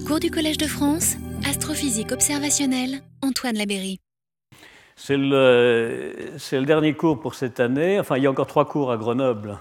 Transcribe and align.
Cours 0.00 0.20
du 0.20 0.30
Collège 0.30 0.56
de 0.56 0.66
France, 0.66 1.16
astrophysique 1.46 2.12
observationnelle, 2.12 3.02
Antoine 3.20 3.56
Labéry. 3.56 3.98
C'est 4.96 5.18
le, 5.18 6.64
dernier 6.64 6.94
cours 6.94 7.20
pour 7.20 7.34
cette 7.34 7.60
année. 7.60 8.00
Enfin, 8.00 8.16
il 8.16 8.22
y 8.22 8.26
a 8.26 8.30
encore 8.30 8.46
trois 8.46 8.66
cours 8.66 8.90
à 8.90 8.96
Grenoble. 8.96 9.58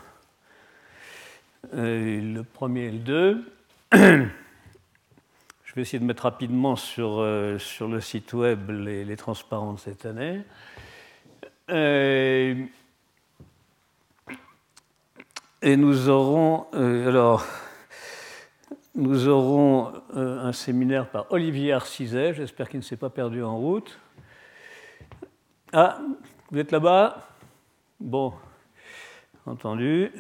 Euh, 1.73 2.21
le 2.33 2.44
premier 2.44 2.86
et 2.86 2.91
le 2.91 2.99
deux. 2.99 3.52
Je 3.94 5.75
vais 5.75 5.81
essayer 5.81 5.99
de 5.99 6.05
mettre 6.05 6.23
rapidement 6.23 6.77
sur, 6.77 7.20
euh, 7.20 7.57
le 7.82 8.00
site 8.00 8.32
web 8.32 8.70
les, 8.70 9.18
transparents 9.18 9.73
de 9.73 9.79
cette 9.79 10.05
année. 10.05 10.41
Euh, 11.70 12.55
et 15.61 15.75
nous 15.75 16.07
aurons, 16.07 16.68
alors, 16.71 17.45
nous 18.96 19.28
aurons 19.28 19.94
euh, 20.16 20.39
un 20.39 20.52
séminaire 20.52 21.10
par 21.10 21.32
Olivier 21.32 21.73
Arcizet, 21.73 22.34
j'espère 22.34 22.70
qu'il 22.70 22.80
ne 22.80 22.84
s'est 22.84 22.98
pas 22.98 23.09
perdu 23.09 23.44
en 23.44 23.58
route. 23.58 23.98
Ah, 25.72 25.99
vous 26.52 26.59
êtes 26.59 26.72
là-bas? 26.72 27.27
Bon, 27.99 28.34
entendu. 29.46 30.12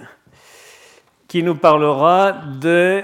Qui 1.27 1.43
nous 1.43 1.55
parlera 1.55 2.31
des 2.59 3.03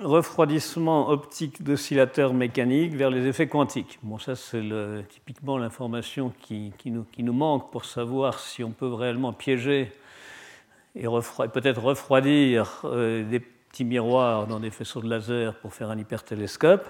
refroidissement 0.00 1.10
optique 1.10 1.62
d'oscillateurs 1.62 2.34
mécaniques 2.34 2.94
vers 2.94 3.10
les 3.10 3.26
effets 3.26 3.46
quantiques. 3.46 4.00
Bon, 4.02 4.18
ça, 4.18 4.34
c'est 4.34 4.62
typiquement 5.08 5.58
l'information 5.58 6.32
qui, 6.40 6.72
qui, 6.78 6.90
nous, 6.90 7.04
qui, 7.04 7.22
nous, 7.22 7.32
manque 7.32 7.70
pour 7.70 7.84
savoir 7.84 8.40
si 8.40 8.64
on 8.64 8.70
peut 8.70 8.92
réellement 8.92 9.32
piéger 9.32 9.92
et, 10.96 11.04
peut-être 11.04 11.80
refroidir 11.80 12.82
euh, 12.84 13.22
des 13.28 13.40
petits 13.72 13.84
miroirs 13.86 14.46
dans 14.46 14.60
des 14.60 14.70
faisceaux 14.70 15.00
de 15.00 15.08
laser 15.08 15.54
pour 15.54 15.72
faire 15.72 15.90
un 15.90 15.98
hypertélescope. 15.98 16.86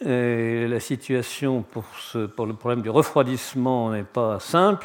La 0.00 0.80
situation 0.80 1.62
pour, 1.62 1.84
le 2.16 2.52
problème 2.54 2.82
du 2.82 2.90
refroidissement 2.90 3.92
n'est 3.92 4.02
pas 4.02 4.40
simple. 4.40 4.84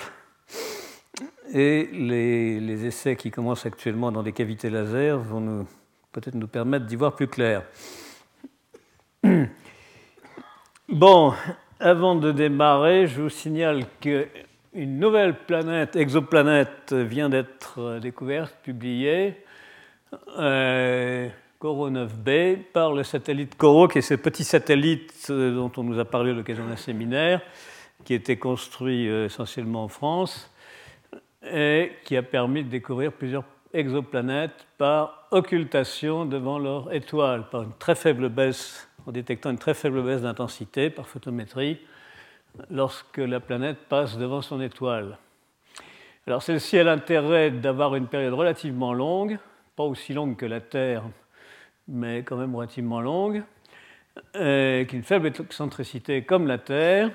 Et 1.52 1.90
les, 1.92 2.86
essais 2.86 3.16
qui 3.16 3.32
commencent 3.32 3.66
actuellement 3.66 4.12
dans 4.12 4.22
des 4.22 4.34
cavités 4.34 4.70
laser 4.70 5.18
vont 5.18 5.66
peut-être 6.12 6.36
nous 6.36 6.48
permettre 6.48 6.86
d'y 6.86 6.96
voir 6.96 7.16
plus 7.16 7.28
clair. 7.28 7.64
Bon, 10.90 11.34
avant 11.82 12.16
de 12.16 12.32
démarrer, 12.32 13.08
je 13.08 13.24
vous 13.24 13.30
signale 13.30 13.84
qu'une 14.00 14.30
nouvelle 15.00 15.36
planète, 15.36 15.98
exoplanète, 15.98 16.94
vient 16.94 17.28
d'être 17.28 18.00
découverte, 18.00 18.56
publiée, 18.64 19.36
euh, 20.38 21.30
Coro 21.60 21.90
9b, 21.90 22.58
par 22.72 22.94
le 22.94 23.04
satellite 23.04 23.56
Coro, 23.58 23.88
qui 23.88 24.00
est 24.00 24.02
ce 24.02 24.14
petit 24.14 24.44
satellite 24.44 25.32
dont 25.32 25.72
on 25.78 25.84
nous 25.84 26.00
a 26.00 26.06
parlé 26.06 26.32
à 26.32 26.34
l'occasion 26.34 26.68
d'un 26.68 26.76
séminaire, 26.76 27.42
qui 28.06 28.14
été 28.14 28.38
construit 28.38 29.10
euh, 29.10 29.26
essentiellement 29.26 29.84
en 29.84 29.88
France 29.88 30.52
et 31.52 31.92
qui 32.04 32.16
a 32.18 32.24
permis 32.24 32.64
de 32.64 32.70
découvrir 32.70 33.12
plusieurs 33.12 33.44
exoplanètes 33.74 34.68
par 34.78 35.28
occultation 35.32 36.26
devant 36.26 36.60
leur 36.60 36.94
étoile, 36.94 37.50
par 37.50 37.64
une 37.64 37.74
très 37.80 37.96
faible 37.96 38.30
baisse, 38.30 38.88
en 39.06 39.12
détectant 39.12 39.50
une 39.50 39.58
très 39.58 39.74
faible 39.74 40.04
baisse 40.04 40.22
d'intensité 40.22 40.90
par 40.90 41.08
photométrie 41.08 41.80
lorsque 42.70 43.18
la 43.18 43.40
planète 43.40 43.78
passe 43.90 44.18
devant 44.18 44.42
son 44.42 44.62
étoile. 44.62 45.18
Alors 46.26 46.44
celle-ci 46.44 46.78
a 46.78 46.84
l'intérêt 46.84 47.52
d'avoir 47.52 47.96
une 47.96 48.08
période 48.08 48.34
relativement 48.34 48.94
longue, 48.94 49.38
pas 49.78 49.84
aussi 49.84 50.12
longue 50.12 50.36
que 50.36 50.46
la 50.48 50.60
Terre, 50.60 51.04
mais 51.88 52.24
quand 52.24 52.36
même 52.36 52.56
relativement 52.56 53.00
longue, 53.00 53.44
euh, 54.36 54.84
qui 54.86 54.96
a 54.96 54.98
une 54.98 55.04
faible 55.04 55.28
excentricité 55.28 56.24
comme 56.24 56.48
la 56.48 56.58
Terre, 56.58 57.12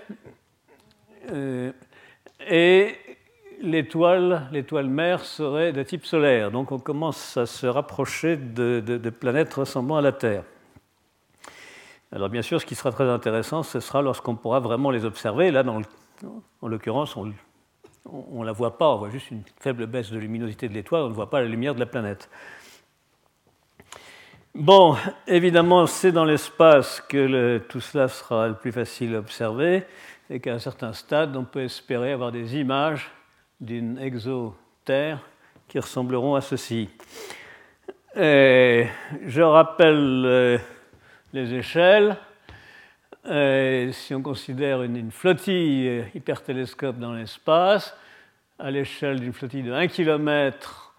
euh, 1.32 1.72
et 2.48 2.94
l'étoile, 3.60 4.48
l'étoile 4.53 4.87
mère 4.87 5.25
serait 5.25 5.72
de 5.72 5.82
type 5.82 6.06
solaire. 6.06 6.53
Donc 6.53 6.70
on 6.70 6.78
commence 6.78 7.37
à 7.37 7.47
se 7.47 7.66
rapprocher 7.66 8.37
de, 8.37 8.81
de, 8.81 9.10
planètes 9.10 9.53
ressemblant 9.53 9.97
à 9.97 10.00
la 10.00 10.12
Terre. 10.12 10.44
Alors 12.12 12.28
bien 12.28 12.42
sûr, 12.42 12.60
ce 12.60 12.66
qui 12.66 12.76
sera 12.76 12.92
très 12.92 13.08
intéressant, 13.08 13.64
ce 13.64 13.81
sera 13.81 14.03
lorsqu'on 14.03 14.37
pourra 14.37 14.60
vraiment 14.60 14.92
les 14.92 15.04
observer. 15.04 15.50
Là, 15.50 15.64
dans 15.64 15.81
le, 15.81 15.84
en 16.60 16.69
l'occurrence, 16.69 17.16
on 17.16 17.32
ne 18.10 18.44
la 18.44 18.52
voit 18.52 18.78
pas, 18.78 18.88
on 18.88 18.98
voit 18.98 19.10
juste 19.10 19.30
une 19.30 19.42
faible 19.60 19.86
baisse 19.86 20.10
de 20.10 20.18
luminosité 20.18 20.68
de 20.68 20.74
l'étoile, 20.74 21.02
on 21.02 21.08
ne 21.08 21.14
voit 21.14 21.30
pas 21.30 21.40
la 21.40 21.46
lumière 21.46 21.74
de 21.74 21.80
la 21.80 21.86
planète. 21.86 22.28
Bon, 24.54 24.96
évidemment, 25.26 25.86
c'est 25.86 26.12
dans 26.12 26.24
l'espace 26.24 27.00
que 27.00 27.58
tout 27.68 27.80
cela 27.80 28.08
sera 28.08 28.48
le 28.48 28.54
plus 28.54 28.72
facile 28.72 29.14
à 29.14 29.18
observer 29.18 29.84
et 30.28 30.40
qu'à 30.40 30.52
un 30.52 30.58
certain 30.58 30.92
stade, 30.92 31.36
on 31.36 31.44
peut 31.44 31.62
espérer 31.62 32.12
avoir 32.12 32.32
des 32.32 32.56
images 32.56 33.10
d'une 33.60 33.98
exoterre 33.98 35.20
qui 35.69 35.78
ressembleront 35.78 36.34
à 36.34 36.42
ceci. 36.42 36.90
Je 38.14 39.40
rappelle 39.40 40.22
euh, 40.26 40.58
les 41.32 41.54
échelles. 41.54 42.16
Et 43.31 43.91
si 43.93 44.15
on 44.15 44.22
considère 44.22 44.83
une, 44.83 44.97
une 44.97 45.12
flottille 45.12 46.05
hypertélescope 46.15 46.99
dans 46.99 47.12
l'espace, 47.12 47.97
à 48.59 48.71
l'échelle 48.71 49.21
d'une 49.21 49.33
flottille 49.33 49.62
de 49.62 49.72
1 49.72 49.87
km, 49.88 50.94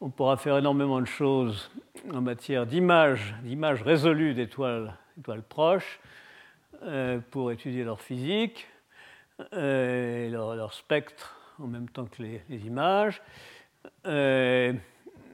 on 0.00 0.10
pourra 0.10 0.36
faire 0.36 0.58
énormément 0.58 1.00
de 1.00 1.06
choses 1.06 1.70
en 2.12 2.20
matière 2.20 2.66
d'images, 2.66 3.34
d'images 3.42 3.82
résolues 3.82 4.34
d'étoiles, 4.34 4.94
étoiles 5.18 5.42
proches, 5.42 6.00
euh, 6.82 7.20
pour 7.30 7.50
étudier 7.50 7.84
leur 7.84 8.00
physique, 8.00 8.68
euh, 9.54 10.30
leur, 10.30 10.72
spectre 10.74 11.36
en 11.58 11.66
même 11.66 11.88
temps 11.88 12.04
que 12.04 12.22
les, 12.22 12.66
images, 12.66 13.22
euh, 14.06 14.72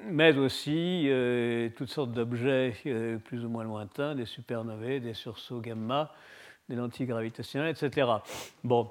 mais 0.05 0.37
aussi 0.37 1.05
euh, 1.09 1.69
toutes 1.77 1.91
sortes 1.91 2.13
d'objets 2.13 2.75
euh, 2.87 3.19
plus 3.19 3.45
ou 3.45 3.49
moins 3.49 3.65
lointains, 3.65 4.15
des 4.15 4.27
supernovae, 4.27 5.01
des 5.01 5.15
sursauts 5.15 5.61
gamma, 5.61 6.13
des 6.69 6.77
lentilles 6.77 7.07
gravitationnelles, 7.07 7.77
etc. 7.77 8.09
Bon, 8.65 8.91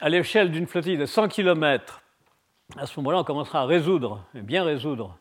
à 0.00 0.08
l'échelle 0.08 0.50
d'une 0.50 0.66
flottille 0.66 0.98
de 0.98 1.06
100 1.06 1.28
km, 1.28 2.02
à 2.76 2.86
ce 2.86 2.98
moment-là, 3.00 3.20
on 3.20 3.24
commencera 3.24 3.62
à 3.62 3.64
résoudre, 3.64 4.24
bien 4.34 4.64
résoudre, 4.64 5.18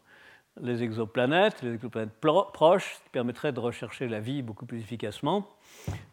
les 0.61 0.83
exoplanètes, 0.83 1.61
les 1.61 1.73
exoplanètes 1.75 2.19
proches, 2.19 2.95
ce 2.95 3.03
qui 3.03 3.09
permettrait 3.11 3.51
de 3.51 3.59
rechercher 3.59 4.07
la 4.07 4.19
vie 4.19 4.41
beaucoup 4.41 4.65
plus 4.65 4.79
efficacement, 4.79 5.47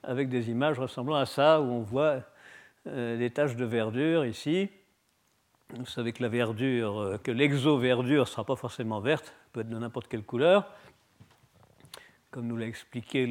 avec 0.02 0.28
des 0.28 0.50
images 0.50 0.78
ressemblant 0.78 1.16
à 1.16 1.26
ça, 1.26 1.60
où 1.60 1.64
on 1.64 1.80
voit 1.80 2.20
euh, 2.86 3.16
des 3.16 3.30
taches 3.30 3.56
de 3.56 3.64
verdure 3.64 4.26
ici. 4.26 4.70
Vous 5.70 5.86
savez 5.86 6.12
que 6.12 6.22
la 6.22 6.28
verdure, 6.28 7.00
euh, 7.00 7.18
que 7.18 7.30
l'exo-verdure 7.30 8.22
ne 8.22 8.26
sera 8.26 8.44
pas 8.44 8.56
forcément 8.56 9.00
verte, 9.00 9.34
peut 9.52 9.60
être 9.60 9.68
de 9.68 9.78
n'importe 9.78 10.08
quelle 10.08 10.22
couleur, 10.22 10.66
comme 12.30 12.46
nous 12.46 12.56
l'a 12.56 12.66
expliqué 12.66 13.26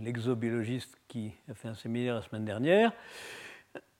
l'exobiologiste 0.00 0.96
qui 1.08 1.32
a 1.50 1.54
fait 1.54 1.68
un 1.68 1.74
séminaire 1.74 2.14
la 2.14 2.22
semaine 2.22 2.44
dernière. 2.44 2.92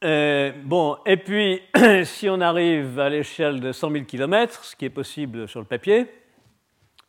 Euh, 0.04 0.52
bon, 0.64 0.96
et 1.04 1.16
puis, 1.16 1.60
si 2.04 2.28
on 2.28 2.40
arrive 2.40 2.98
à 2.98 3.08
l'échelle 3.08 3.60
de 3.60 3.72
100 3.72 3.90
000 3.90 4.04
km, 4.04 4.64
ce 4.64 4.74
qui 4.74 4.84
est 4.84 4.90
possible 4.90 5.48
sur 5.48 5.60
le 5.60 5.66
papier, 5.66 6.06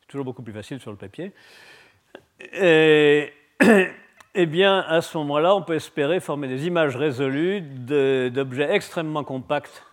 c'est 0.02 0.08
toujours 0.08 0.26
beaucoup 0.26 0.44
plus 0.44 0.54
facile 0.54 0.80
sur 0.80 0.92
le 0.92 0.98
papier, 0.98 1.32
et, 2.54 3.34
eh 4.36 4.46
bien, 4.46 4.80
à 4.80 5.02
ce 5.02 5.18
moment-là, 5.18 5.56
on 5.56 5.62
peut 5.62 5.76
espérer 5.76 6.20
former 6.20 6.48
des 6.48 6.68
images 6.68 6.96
résolues 6.96 7.62
d'objets 7.62 8.74
extrêmement 8.74 9.24
compacts 9.24 9.84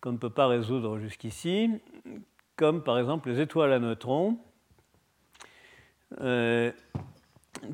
qu'on 0.00 0.12
ne 0.12 0.18
peut 0.18 0.30
pas 0.30 0.46
résoudre 0.46 0.98
jusqu'ici, 0.98 1.70
comme 2.56 2.82
par 2.82 2.98
exemple 2.98 3.28
les 3.30 3.40
étoiles 3.40 3.72
à 3.72 3.78
neutrons, 3.78 4.38
euh, 6.20 6.72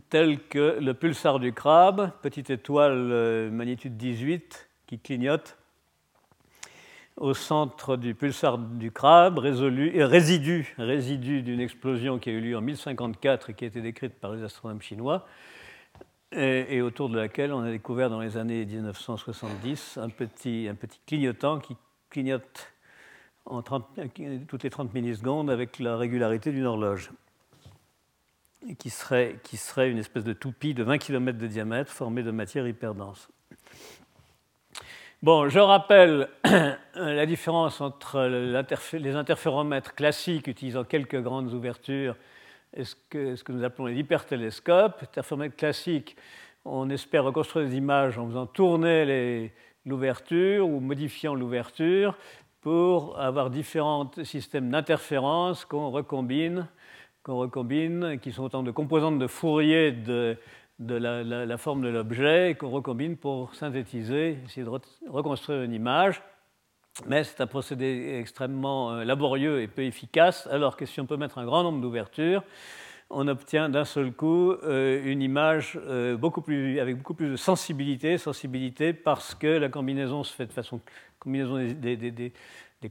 telles 0.09 0.41
que 0.49 0.79
le 0.81 0.95
pulsar 0.95 1.39
du 1.39 1.53
crabe, 1.53 2.11
petite 2.23 2.51
étoile 2.51 3.11
euh, 3.13 3.51
magnitude 3.51 3.97
18 3.97 4.69
qui 4.87 4.99
clignote 4.99 5.57
au 7.17 7.33
centre 7.33 7.97
du 7.97 8.15
pulsar 8.15 8.59
du 8.59 8.91
crabe, 8.91 9.39
résolu, 9.39 9.93
euh, 10.01 10.07
résidu, 10.07 10.75
résidu 10.79 11.43
d'une 11.43 11.61
explosion 11.61 12.19
qui 12.19 12.31
a 12.31 12.33
eu 12.33 12.41
lieu 12.41 12.57
en 12.57 12.61
1054 12.61 13.51
et 13.51 13.55
qui 13.55 13.65
a 13.65 13.69
été 13.69 13.81
décrite 13.81 14.15
par 14.15 14.33
les 14.33 14.43
astronomes 14.43 14.83
chinois 14.83 15.27
et, 16.33 16.77
et, 16.77 16.83
autour 16.83 17.09
de 17.09 17.17
laquelle 17.17 17.53
on 17.53 17.61
a 17.61 17.71
découvert 17.71 18.11
dans 18.11 18.21
les 18.21 18.37
années 18.37 18.65
1970 18.65 19.99
un 20.03 20.09
petit, 20.09 20.67
un 20.69 20.75
petit 20.75 20.99
clignotant 21.07 21.61
qui 21.61 21.77
clignote 22.15 22.73
en 23.45 23.61
30, 23.61 23.99
toutes 24.47 24.63
les 24.63 24.71
30 24.71 24.95
millisecondes 24.95 25.51
avec 25.51 25.81
la 25.81 25.97
régularité 25.97 26.53
d'une 26.53 26.65
horloge, 26.65 27.11
et 28.69 28.77
qui 28.77 28.89
serait, 28.89 29.91
une 29.91 29.99
espèce 29.99 30.23
de 30.23 30.33
toupie 30.33 30.75
de 30.75 30.85
20 30.85 30.99
km 30.99 31.37
de 31.37 31.49
diamètre 31.49 31.91
formée 31.91 32.23
de 32.23 32.31
matière 32.31 32.69
hyperdense. 32.69 33.29
Bon, 35.25 35.49
je 35.49 35.59
rappelle 35.59 36.29
la 36.95 37.27
différence 37.27 37.81
entre 37.81 38.23
les 38.23 39.15
interféromètres 39.17 39.97
classiques 39.97 40.47
utilisant 40.47 40.85
quelques 40.85 41.21
grandes 41.21 41.53
ouvertures 41.53 42.17
est 42.75 42.85
ce 42.85 42.95
que, 43.11 43.53
nous 43.53 43.65
appelons 43.65 43.87
les 43.87 43.97
hypertélescopes. 43.97 45.03
Interféromètre 45.03 45.57
classique, 45.57 46.17
on 46.65 46.89
espère 46.91 47.25
reconstruire 47.25 47.67
des 47.69 47.77
images 47.77 48.19
en 48.19 48.29
faisant 48.29 48.47
tourner 48.47 49.51
l'ouverture 49.87 50.69
ou 50.69 50.81
modifiant 50.81 51.35
l'ouverture 51.35 52.17
pour 52.61 53.21
avoir 53.21 53.51
différents 53.51 54.11
systèmes 54.23 54.71
d'interférence 54.71 55.65
qu'on 55.65 55.91
recombine, 55.91 56.67
qu'on 57.23 57.37
recombine, 57.37 58.19
qui 58.21 58.33
sont 58.33 58.45
autant 58.45 58.63
de 58.63 58.71
composantes 58.71 59.19
de 59.19 59.27
Fourier 59.27 59.93
de, 59.93 60.39
la, 60.79 61.59
forme 61.59 61.83
de 61.83 61.89
l'objet 61.89 62.53
et 62.53 62.55
qu'on 62.55 62.71
recombine 62.71 63.17
pour 63.17 63.55
synthétiser, 63.55 64.39
essayer 64.47 64.65
de 64.65 64.71
reconstruire 65.09 65.63
une 65.63 65.75
image. 65.75 66.23
Mais 67.07 67.25
c'est 67.25 67.41
un 67.41 67.47
procédé 67.47 68.19
extrêmement 68.21 68.93
euh, 68.93 69.05
laborieux 69.05 69.61
et 69.61 69.67
peu 69.67 69.83
efficace, 69.83 70.47
alors 70.47 70.77
que 70.77 70.87
si 70.87 71.01
on 71.01 71.07
peut 71.07 71.17
mettre 71.17 71.39
un 71.39 71.45
grand 71.45 71.65
nombre 71.65 71.81
d'ouvertures, 71.81 72.45
on 73.15 73.29
obtient 73.29 73.69
d'un 73.69 73.85
seul 73.85 74.13
coup 74.13 74.53
euh, 74.53 75.03
une 75.05 75.23
image 75.23 75.79
euh, 75.87 76.17
beaucoup 76.17 76.43
plus, 76.43 76.81
avec 76.81 76.97
beaucoup 76.99 77.15
plus 77.15 77.31
de 77.31 77.37
sensibilité, 77.37 78.93
parce 78.93 79.35
que 79.35 79.47
la 79.47 79.69
combinaison 79.69 80.23
façon 80.53 80.81
des, 81.27 82.33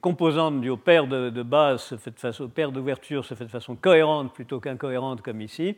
composantes 0.01 0.61
du 0.61 0.75
paire 0.77 1.07
de, 1.07 1.43
base 1.43 1.83
se 1.83 1.97
fait 1.97 2.11
de 2.11 2.19
façon, 2.19 2.49
d'ouverture 2.71 3.23
se 3.25 3.35
fait 3.35 3.45
de 3.45 3.51
façon 3.51 3.75
cohérente 3.75 4.33
plutôt 4.33 4.59
qu'incohérente 4.59 5.21
comme 5.21 5.41
ici. 5.41 5.75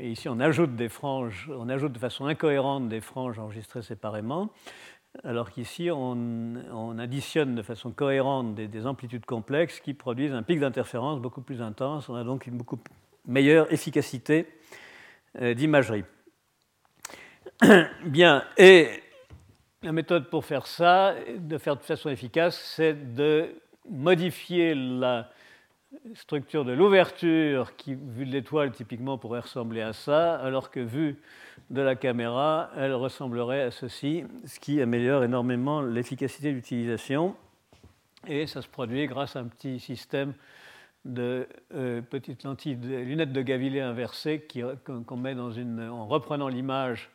ici, 0.00 0.28
on 0.28 0.40
ajoute 0.40 0.76
des 0.76 0.88
franges, 0.88 1.50
on 1.54 1.68
ajoute 1.68 1.92
de 1.92 1.98
façon 1.98 2.26
incohérente 2.26 2.88
des 2.88 3.00
franges 3.00 3.38
enregistrées 3.38 3.82
séparément 3.82 4.50
alors 5.22 5.50
qu'ici, 5.50 5.90
on, 5.92 6.98
additionne 6.98 7.54
de 7.54 7.62
façon 7.62 7.92
cohérente 7.92 8.54
des, 8.54 8.86
amplitudes 8.86 9.24
complexes 9.24 9.80
qui 9.80 9.94
produisent 9.94 10.32
un 10.32 10.42
pic 10.42 10.58
d'interférence 10.58 11.20
beaucoup 11.20 11.40
plus 11.40 11.62
intense. 11.62 12.08
On 12.08 12.14
a 12.14 12.24
donc 12.24 12.46
une 12.46 12.56
beaucoup 12.56 12.78
meilleure 13.26 13.72
efficacité 13.72 14.46
euh, 15.40 15.54
d'imagerie. 15.54 16.04
Bien, 18.04 18.44
et 18.56 18.88
la 19.82 19.92
méthode 19.92 20.30
pour 20.30 20.44
faire 20.44 20.66
ça, 20.66 21.14
de 21.36 21.58
faire 21.58 21.76
de 21.76 21.82
façon 21.82 22.10
efficace, 22.10 22.58
c'est 22.76 23.14
de 23.14 23.54
modifier 23.88 24.74
la 24.74 25.30
structure 26.14 26.64
de 26.64 26.72
l'ouverture 26.72 27.76
qui, 27.76 27.94
vue 27.94 28.26
de 28.26 28.32
l'étoile, 28.32 28.72
typiquement 28.72 29.18
pourrait 29.18 29.40
ressembler 29.40 29.82
à 29.82 29.92
ça, 29.92 30.36
alors 30.36 30.70
que 30.70 30.80
vue 30.80 31.16
de 31.70 31.80
la 31.80 31.96
caméra, 31.96 32.70
elle 32.76 32.94
ressemblerait 32.94 33.62
à 33.62 33.70
ceci, 33.70 34.24
ce 34.44 34.58
qui 34.58 34.80
améliore 34.80 35.24
énormément 35.24 35.80
l'efficacité 35.80 36.52
d'utilisation. 36.52 37.36
Et 38.26 38.46
ça 38.46 38.62
se 38.62 38.68
produit 38.68 39.06
grâce 39.06 39.36
à 39.36 39.40
un 39.40 39.44
petit 39.44 39.78
système 39.80 40.34
de 41.04 41.46
euh, 41.74 42.00
petites 42.00 42.44
lentilles, 42.44 42.76
de 42.76 42.96
lunettes 42.96 43.32
de 43.32 43.42
Gavillet 43.42 43.80
inversées 43.80 44.46
qu'on 45.06 45.16
met 45.16 45.34
dans 45.34 45.50
une, 45.50 45.80
en 45.80 46.06
reprenant 46.06 46.48
l'image 46.48 47.10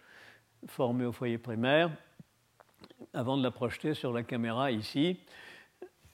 formée 0.68 1.06
au 1.06 1.12
foyer 1.12 1.38
primaire 1.38 1.90
avant 3.14 3.38
de 3.38 3.44
la 3.44 3.52
projeter 3.52 3.94
sur 3.94 4.14
la 4.14 4.24
caméra 4.24 4.72
ici. 4.72 5.20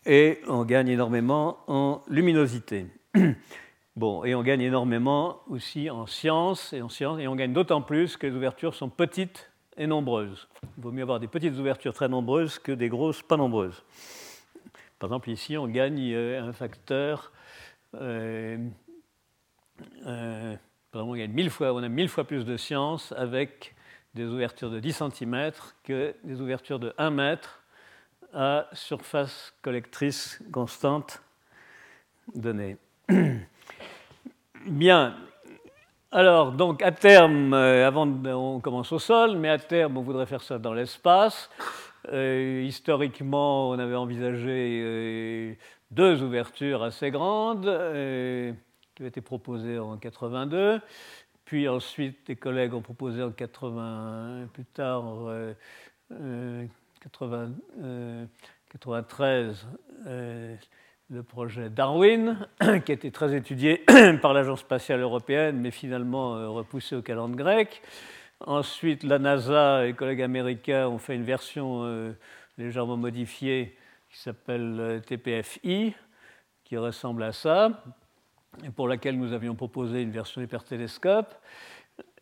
Et 0.06 0.39
on 0.48 0.63
gagne 0.66 0.89
énormément 0.89 1.57
en 1.68 2.04
luminosité. 2.07 2.88
Bon, 3.95 4.25
et 4.25 4.36
on 4.36 4.44
gagne 4.44 4.60
énormément 4.60 5.39
aussi 5.48 5.89
en 5.89 6.06
sciences 6.06 6.74
et 6.74 6.81
en 6.81 6.89
sciences, 6.89 7.18
et 7.21 7.30
on 7.30 7.36
gagne 7.38 7.54
d'autant 7.54 7.81
plus 7.81 8.18
que 8.18 8.28
les 8.28 8.33
ouvertures 8.33 8.75
sont 8.75 8.89
petites 8.89 9.50
et 9.78 9.88
nombreuses. 9.88 10.50
Il 10.78 10.83
vaut 10.83 10.92
mieux 10.92 11.04
avoir 11.04 11.21
des 11.21 11.30
petites 11.30 11.57
ouvertures 11.57 11.94
très 11.94 12.10
nombreuses 12.10 12.60
que 12.60 12.74
des 12.74 12.89
grosses 12.89 13.21
pas 13.21 13.38
nombreuses. 13.38 13.86
Par 15.00 15.07
exemple, 15.10 15.30
ici, 15.30 15.56
on 15.56 15.68
gagne 15.68 16.12
euh, 16.13 16.44
un 16.44 16.51
facteur. 16.51 17.31
Euh, 18.01 18.57
euh, 20.06 20.56
on, 20.94 21.15
gagne 21.15 21.31
mille 21.31 21.50
fois, 21.50 21.74
on 21.74 21.83
a 21.83 21.89
mille 21.89 22.09
fois 22.09 22.24
plus 22.24 22.45
de 22.45 22.57
science 22.57 23.13
avec 23.18 23.75
des 24.13 24.25
ouvertures 24.25 24.69
de 24.69 24.80
10 24.80 25.03
cm 25.12 25.51
que 25.83 26.15
des 26.24 26.39
ouvertures 26.39 26.80
de 26.80 26.94
1 26.97 27.09
mètre 27.09 27.62
à 28.33 28.68
surface 28.74 29.53
collectrice 29.62 30.42
constante 30.51 31.21
donnée. 32.33 32.77
Bien. 34.65 35.15
Alors, 36.12 36.53
donc, 36.53 36.81
à 36.81 36.92
terme, 36.92 37.53
euh, 37.53 37.86
avant, 37.86 38.07
on 38.07 38.59
commence 38.62 38.92
au 38.92 39.00
sol, 39.00 39.38
mais 39.38 39.50
à 39.50 39.57
terme, 39.57 39.97
on 39.97 40.01
voudrait 40.01 40.25
faire 40.25 40.42
ça 40.42 40.57
dans 40.57 40.74
l'espace. 40.74 41.50
Euh, 42.12 42.63
historiquement, 42.65 43.69
on 43.69 43.80
avait 43.80 43.95
envisagé 43.95 45.57
deux 45.92 46.22
ouvertures 46.24 46.84
assez 46.84 47.12
grandes 47.12 47.64
qui 47.64 49.02
avaient 49.02 49.10
été 49.10 49.22
proposées 49.22 49.80
en 49.80 49.98
82. 49.98 50.82
Puis 51.46 51.68
ensuite, 51.68 52.26
des 52.28 52.36
collègues 52.36 52.74
ont 52.74 52.82
proposé 52.82 53.22
en 53.22 53.32
80, 53.32 54.48
plus 54.54 54.66
tard, 54.66 55.04
80, 56.10 57.52
93, 58.70 59.68
le 61.10 61.24
projet 61.24 61.70
Darwin, 61.70 62.48
qui 62.60 62.92
a 62.92 62.96
été 62.96 63.12
très 63.12 63.36
étudié 63.36 63.84
par 64.22 64.34
l'Agence 64.34 64.62
spatiale 64.62 65.02
européenne, 65.02 65.60
mais 65.60 65.72
finalement 65.72 66.36
euh, 66.36 66.50
repoussé 66.50 66.96
au 66.96 67.02
calendrier 67.02 67.36
grec. 67.36 67.81
Ensuite, 68.40 69.04
la 69.04 69.20
NASA 69.20 69.84
et 69.84 69.88
les 69.88 69.94
collègues 69.94 70.22
américains 70.22 70.88
ont 70.88 70.98
fait 70.98 71.16
une 71.16 71.24
version 71.24 71.84
euh, 71.84 72.14
légèrement 72.58 72.98
modifiée 72.98 73.78
qui 74.16 74.22
s'appelle 74.22 74.78
euh, 74.80 75.00
TPFI, 75.00 75.94
qui 76.64 76.78
ressemble 76.78 77.24
à 77.24 77.34
ça, 77.34 77.84
et 78.64 78.70
pour 78.70 78.88
laquelle 78.88 79.20
nous 79.20 79.34
avions 79.34 79.56
proposé 79.56 80.02
une 80.02 80.12
version 80.12 80.42
hypertélescope. 80.42 81.36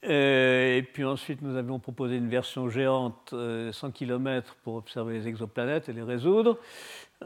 Et 0.01 0.85
puis 0.91 1.05
ensuite, 1.05 1.41
nous 1.41 1.55
avions 1.55 1.79
proposé 1.79 2.17
une 2.17 2.27
version 2.27 2.67
géante 2.67 3.33
100 3.71 3.91
km 3.91 4.55
pour 4.63 4.75
observer 4.75 5.13
les 5.13 5.27
exoplanètes 5.29 5.87
et 5.87 5.93
les 5.93 6.01
résoudre. 6.01 6.59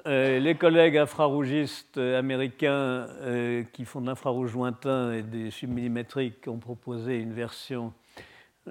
Euh, 0.05 0.39
les 0.39 0.53
collègues 0.53 0.97
infrarougistes 0.97 1.97
américains 1.97 3.07
euh, 3.21 3.63
qui 3.73 3.83
font 3.83 4.01
de 4.01 4.05
l'infrarouge 4.05 4.53
lointain 4.53 5.13
et 5.13 5.23
des 5.23 5.49
submillimétriques 5.49 6.47
ont 6.47 6.59
proposé 6.59 7.17
une 7.17 7.33
version 7.33 7.93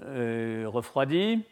euh, 0.02 0.66
refroidie. 0.66 1.42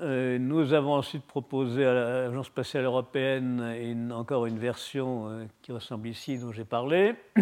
Nous 0.00 0.72
avons 0.72 0.94
ensuite 0.94 1.24
proposé 1.24 1.84
à 1.84 1.92
l'Agence 1.92 2.46
spatiale 2.46 2.84
européenne 2.84 4.12
encore 4.14 4.46
une 4.46 4.58
version 4.58 5.48
qui 5.62 5.72
ressemble 5.72 6.08
ici, 6.08 6.38
dont 6.38 6.52
j'ai 6.52 6.64
parlé. 6.64 7.14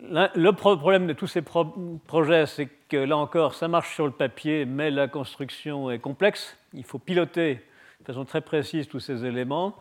Le 0.00 0.50
problème 0.52 1.06
de 1.08 1.12
tous 1.12 1.26
ces 1.26 1.42
projets, 1.42 2.46
c'est 2.46 2.68
que 2.88 2.96
là 2.96 3.16
encore, 3.16 3.54
ça 3.54 3.66
marche 3.66 3.94
sur 3.94 4.06
le 4.06 4.12
papier, 4.12 4.64
mais 4.64 4.90
la 4.90 5.08
construction 5.08 5.90
est 5.90 5.98
complexe. 5.98 6.56
Il 6.72 6.84
faut 6.84 6.98
piloter 6.98 7.60
de 8.00 8.04
façon 8.04 8.24
très 8.24 8.40
précise 8.40 8.88
tous 8.88 9.00
ces 9.00 9.24
éléments. 9.24 9.74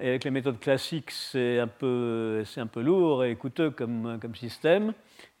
Et 0.00 0.10
avec 0.10 0.22
les 0.22 0.30
méthodes 0.30 0.60
classiques, 0.60 1.10
c'est 1.10 1.58
un, 1.58 1.66
peu, 1.66 2.44
un 2.56 2.66
peu 2.66 2.80
lourd 2.80 3.24
et 3.24 3.34
coûteux 3.34 3.70
comme, 3.70 4.20
système. 4.34 4.92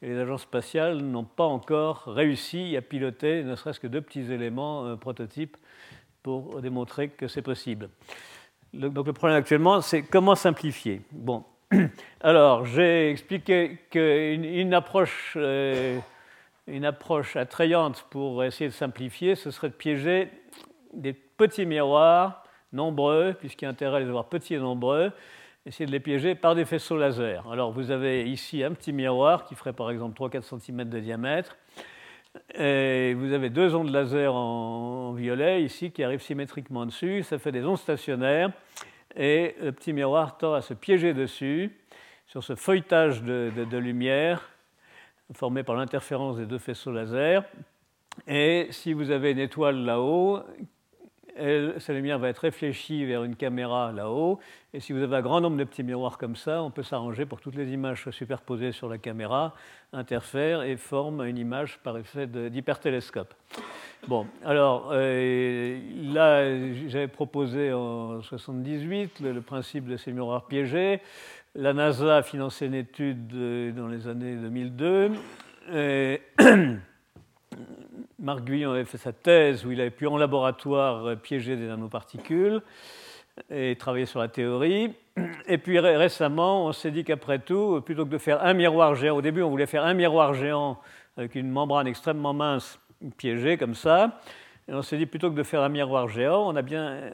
Et 0.02 0.08
les 0.08 0.18
agences 0.18 0.42
spatiales 0.42 0.98
n'ont 0.98 1.24
pas 1.24 1.44
encore 1.44 2.04
réussi 2.06 2.76
à 2.76 2.82
piloter 2.82 3.44
ne 3.44 3.54
serait-ce 3.54 3.78
que 3.78 3.86
deux 3.86 4.00
petits 4.00 4.32
éléments 4.32 4.84
euh, 4.84 4.96
prototypes 4.96 5.56
pour 6.24 6.60
démontrer 6.60 7.08
que 7.08 7.28
c'est 7.28 7.42
possible. 7.42 7.88
donc 8.72 9.06
le 9.06 9.12
problème 9.12 9.38
actuellement, 9.38 9.80
c'est 9.80 10.02
comment 10.02 10.34
simplifier. 10.34 11.02
Bon, 11.12 11.44
alors 12.20 12.66
j'ai 12.66 13.10
expliqué 13.10 13.78
qu'une 13.90 14.44
une 14.44 14.74
approche, 14.74 15.34
euh, 15.36 16.00
une 16.66 16.84
approche 16.84 17.36
attrayante 17.36 18.06
pour 18.10 18.42
essayer 18.42 18.68
de 18.68 18.74
simplifier, 18.74 19.36
ce 19.36 19.52
serait 19.52 19.68
de 19.68 19.74
piéger 19.74 20.28
des 20.92 21.12
petits 21.12 21.66
miroirs 21.66 22.42
nombreux, 22.72 23.34
puisqu'il 23.38 23.64
y 23.64 23.68
a 23.68 23.70
intérêt 23.70 23.96
à 23.96 24.00
les 24.00 24.08
avoir 24.08 24.28
petits 24.28 24.54
et 24.54 24.58
nombreux, 24.58 25.12
essayer 25.66 25.86
de 25.86 25.92
les 25.92 26.00
piéger 26.00 26.34
par 26.34 26.54
des 26.54 26.64
faisceaux 26.64 26.96
laser. 26.96 27.50
Alors 27.50 27.72
vous 27.72 27.90
avez 27.90 28.28
ici 28.28 28.62
un 28.62 28.72
petit 28.72 28.92
miroir 28.92 29.44
qui 29.44 29.54
ferait 29.54 29.72
par 29.72 29.90
exemple 29.90 30.20
3-4 30.20 30.60
cm 30.60 30.84
de 30.84 30.98
diamètre. 31.00 31.56
Et 32.54 33.14
vous 33.14 33.32
avez 33.32 33.50
deux 33.50 33.74
ondes 33.74 33.90
laser 33.90 34.34
en, 34.34 35.12
violet 35.12 35.62
ici 35.62 35.90
qui 35.90 36.04
arrivent 36.04 36.22
symétriquement 36.22 36.86
dessus. 36.86 37.22
Ça 37.22 37.38
fait 37.38 37.52
des 37.52 37.64
ondes 37.64 37.78
stationnaires. 37.78 38.50
Et 39.16 39.56
le 39.60 39.72
petit 39.72 39.92
miroir 39.92 40.38
tend 40.38 40.54
à 40.54 40.60
se 40.60 40.74
piéger 40.74 41.14
dessus 41.14 41.76
sur 42.26 42.44
ce 42.44 42.54
feuilletage 42.54 43.22
de, 43.22 43.50
de 43.56 43.78
lumière 43.78 44.50
formé 45.34 45.62
par 45.62 45.76
l'interférence 45.76 46.36
des 46.36 46.46
deux 46.46 46.58
faisceaux 46.58 46.92
laser. 46.92 47.44
Et 48.26 48.68
si 48.70 48.92
vous 48.92 49.10
avez 49.10 49.32
une 49.32 49.38
étoile 49.38 49.84
là-haut 49.84 50.40
sa 51.78 51.92
lumière 51.92 52.18
va 52.18 52.28
être 52.28 52.38
réfléchie 52.38 53.04
vers 53.04 53.24
une 53.24 53.36
caméra 53.36 53.92
là-haut. 53.92 54.38
Et 54.74 54.80
si 54.80 54.92
vous 54.92 55.02
avez 55.02 55.16
un 55.16 55.22
grand 55.22 55.40
nombre 55.40 55.56
de 55.56 55.64
petits 55.64 55.82
miroirs 55.82 56.18
comme 56.18 56.36
ça, 56.36 56.62
on 56.62 56.70
peut 56.70 56.82
s'arranger 56.82 57.26
pour 57.26 57.38
que 57.38 57.44
toutes 57.44 57.56
les 57.56 57.72
images 57.72 58.02
soient 58.02 58.12
superposées 58.12 58.72
sur 58.72 58.88
la 58.88 58.98
caméra, 58.98 59.54
interfèrent 59.92 60.62
et 60.62 60.76
forment 60.76 61.24
une 61.24 61.38
image 61.38 61.78
par 61.82 61.96
effet 61.96 62.26
d'hypertélescope. 62.26 63.32
Bon, 64.06 64.26
alors 64.44 64.90
euh, 64.92 65.78
là, 66.12 66.44
j'avais 66.88 67.08
proposé 67.08 67.72
en 67.72 68.20
1978 68.20 69.20
le, 69.20 69.40
principe 69.40 69.86
de 69.86 69.96
ces 69.96 70.12
miroirs 70.12 70.46
piégés. 70.46 71.00
la 71.54 71.72
NASA 71.72 72.18
a 72.18 72.22
financé 72.22 72.66
une 72.66 72.74
étude 72.74 73.28
dans 73.74 73.88
les 73.88 74.06
années 74.06 74.36
2002. 74.36 75.12
Et 75.74 76.22
Marc 78.20 78.40
Guyon 78.40 78.72
avait 78.72 78.84
fait 78.84 78.98
sa 78.98 79.12
thèse 79.12 79.64
où 79.64 79.70
il 79.70 79.80
avait 79.80 79.90
pu 79.90 80.06
en 80.08 80.16
laboratoire 80.16 81.16
piéger 81.18 81.54
des 81.54 81.66
nanoparticules 81.66 82.62
et 83.48 83.76
travailler 83.76 84.06
sur 84.06 84.18
la 84.18 84.26
théorie. 84.26 84.92
Et 85.46 85.58
puis 85.58 85.78
récemment, 85.78 86.66
on 86.66 86.72
s'est 86.72 86.90
dit 86.90 87.04
qu'après 87.04 87.38
tout, 87.38 87.80
plutôt 87.80 88.04
que 88.04 88.10
de 88.10 88.18
faire 88.18 88.42
un 88.44 88.54
miroir 88.54 88.96
géant, 88.96 89.16
au 89.16 89.22
début 89.22 89.42
on 89.42 89.50
voulait 89.50 89.66
faire 89.66 89.84
un 89.84 89.94
miroir 89.94 90.34
géant 90.34 90.78
avec 91.16 91.36
une 91.36 91.48
membrane 91.48 91.86
extrêmement 91.86 92.32
mince 92.32 92.80
piégée 93.16 93.56
comme 93.56 93.76
ça, 93.76 94.20
et 94.66 94.74
on 94.74 94.82
s'est 94.82 94.96
dit 94.96 95.06
plutôt 95.06 95.30
que 95.30 95.36
de 95.36 95.44
faire 95.44 95.62
un 95.62 95.68
miroir 95.68 96.08
géant, 96.08 96.52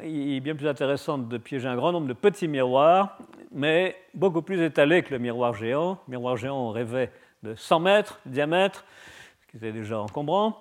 il 0.03 0.37
est 0.37 0.41
bien 0.41 0.57
plus 0.57 0.69
intéressant 0.69 1.19
de 1.19 1.39
piéger 1.39 1.69
un 1.69 1.77
grand 1.77 1.93
nombre 1.93 2.09
de 2.09 2.15
petits 2.15 2.49
miroirs, 2.49 3.19
mais 3.53 3.95
beaucoup 4.15 4.41
plus 4.41 4.63
étalés 4.63 5.03
que 5.03 5.11
le 5.13 5.19
miroir 5.19 5.53
géant. 5.53 5.99
Le 6.09 6.13
miroir 6.13 6.39
géant, 6.39 6.57
on 6.57 6.71
rêvait 6.71 7.13
de 7.43 7.55
100 7.55 7.81
mètres 7.81 8.21
de 8.25 8.33
diamètre, 8.33 8.85
ce 9.43 9.51
qui 9.51 9.57
était 9.59 9.71
déjà 9.71 10.01
encombrant. 10.01 10.61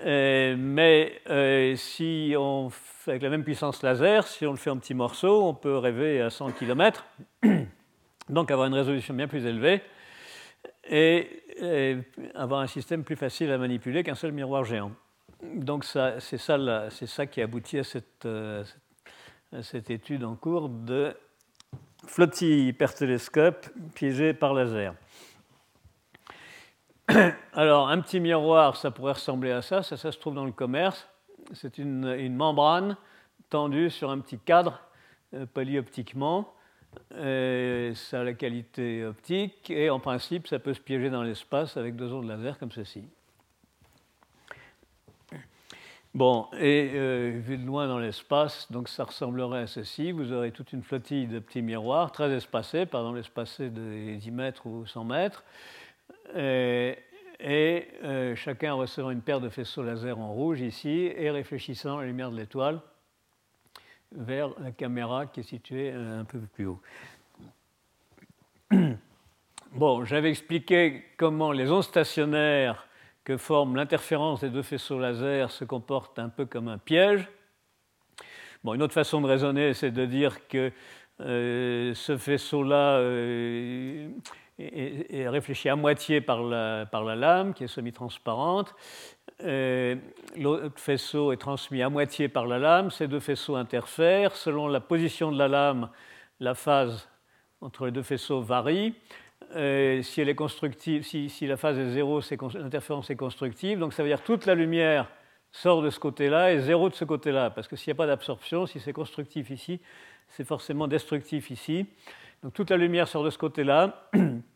Euh, 0.00 0.56
mais 0.58 1.20
euh, 1.30 1.76
si 1.76 2.34
on 2.36 2.70
avec 3.06 3.22
la 3.22 3.30
même 3.30 3.44
puissance 3.44 3.82
laser, 3.82 4.26
si 4.26 4.46
on 4.46 4.52
le 4.52 4.56
fait 4.56 4.70
en 4.70 4.78
petits 4.78 4.94
morceaux, 4.94 5.44
on 5.44 5.54
peut 5.54 5.76
rêver 5.76 6.20
à 6.20 6.30
100 6.30 6.52
km, 6.52 7.04
donc 8.28 8.50
avoir 8.50 8.68
une 8.68 8.74
résolution 8.74 9.14
bien 9.14 9.26
plus 9.26 9.44
élevée 9.44 9.82
et, 10.88 11.28
avoir 12.34 12.60
un 12.60 12.66
système 12.66 13.04
plus 13.04 13.16
facile 13.16 13.50
à 13.52 13.58
manipuler 13.58 14.02
qu'un 14.02 14.14
seul 14.14 14.32
miroir 14.32 14.64
géant. 14.64 14.92
Donc 15.42 15.84
c'est 15.84 16.38
ça, 16.38 17.26
qui 17.26 17.42
aboutit 17.42 17.78
à 17.78 17.84
cette, 17.84 18.24
euh, 18.24 18.64
à 19.52 19.62
cette, 19.62 19.90
étude 19.90 20.24
en 20.24 20.34
cours 20.34 20.68
de 20.68 21.14
flottille 22.06 22.68
hypertélescope 22.68 23.68
piégé 23.94 24.32
par 24.32 24.54
laser. 24.54 24.94
Alors, 27.52 27.88
un 27.88 28.00
petit 28.00 28.20
miroir, 28.20 28.76
ça 28.76 28.90
pourrait 28.90 29.12
ressembler 29.12 29.50
à 29.50 29.62
ça. 29.62 29.82
Ça, 29.82 29.96
ça 29.96 30.12
se 30.12 30.18
trouve 30.18 30.34
dans 30.34 30.44
le 30.44 30.52
commerce. 30.52 31.08
C'est 31.52 31.78
une, 31.78 32.34
membrane 32.34 32.96
tendue 33.50 33.90
sur 33.90 34.10
un 34.10 34.18
petit 34.20 34.38
cadre 34.38 34.80
euh, 35.34 35.46
polyoptiquement. 35.46 36.54
ça 37.10 38.20
a 38.20 38.24
la 38.24 38.34
qualité 38.34 39.04
optique 39.04 39.70
et 39.70 39.90
en 39.90 40.00
principe, 40.00 40.46
ça 40.46 40.58
peut 40.58 40.74
se 40.74 40.80
piéger 40.80 41.10
dans 41.10 41.22
l'espace 41.22 41.76
avec 41.76 41.96
deux 41.96 42.12
ondes 42.12 42.28
laser 42.28 42.58
comme 42.58 42.72
ceci. 42.72 43.04
Bon, 46.14 46.46
et 46.58 46.90
euh, 46.92 47.40
vu 47.42 47.56
de 47.56 47.64
loin 47.64 47.88
dans 47.88 47.98
l'espace, 47.98 48.70
donc 48.70 48.90
ça 48.90 49.04
ressemblerait 49.04 49.62
à 49.62 49.66
ceci. 49.66 50.12
Vous 50.12 50.30
aurez 50.30 50.52
toute 50.52 50.74
une 50.74 50.82
flottille 50.82 51.26
de 51.26 51.38
petits 51.38 51.62
miroirs 51.62 52.12
très 52.12 52.30
espacés, 52.32 52.84
par 52.84 53.00
exemple 53.00 53.20
espacés 53.20 53.70
de 53.70 54.16
10 54.16 54.30
mètres 54.30 54.66
ou 54.66 54.84
100 54.84 55.04
mètres. 55.04 55.42
Et, 56.34 57.88
euh, 58.04 58.36
chacun 58.36 58.74
recevant 58.74 59.10
une 59.10 59.20
paire 59.20 59.40
de 59.40 59.48
faisceaux 59.48 59.82
laser 59.82 60.18
en 60.18 60.32
rouge 60.32 60.60
ici 60.60 61.12
et 61.16 61.30
réfléchissant 61.30 61.98
la 61.98 62.06
lumière 62.06 62.30
de 62.30 62.36
l'étoile 62.36 62.80
vers 64.12 64.50
la 64.60 64.70
caméra 64.70 65.26
qui 65.26 65.40
est 65.40 65.44
située 65.44 65.90
un 65.90 66.24
peu 66.24 66.38
plus 66.38 66.66
haut. 66.66 66.80
Bon, 69.74 70.04
j'avais 70.04 70.28
expliqué 70.28 71.02
comment 71.16 71.50
les 71.50 71.70
ondes 71.70 71.82
stationnaires 71.82 72.86
que 73.24 73.38
forme 73.38 73.74
l'interférence 73.74 74.42
des 74.42 74.50
deux 74.50 74.62
faisceaux 74.62 74.98
laser 74.98 75.50
se 75.50 75.64
comporte 75.64 76.18
un 76.18 76.28
peu 76.28 76.44
comme 76.44 76.68
un 76.68 76.76
piège. 76.76 77.26
Bon, 78.62 78.74
une 78.74 78.82
autre 78.82 78.92
façon 78.92 79.22
de 79.22 79.26
raisonner, 79.26 79.72
c'est 79.72 79.90
de 79.90 80.04
dire 80.04 80.46
que 80.46 80.70
euh, 81.20 81.94
ce 81.94 82.18
faisceau-là 82.18 82.98
euh, 82.98 84.10
est, 84.62 85.28
réfléchi 85.28 85.68
à 85.68 85.76
moitié 85.76 86.20
par 86.20 86.42
la, 86.42 87.16
lame, 87.16 87.54
qui 87.54 87.64
est 87.64 87.68
semi-transparente. 87.68 88.74
Euh, 89.42 89.96
l'autre 90.36 90.78
faisceau 90.78 91.32
est 91.32 91.36
transmis 91.36 91.82
à 91.82 91.88
moitié 91.88 92.28
par 92.28 92.46
la 92.46 92.58
lame. 92.58 92.90
Ces 92.90 93.08
deux 93.08 93.20
faisceaux 93.20 93.56
interfèrent. 93.56 94.36
Selon 94.36 94.68
la 94.68 94.80
position 94.80 95.32
de 95.32 95.38
la 95.38 95.48
lame, 95.48 95.88
la 96.40 96.54
phase 96.54 97.08
entre 97.60 97.86
les 97.86 97.92
deux 97.92 98.02
faisceaux 98.02 98.40
varie. 98.40 98.94
Euh, 99.54 100.02
si 100.02 100.20
est 100.20 101.28
si, 101.28 101.46
la 101.46 101.56
phase 101.56 101.78
est 101.78 101.90
zéro, 101.90 102.20
l'interférence 102.54 103.10
est 103.10 103.16
constructive. 103.16 103.78
Donc 103.78 103.92
ça 103.92 104.02
veut 104.02 104.08
dire 104.08 104.20
que 104.20 104.26
toute 104.26 104.46
la 104.46 104.54
lumière 104.54 105.08
sort 105.50 105.82
de 105.82 105.90
ce 105.90 106.00
côté-là 106.00 106.52
et 106.52 106.60
zéro 106.60 106.88
de 106.88 106.94
ce 106.94 107.04
côté-là. 107.04 107.50
Parce 107.50 107.68
que 107.68 107.76
s'il 107.76 107.90
n'y 107.90 107.96
a 107.96 107.98
pas 107.98 108.06
d'absorption, 108.06 108.66
si 108.66 108.80
c'est 108.80 108.92
constructif 108.92 109.50
ici, 109.50 109.80
c'est 110.28 110.44
forcément 110.44 110.88
destructif 110.88 111.50
ici. 111.50 111.86
Donc 112.42 112.54
toute 112.54 112.70
la 112.70 112.76
lumière 112.76 113.06
sort 113.06 113.24
de 113.24 113.30
ce 113.30 113.38
côté-là. 113.38 114.08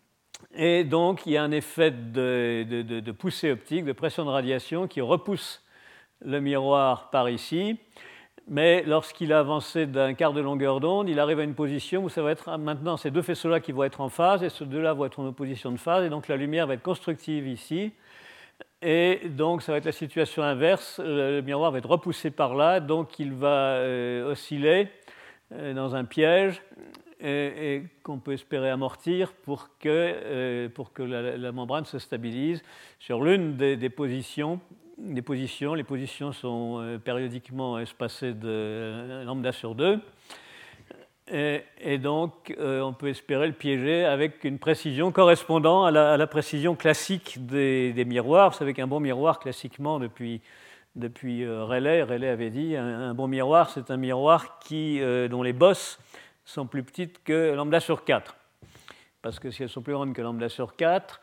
Et 0.58 0.84
donc 0.84 1.26
il 1.26 1.32
y 1.32 1.36
a 1.36 1.42
un 1.42 1.50
effet 1.50 1.90
de, 1.90 3.10
poussée 3.12 3.52
optique, 3.52 3.84
de 3.84 3.92
pression 3.92 4.25
de 4.25 4.30
radiation 4.30 4.88
qui 4.88 5.02
repousse 5.02 5.62
le 6.25 6.40
miroir 6.40 7.10
par 7.10 7.28
ici. 7.28 7.78
Mais 8.48 8.82
lorsqu'il 8.84 9.32
a 9.34 9.40
avancé 9.40 9.86
d'un 9.86 10.14
quart 10.14 10.32
de 10.32 10.40
longueur 10.40 10.80
d'onde, 10.80 11.10
il 11.10 11.20
arrive 11.20 11.40
à 11.40 11.42
une 11.42 11.54
position 11.54 12.04
où 12.04 12.08
ça 12.08 12.22
va 12.22 12.30
être 12.30 12.56
maintenant 12.56 12.96
ces 12.96 13.10
deux 13.10 13.20
faisceaux-là 13.20 13.60
qui 13.60 13.72
vont 13.72 13.82
être 13.82 14.00
en 14.00 14.08
phase 14.08 14.42
et 14.42 14.48
ces 14.48 14.64
deux-là 14.64 14.94
vont 14.94 15.04
être 15.04 15.18
en 15.20 15.26
opposition 15.26 15.72
de 15.72 15.76
phase, 15.76 16.06
et 16.06 16.08
donc 16.08 16.28
la 16.28 16.36
lumière 16.36 16.66
va 16.66 16.75
être 16.75 16.82
constructive 16.82 17.46
ici. 17.48 17.92
Et 18.80 19.28
donc 19.28 19.62
ça 19.62 19.72
va 19.72 19.78
être 19.78 19.84
la 19.84 19.92
situation 19.92 20.42
inverse, 20.42 21.00
le 21.04 21.40
miroir 21.40 21.72
va 21.72 21.78
être 21.78 21.90
repoussé 21.90 22.30
par 22.30 22.54
là, 22.54 22.78
donc 22.78 23.18
il 23.18 23.32
va 23.32 23.75
euh, 23.78 24.30
osciller 24.30 24.88
euh, 25.52 25.75
dans 25.75 25.96
un 25.96 26.04
piège 26.04 26.62
et, 27.20 27.82
qu'on 28.02 28.18
peut 28.18 28.32
espérer 28.32 28.70
amortir 28.70 29.32
pour 29.32 29.68
que, 29.78 29.88
euh, 29.88 30.68
pour 30.68 30.92
que 30.92 31.02
la, 31.02 31.52
membrane 31.52 31.85
se 31.85 31.99
stabilise 31.99 32.62
sur 32.99 33.23
l'une 33.23 33.56
des 33.56 33.90
positions 33.90 34.61
les 34.99 35.23
positions. 35.23 35.75
Les 35.75 35.85
positions 35.85 36.32
sont 36.32 36.78
euh, 36.80 36.99
périodiquement 36.99 37.78
espacées 37.78 38.32
de 38.32 39.25
lambda 39.25 39.52
sur 39.52 39.75
2. 39.75 40.00
Et, 41.28 41.99
donc, 41.99 42.54
euh, 42.56 42.80
on 42.82 42.92
peut 42.92 43.08
espérer 43.08 43.49
le 43.49 43.52
piéger 43.52 44.04
avec 44.04 44.44
une 44.44 44.61
précision 44.61 45.11
correspondant 45.11 45.85
à 45.85 45.90
la, 45.90 46.26
précision 46.28 46.76
classique 46.76 47.44
des, 47.44 48.04
miroirs. 48.06 48.50
Vous 48.50 48.56
savez 48.56 48.75
qu'un 48.75 48.87
bon 48.87 49.00
miroir, 49.00 49.40
classiquement, 49.40 49.99
depuis, 49.99 50.40
depuis 50.94 51.44
Rayleigh, 51.44 52.04
Rayleigh 52.04 52.28
avait 52.28 52.50
dit, 52.50 52.76
un, 52.76 53.12
bon 53.12 53.26
miroir, 53.26 53.70
c'est 53.70 53.90
un 53.90 53.96
miroir 53.96 54.61
qui, 54.61 55.00
dont 55.28 55.42
les 55.42 55.52
bosses 55.52 55.99
sont 56.46 56.66
plus 56.66 56.82
petites 56.82 57.22
que 57.22 57.52
lambda 57.52 57.80
sur 57.80 58.04
4. 58.04 58.34
Parce 59.20 59.38
que 59.38 59.50
si 59.50 59.62
elles 59.62 59.68
sont 59.68 59.82
plus 59.82 59.92
grandes 59.92 60.14
que 60.14 60.22
lambda 60.22 60.48
sur 60.48 60.76
4, 60.76 61.20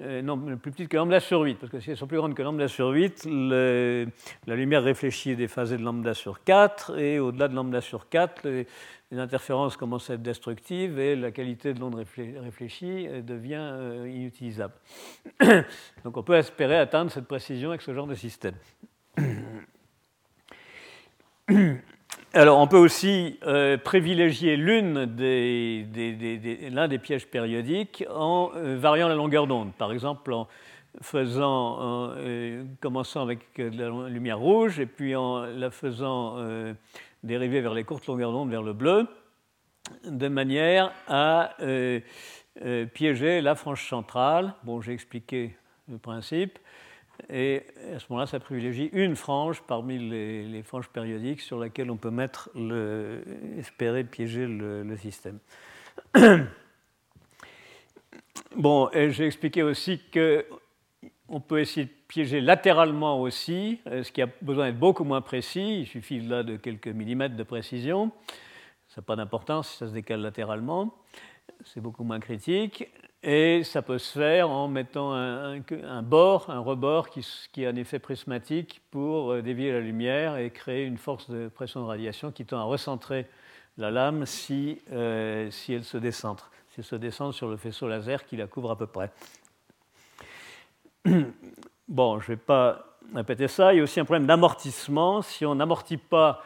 euh, 0.00 0.22
non, 0.22 0.36
plus 0.56 0.72
petite 0.72 0.88
que 0.88 0.96
lambda 0.96 1.20
sur 1.20 1.42
8, 1.42 1.54
parce 1.54 1.70
que 1.70 1.78
si 1.78 1.92
elles 1.92 1.96
sont 1.96 2.08
plus 2.08 2.16
grandes 2.16 2.34
que 2.34 2.42
lambda 2.42 2.66
sur 2.66 2.88
8, 2.88 3.26
la 3.26 4.56
lumière 4.56 4.82
réfléchie 4.82 5.30
est 5.30 5.36
déphasée 5.36 5.76
de 5.76 5.84
lambda 5.84 6.14
sur 6.14 6.42
4, 6.42 6.98
et 6.98 7.20
au-delà 7.20 7.46
de 7.46 7.54
lambda 7.54 7.80
sur 7.80 8.08
4, 8.08 8.44
les, 8.44 8.66
interférences 9.12 9.76
commencent 9.76 10.10
à 10.10 10.14
être 10.14 10.22
destructives 10.22 10.98
et 10.98 11.14
la 11.14 11.30
qualité 11.30 11.72
de 11.72 11.78
l'onde 11.78 11.94
réfléchie 11.94 13.06
euh, 13.06 13.22
devient 13.22 13.60
euh, 13.60 14.08
inutilisable. 14.08 14.74
Donc 16.04 16.16
on 16.16 16.24
peut 16.24 16.34
espérer 16.34 16.76
atteindre 16.76 17.12
cette 17.12 17.28
précision 17.28 17.68
avec 17.68 17.82
ce 17.82 17.94
genre 17.94 18.08
de 18.08 18.16
système. 18.16 18.56
Alors, 22.36 22.58
on 22.58 22.66
peut 22.66 22.78
aussi 22.78 23.38
euh, 23.46 23.78
privilégier 23.78 24.56
l'un 24.56 25.06
des 25.06 25.86
pièges 27.00 27.28
périodiques 27.28 28.04
en 28.12 28.50
euh, 28.56 28.76
variant 28.76 29.06
la 29.06 29.14
longueur 29.14 29.46
d'onde. 29.46 29.72
Par 29.74 29.92
exemple, 29.92 30.32
en 30.32 30.48
euh, 31.14 32.64
commençant 32.80 33.22
avec 33.22 33.38
la 33.56 34.08
lumière 34.08 34.40
rouge 34.40 34.80
et 34.80 34.86
puis 34.86 35.14
en 35.14 35.42
la 35.42 35.70
faisant 35.70 36.38
dériver 37.22 37.60
vers 37.60 37.72
les 37.72 37.84
courtes 37.84 38.08
longueurs 38.08 38.32
d'onde, 38.32 38.50
vers 38.50 38.64
le 38.64 38.72
bleu, 38.72 39.06
de 40.04 40.26
manière 40.26 40.92
à 41.06 41.54
piéger 42.94 43.42
la 43.42 43.54
frange 43.54 43.88
centrale. 43.88 44.54
Bon, 44.64 44.80
j'ai 44.80 44.92
expliqué 44.92 45.56
le 45.88 45.98
principe. 45.98 46.58
Et 47.30 47.62
à 47.94 47.98
ce 47.98 48.06
moment-là, 48.10 48.26
ça 48.26 48.40
privilégie 48.40 48.90
une 48.92 49.16
frange 49.16 49.62
parmi 49.62 49.98
les, 49.98 50.62
franges 50.62 50.88
périodiques 50.88 51.40
sur 51.40 51.58
laquelle 51.58 51.90
on 51.90 51.96
peut 51.96 52.10
mettre 52.10 52.50
espérer 53.58 54.04
piéger 54.04 54.46
le, 54.46 54.96
système. 54.96 55.38
Bon, 58.56 58.88
j'ai 58.92 59.26
expliqué 59.26 59.64
aussi 59.64 60.00
qu'on 60.12 61.40
peut 61.40 61.58
essayer 61.58 61.86
de 61.86 61.92
piéger 62.06 62.40
latéralement 62.40 63.20
aussi, 63.20 63.80
ce 63.86 64.10
qui 64.12 64.22
a 64.22 64.28
besoin 64.42 64.66
d'être 64.66 64.78
beaucoup 64.78 65.02
moins 65.02 65.20
précis. 65.20 65.80
Il 65.80 65.86
suffit 65.86 66.20
là 66.20 66.44
de 66.44 66.56
quelques 66.56 66.88
millimètres 66.88 67.34
de 67.34 67.42
précision. 67.42 68.12
Ça 68.88 69.00
n'a 69.00 69.04
pas 69.04 69.16
d'importance 69.16 69.70
si 69.70 69.78
ça 69.78 69.88
se 69.88 69.92
décale 69.92 70.20
latéralement. 70.20 70.94
C'est 71.64 71.80
beaucoup 71.80 72.04
moins 72.04 72.20
critique. 72.20 72.88
Et 73.22 73.64
ça 73.64 73.80
peut 73.80 73.96
se 73.96 74.18
faire 74.18 74.50
en 74.50 74.68
mettant 74.68 75.14
un, 75.14 76.02
bord, 76.02 76.50
un 76.50 76.58
rebord 76.58 77.08
qui, 77.08 77.64
a 77.64 77.70
un 77.70 77.76
effet 77.76 77.98
prismatique 77.98 78.82
pour 78.90 79.32
euh, 79.32 79.40
dévier 79.40 79.72
la 79.72 79.80
lumière 79.80 80.36
et 80.36 80.50
créer 80.50 80.84
une 80.84 80.98
force 80.98 81.30
de 81.30 81.48
pression 81.48 81.80
de 81.80 81.86
radiation 81.86 82.32
qui 82.32 82.44
tend 82.44 82.58
à 82.58 82.64
recentrer 82.64 83.26
la 83.78 83.90
lame 83.90 84.26
si, 84.26 84.82
euh, 84.92 85.50
si 85.50 85.72
elle 85.72 85.84
se 85.84 85.96
décentre. 85.96 86.50
c'est 86.76 86.82
se 86.82 86.96
descendre 86.96 87.32
sur 87.32 87.48
le 87.48 87.56
faisceau 87.56 87.88
laser 87.88 88.26
qui 88.26 88.36
la 88.36 88.46
couvre 88.46 88.70
à 88.70 88.76
peu 88.76 88.86
près. 88.86 89.10
Bon, 91.86 92.18
je 92.18 92.30
ne 92.30 92.36
vais 92.36 92.42
pas 92.42 92.96
répéter 93.14 93.46
ça. 93.46 93.74
Il 93.74 93.76
y 93.76 93.80
a 93.80 93.82
aussi 93.82 94.00
un 94.00 94.06
problème 94.06 94.26
d'amortissement. 94.26 95.20
Si 95.20 95.44
on 95.44 95.54
n'amortit 95.54 95.98
pas 95.98 96.42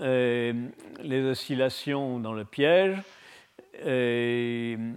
euh, 0.00 0.52
les 1.00 1.24
oscillations 1.24 2.20
dans 2.20 2.32
le 2.32 2.44
piège, 2.44 2.96
euh, 3.84 4.92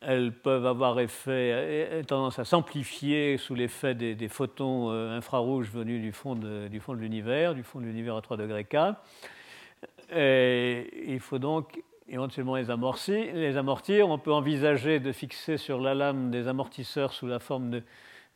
elles 0.00 0.32
peuvent 0.32 0.66
avoir 0.66 1.00
effet, 1.00 1.52
euh, 1.54 2.02
tendance 2.02 2.38
à 2.38 2.44
s'amplifier 2.44 3.36
sous 3.36 3.54
l'effet 3.54 3.94
des, 3.94 4.28
photons 4.28 4.90
infrarouges 4.90 5.70
venus 5.70 6.00
du 6.00 6.12
fond 6.12 6.34
de, 6.34 6.68
du 6.68 6.80
fond 6.80 6.94
de 6.94 7.00
l'univers, 7.00 7.54
du 7.54 7.62
fond 7.62 7.80
de 7.80 7.86
l'univers 7.86 8.16
à 8.16 8.22
3 8.22 8.36
degrés 8.36 8.64
K. 8.64 8.76
il 10.12 11.20
faut 11.20 11.38
donc 11.38 11.82
éventuellement 12.08 12.56
les, 12.56 12.70
amortir, 12.70 13.34
les 13.34 13.56
amortir. 13.56 14.08
On 14.08 14.18
peut 14.18 14.32
envisager 14.32 15.00
de 15.00 15.12
fixer 15.12 15.56
sur 15.56 15.80
la 15.80 15.94
lame 15.94 16.30
des 16.30 16.48
amortisseurs 16.48 17.12
sous 17.12 17.26
la 17.26 17.38
forme 17.38 17.70
de 17.70 17.82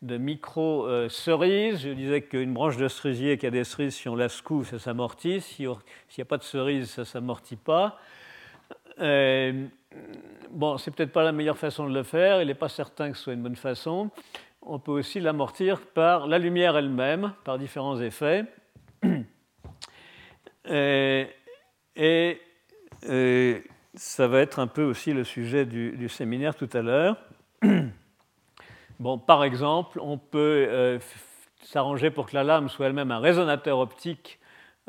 de 0.02 0.18
micro-cerises. 0.18 1.82
Je 1.82 1.90
disais 1.90 2.22
qu'une 2.22 2.52
branche 2.52 2.76
de 2.76 2.88
cerisier 2.88 3.38
qui 3.38 3.46
a 3.46 3.50
des 3.50 3.64
cerises, 3.64 3.94
si 3.94 4.08
on 4.08 4.16
la 4.16 4.28
secoue, 4.28 4.64
ça 4.64 4.78
s'amortit. 4.78 5.40
S'il 5.40 5.68
n'y 5.68 6.22
a 6.22 6.24
pas 6.24 6.38
de 6.38 6.42
cerises, 6.42 6.90
ça 6.90 7.02
ne 7.02 7.06
s'amortit 7.06 7.56
pas. 7.56 7.98
Euh, 9.00 9.66
bon, 10.50 10.78
c'est 10.78 10.90
peut-être 10.90 11.12
pas 11.12 11.24
la 11.24 11.32
meilleure 11.32 11.58
façon 11.58 11.88
de 11.88 11.94
le 11.94 12.02
faire. 12.02 12.40
Il 12.42 12.48
n'est 12.48 12.54
pas 12.54 12.68
certain 12.68 13.10
que 13.10 13.16
ce 13.16 13.24
soit 13.24 13.32
une 13.32 13.42
bonne 13.42 13.56
façon. 13.56 14.10
On 14.62 14.78
peut 14.78 14.92
aussi 14.92 15.20
l'amortir 15.20 15.80
par 15.80 16.26
la 16.26 16.38
lumière 16.38 16.76
elle-même, 16.76 17.32
par 17.44 17.58
différents 17.58 18.00
effets. 18.00 18.44
Euh, 20.68 21.24
et 21.96 22.40
euh, 23.08 23.58
ça 23.96 24.28
va 24.28 24.38
être 24.38 24.60
un 24.60 24.68
peu 24.68 24.84
aussi 24.84 25.12
le 25.12 25.24
sujet 25.24 25.66
du, 25.66 26.08
séminaire 26.08 26.54
tout 26.54 26.70
à 26.72 26.82
l'heure. 26.82 27.16
Bon, 29.00 29.18
par 29.18 29.42
exemple, 29.42 29.98
on 30.00 30.18
peut 30.18 31.00
s'arranger 31.64 32.12
pour 32.12 32.26
que 32.26 32.36
la 32.36 32.44
lame 32.44 32.68
soit 32.68 32.86
elle-même 32.86 33.10
un 33.10 33.18
résonateur 33.18 33.80
optique 33.80 34.38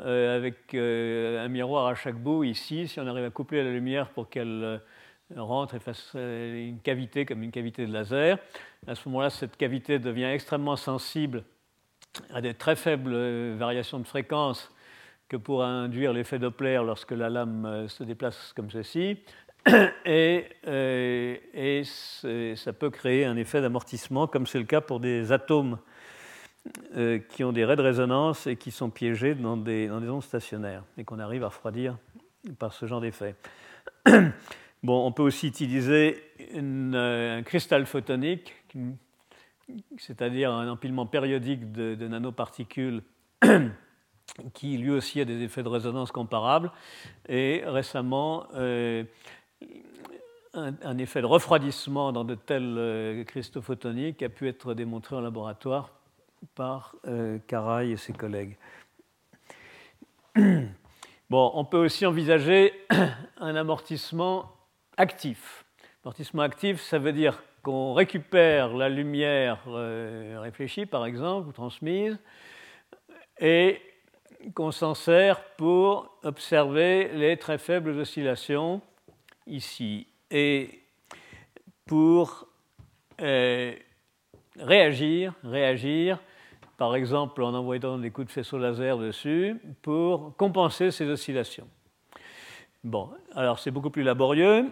euh, 0.00 0.36
avec 0.36 0.74
euh, 0.74 1.44
un 1.44 1.48
miroir 1.48 1.86
à 1.86 1.94
chaque 1.94 2.16
bout 2.16 2.44
ici. 2.44 2.88
Si 2.88 3.00
on 3.00 3.06
arrive 3.06 3.24
à 3.24 3.30
coupler 3.30 3.62
la 3.62 3.70
lumière 3.70 4.10
pour 4.10 4.28
qu'elle 4.28 4.80
rentre 5.36 5.74
et 5.74 5.80
fasse 5.80 6.12
une 6.14 6.80
cavité 6.82 7.24
comme 7.24 7.42
une 7.42 7.50
cavité 7.50 7.86
de 7.86 7.92
laser, 7.92 8.38
à 8.86 8.94
ce 8.94 9.08
moment-là, 9.08 9.30
cette 9.30 9.56
cavité 9.56 9.98
devient 9.98 10.24
extrêmement 10.24 10.76
sensible 10.76 11.44
à 12.32 12.40
des 12.40 12.54
très 12.54 12.76
faibles 12.76 13.54
variations 13.54 13.98
de 13.98 14.06
fréquence 14.06 14.70
que 15.28 15.36
pourra 15.36 15.68
induire 15.68 16.12
l'effet 16.12 16.38
Doppler 16.38 16.80
lorsque 16.84 17.12
la 17.12 17.30
lame 17.30 17.88
se 17.88 18.04
déplace 18.04 18.52
comme 18.54 18.70
ceci. 18.70 19.18
euh, 20.06 21.36
et 21.54 21.82
ça 21.84 22.72
peut 22.72 22.90
créer 22.90 23.24
un 23.24 23.36
effet 23.36 23.62
d'amortissement, 23.62 24.26
comme 24.26 24.46
c'est 24.46 24.58
le 24.58 24.64
cas 24.64 24.80
pour 24.80 25.00
des 25.00 25.32
atomes 25.32 25.78
euh, 26.96 27.18
qui 27.18 27.44
ont 27.44 27.52
des 27.52 27.64
raies 27.64 27.76
de 27.76 27.82
résonance 27.82 28.46
et 28.46 28.56
qui 28.56 28.70
sont 28.70 28.88
piégés 28.88 29.34
dans 29.34 29.58
des, 29.58 29.90
ondes 29.90 30.22
stationnaires 30.22 30.82
et 30.96 31.04
qu'on 31.04 31.18
arrive 31.18 31.44
à 31.44 31.48
refroidir 31.48 31.98
par 32.58 32.72
ce 32.72 32.86
genre 32.86 33.00
d'effet. 33.00 33.34
Bon, 34.82 35.06
on 35.06 35.12
peut 35.12 35.22
aussi 35.22 35.46
utiliser 35.46 36.22
un 36.54 37.42
cristal 37.42 37.86
photonique, 37.86 38.54
c'est-à-dire 39.96 40.52
un 40.52 40.68
empilement 40.68 41.06
périodique 41.06 41.72
de, 41.72 42.06
nanoparticules 42.06 43.02
qui 44.52 44.76
lui 44.76 44.90
aussi 44.90 45.22
a 45.22 45.24
des 45.24 45.40
effets 45.40 45.62
de 45.62 45.70
résonance 45.70 46.12
comparables. 46.12 46.70
Et 47.30 47.62
récemment, 47.64 48.46
euh, 48.56 49.04
un, 50.52 50.98
effet 50.98 51.22
de 51.22 51.26
refroidissement 51.26 52.12
dans 52.12 52.24
de 52.24 52.34
tels 52.34 52.76
euh, 52.76 53.24
cristaux 53.24 53.62
photoniques 53.62 54.22
a 54.22 54.28
pu 54.28 54.48
être 54.48 54.74
démontré 54.74 55.16
en 55.16 55.22
laboratoire 55.22 55.92
par 56.54 56.96
euh, 57.06 57.38
et 57.82 57.96
ses 57.96 58.12
collègues. 58.12 58.56
Bon, 61.30 61.50
on 61.54 61.64
peut 61.64 61.78
aussi 61.78 62.04
envisager 62.04 62.74
un 63.38 63.56
amortissement 63.56 64.52
actif. 64.98 65.64
Amortissement 66.04 66.42
actif, 66.42 66.82
ça 66.82 66.98
veut 66.98 67.14
dire 67.14 67.42
qu'on 67.62 67.94
récupère 67.94 68.74
la 68.74 68.90
lumière 68.90 69.58
euh, 69.68 70.38
réfléchie, 70.40 70.84
par 70.84 71.06
exemple, 71.06 71.48
ou 71.48 71.52
transmise, 71.52 72.18
et 73.40 73.80
qu'on 74.54 74.70
s'en 74.70 74.94
sert 74.94 75.42
pour 75.56 76.18
observer 76.22 77.08
les 77.14 77.38
très 77.38 77.56
faibles 77.56 77.98
oscillations 77.98 78.82
ici 79.46 80.06
et 80.30 80.82
pour 81.86 82.46
euh, 83.20 83.74
réagir, 84.58 85.34
réagir, 85.42 86.20
par 86.76 86.96
exemple 86.96 87.42
en 87.42 87.54
envoyant 87.54 87.98
des 87.98 88.10
coups 88.10 88.28
de 88.28 88.32
faisceau 88.32 88.58
laser 88.58 88.98
dessus, 88.98 89.56
pour 89.82 90.36
compenser 90.36 90.90
ces 90.90 91.08
oscillations. 91.08 91.68
Bon, 92.82 93.10
alors 93.34 93.58
c'est 93.58 93.70
beaucoup 93.70 93.90
plus 93.90 94.02
laborieux. 94.02 94.66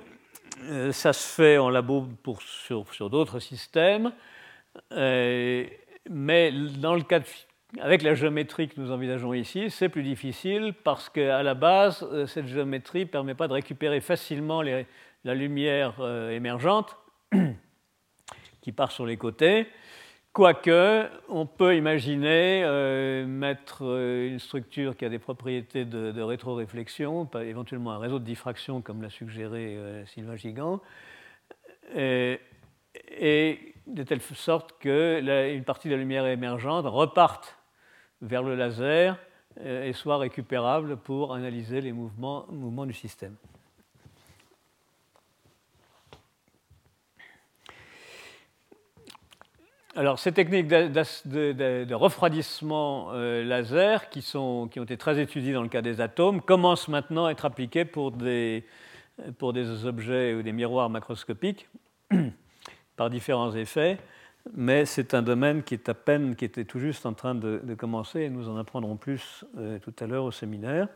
Euh, 0.65 0.93
ça 0.93 1.13
se 1.13 1.27
fait 1.29 1.59
en 1.59 1.71
labo 1.71 2.07
pour, 2.23 2.43
sur, 2.43 3.11
d'autres 3.11 3.39
systèmes, 3.39 4.13
euh, 4.93 5.65
mais 6.11 6.53
dans 6.79 6.95
le 6.95 7.03
cas 7.03 7.21
de 7.21 7.25
avec 7.81 8.03
la 8.03 8.15
géométrie 8.15 8.69
que 8.69 8.79
nous 8.79 8.93
envisageons 8.93 9.33
ici, 9.33 9.71
c'est 9.71 9.89
plus 9.89 10.03
difficile 10.03 10.75
parce 10.85 11.09
qu'à 11.09 11.43
la 11.43 11.55
base, 11.55 12.07
euh, 12.13 12.27
cette 12.27 12.47
géométrie 12.47 13.01
ne 13.01 13.05
permet 13.07 13.35
pas 13.35 13.49
de 13.49 13.55
récupérer 13.55 14.03
facilement 14.03 14.61
la 14.61 15.35
lumière 15.35 15.95
émergente 16.31 16.99
qui 18.61 18.73
part 18.73 18.93
sur 18.93 19.07
les 19.07 19.17
côtés. 19.17 19.69
Quoique, 20.33 21.09
on 21.29 21.45
peut 21.45 21.77
imaginer 21.77 22.63
euh, 22.65 23.27
mettre 23.27 23.83
une 23.83 24.39
structure 24.39 24.97
qui 24.97 25.05
a 25.05 25.11
des 25.11 25.19
propriétés 25.19 25.85
de, 25.85 26.11
de 26.11 26.23
rétroréflexion, 26.23 27.29
éventuellement 27.41 27.93
un 27.93 27.99
réseau 27.99 28.19
de 28.19 28.25
diffraction 28.25 28.81
comme 28.81 29.03
l'a 29.03 29.11
suggéré 29.11 29.77
Sylvain 30.07 30.37
Gigant, 30.37 30.81
et, 31.95 33.75
de 33.87 34.03
telle 34.05 34.21
sorte 34.21 34.79
qu'une 34.79 35.65
partie 35.65 35.89
de 35.89 35.95
la 35.95 35.99
lumière 35.99 36.27
émergente 36.27 36.87
reparte 36.87 37.57
vers 38.21 38.43
le 38.43 38.55
laser 38.55 39.19
euh, 39.61 39.85
et 39.85 39.93
soit 39.93 40.19
récupérable 40.19 40.97
pour 40.97 41.35
analyser 41.35 41.81
les 41.81 41.93
mouvements 41.93 42.87
du 42.87 42.95
système. 42.95 43.37
Alors, 49.95 50.19
ces 50.19 50.33
techniques 50.33 50.69
de, 50.69 51.95
refroidissement 51.95 53.11
euh, 53.13 53.45
laser, 53.45 54.09
qui, 54.09 54.25
ont 54.37 54.67
été 54.67 54.97
très 54.97 55.21
étudiées 55.21 55.53
dans 55.53 55.63
le 55.63 55.69
cas 55.69 55.83
des 55.83 56.01
atomes, 56.01 56.41
commencent 56.41 56.89
maintenant 56.89 57.27
à 57.27 57.31
être 57.31 57.45
appliquées 57.45 57.85
pour 57.85 58.11
des, 58.11 58.65
pour 59.39 59.53
des 59.53 59.85
objets 59.85 60.35
ou 60.35 60.43
des 60.43 60.53
miroirs 60.53 60.89
macroscopiques 60.89 61.69
par 62.97 63.11
différents 63.11 63.55
effets 63.55 63.99
mais 64.55 64.85
c'est 64.87 65.15
un 65.15 65.23
domaine 65.23 65.63
qui 65.63 65.75
est 65.75 65.89
à 65.89 65.95
peine, 65.95 66.35
qui 66.35 66.45
était 66.45 66.65
tout 66.65 66.81
juste 66.81 67.07
en 67.07 67.13
train 67.13 67.35
de, 67.35 67.75
commencer, 67.75 68.23
et 68.23 68.31
nous 68.31 68.49
en 68.49 68.57
apprendrons 68.57 68.97
plus 68.97 69.45
euh, 69.57 69.79
tout 69.79 69.95
à 70.01 70.07
l'heure 70.07 70.25
au 70.25 70.33
séminaire. 70.33 70.89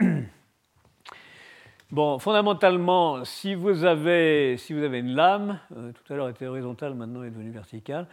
Bon, 1.90 2.18
fondamentalement, 2.18 3.24
si 3.24 3.54
vous 3.54 3.84
avez, 3.84 4.58
une 4.68 5.14
lame, 5.14 5.58
euh, 5.74 5.90
tout 5.92 6.12
à 6.12 6.16
l'heure 6.16 6.28
était 6.28 6.46
horizontale, 6.46 6.92
maintenant 6.92 7.22
est 7.22 7.30
devenue 7.30 7.50
verticale, 7.50 8.06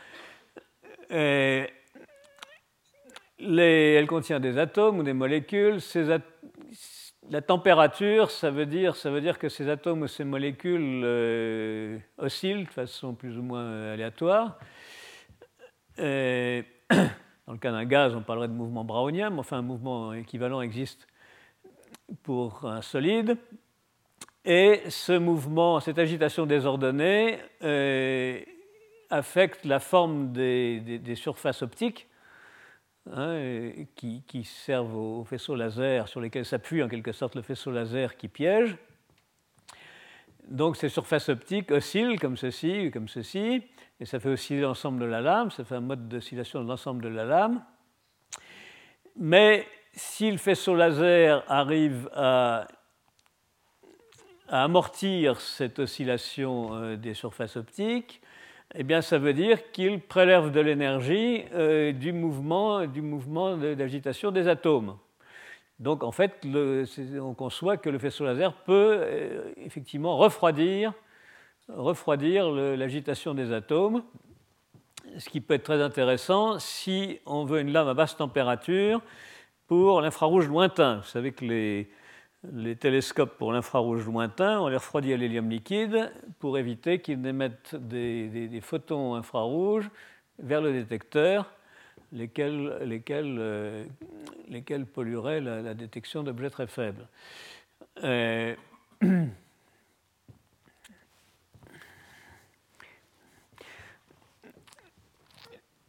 euh, 1.12 1.68
elle 3.38 4.08
contient 4.08 4.40
des 4.40 4.58
atomes 4.58 5.00
ou 5.00 5.04
des 5.04 5.12
molécules. 5.12 5.80
La 7.30 7.42
température, 7.42 8.32
ça 8.32 8.50
veut, 8.50 8.66
dire, 8.66 8.96
ça 8.96 9.12
veut 9.12 9.20
dire 9.20 9.38
que 9.38 9.50
ces 9.50 9.68
atomes 9.68 10.04
ou 10.04 10.08
ces 10.08 10.24
molécules 10.24 11.02
euh, 11.04 11.98
oscillent 12.18 12.64
de 12.64 12.70
façon 12.70 13.14
plus 13.14 13.38
ou 13.38 13.42
moins 13.42 13.92
aléatoire. 13.92 14.58
dans 15.98 16.04
le 16.06 17.58
cas 17.60 17.72
d'un 17.72 17.84
gaz, 17.84 18.16
on 18.16 18.22
parlerait 18.22 18.48
de 18.48 18.54
mouvement 18.54 18.86
brownien, 18.86 19.32
mais 19.32 19.40
enfin 19.40 19.58
un 19.58 19.64
mouvement 19.64 20.14
équivalent 20.14 20.62
existe 20.62 21.08
pour 22.24 22.66
un 22.66 22.82
solide. 22.82 23.38
Et 24.46 24.82
ce 24.90 25.18
mouvement, 25.18 25.80
cette 25.80 25.98
agitation 25.98 26.46
désordonnée 26.46 27.40
euh, 27.64 28.40
affecte 29.10 29.66
la 29.66 29.80
forme 29.80 30.32
des 30.32 31.16
surfaces 31.16 31.64
optiques 31.64 32.08
Hein, 33.14 33.40
qui, 33.96 34.44
servent 34.44 34.96
au 34.96 35.24
faisceau 35.26 35.54
laser 35.54 36.08
sur 36.08 36.20
lesquels 36.22 36.44
s'appuie 36.44 36.82
en 36.82 36.88
quelque 36.88 37.12
sorte 37.12 37.36
le 37.36 37.44
faisceau 37.44 37.70
laser 37.70 38.18
qui 38.18 38.28
piège. 38.28 38.76
Donc 40.48 40.76
ces 40.76 40.90
surfaces 40.90 41.30
optiques 41.30 41.70
oscillent 41.70 42.18
comme 42.18 42.36
ceci, 42.36 42.90
comme 42.90 43.08
ceci, 43.08 43.62
et 44.00 44.06
ça 44.06 44.20
fait 44.20 44.30
osciller 44.30 44.62
l'ensemble 44.62 45.00
de 45.02 45.06
la 45.06 45.22
lame, 45.22 45.52
ça 45.52 45.64
fait 45.64 45.76
un 45.76 45.82
mode 45.82 46.10
d'oscillation 46.10 46.64
de 46.64 46.68
l'ensemble 46.68 47.04
de 47.04 47.10
la 47.10 47.26
lame. 47.26 47.64
Mais 49.18 49.68
si 49.94 50.32
le 50.32 50.38
faisceau 50.38 50.76
laser 50.76 51.44
arrive 51.48 52.10
à 52.16 52.68
à 54.48 54.64
amortir 54.64 55.40
cette 55.42 55.80
oscillation 55.80 56.96
des 56.96 57.14
surfaces 57.14 57.58
optiques, 57.58 58.22
eh 58.76 58.84
bien, 58.84 59.02
ça 59.02 59.18
veut 59.18 59.34
dire 59.34 59.72
qu'il 59.72 60.00
prélève 60.00 60.52
de 60.52 60.60
l'énergie 60.60 61.46
du 61.94 62.14
mouvement, 62.14 62.86
du 62.86 63.02
mouvement 63.02 63.56
d'agitation 63.58 64.32
des 64.32 64.48
atomes. 64.48 64.98
Donc, 65.80 66.04
en 66.04 66.12
fait, 66.12 66.46
on 67.22 67.34
conçoit 67.34 67.78
que 67.78 67.90
le 67.90 68.00
faisceau 68.00 68.26
laser 68.26 68.54
peut 68.54 69.06
effectivement 69.58 70.18
refroidir, 70.18 70.94
refroidir 71.70 72.50
l'agitation 72.52 73.34
des 73.34 73.52
atomes 73.52 74.04
ce 75.18 75.30
qui 75.30 75.42
peut 75.42 75.54
être 75.54 75.64
très 75.64 75.82
intéressant 75.82 76.60
si 76.60 77.20
on 77.26 77.46
veut 77.46 77.60
une 77.60 77.72
lame 77.72 77.88
à 77.88 77.94
basse 77.94 78.18
température 78.18 79.02
pour 79.68 80.02
l'infrarouge 80.02 80.48
lointain. 80.48 80.98
Vous 80.98 81.08
savez 81.08 81.32
que 81.32 81.46
les, 81.46 81.90
télescopes 82.76 83.38
pour 83.38 83.52
l'infrarouge 83.52 84.06
lointain, 84.06 84.60
on 84.60 84.68
les 84.68 84.78
refroidit 84.78 85.14
à 85.14 85.18
l'hélium 85.18 85.50
liquide 85.50 86.12
pour 86.40 86.58
éviter 86.58 87.00
qu'ils 87.00 87.22
n'émettent 87.22 87.76
des, 87.76 88.60
photons 88.62 89.16
infrarouges 89.16 89.90
vers 90.40 90.62
le 90.62 90.74
détecteur, 90.74 91.52
lesquels, 92.12 92.78
lesquels, 92.84 93.38
euh, 93.40 93.86
pollueraient 94.94 95.42
la, 95.42 95.74
détection 95.74 96.24
d'objets 96.24 96.50
très 96.50 96.68
faibles. 96.68 97.08
Euh, 98.04 98.56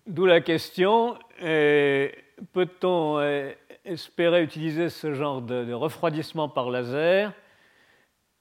D'où 0.06 0.24
la 0.24 0.40
question, 0.40 1.18
euh, 1.42 2.08
peut-on 2.52 3.18
espérer 3.86 4.42
utiliser 4.42 4.88
ce 4.90 5.14
genre 5.14 5.42
de, 5.42 5.72
refroidissement 5.72 6.48
par 6.48 6.70
laser 6.70 7.32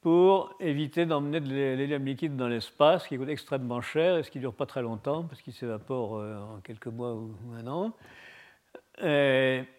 pour 0.00 0.54
éviter 0.60 1.06
d'emmener 1.06 1.40
de 1.40 1.48
l'hélium 1.48 2.04
liquide 2.04 2.36
dans 2.36 2.48
l'espace, 2.48 3.08
qui 3.08 3.16
coûte 3.16 3.28
extrêmement 3.28 3.80
cher 3.80 4.18
et 4.18 4.22
ce 4.22 4.30
qui 4.30 4.38
ne 4.38 4.42
dure 4.42 4.54
pas 4.54 4.66
très 4.66 4.82
longtemps, 4.82 5.24
parce 5.24 5.42
qu'il 5.42 5.52
s'évapore 5.52 6.18
euh, 6.18 6.38
en 6.38 6.60
quelques 6.60 6.86
mois 6.86 7.14
ou 7.14 7.34
un 7.56 7.66
an. 7.66 7.92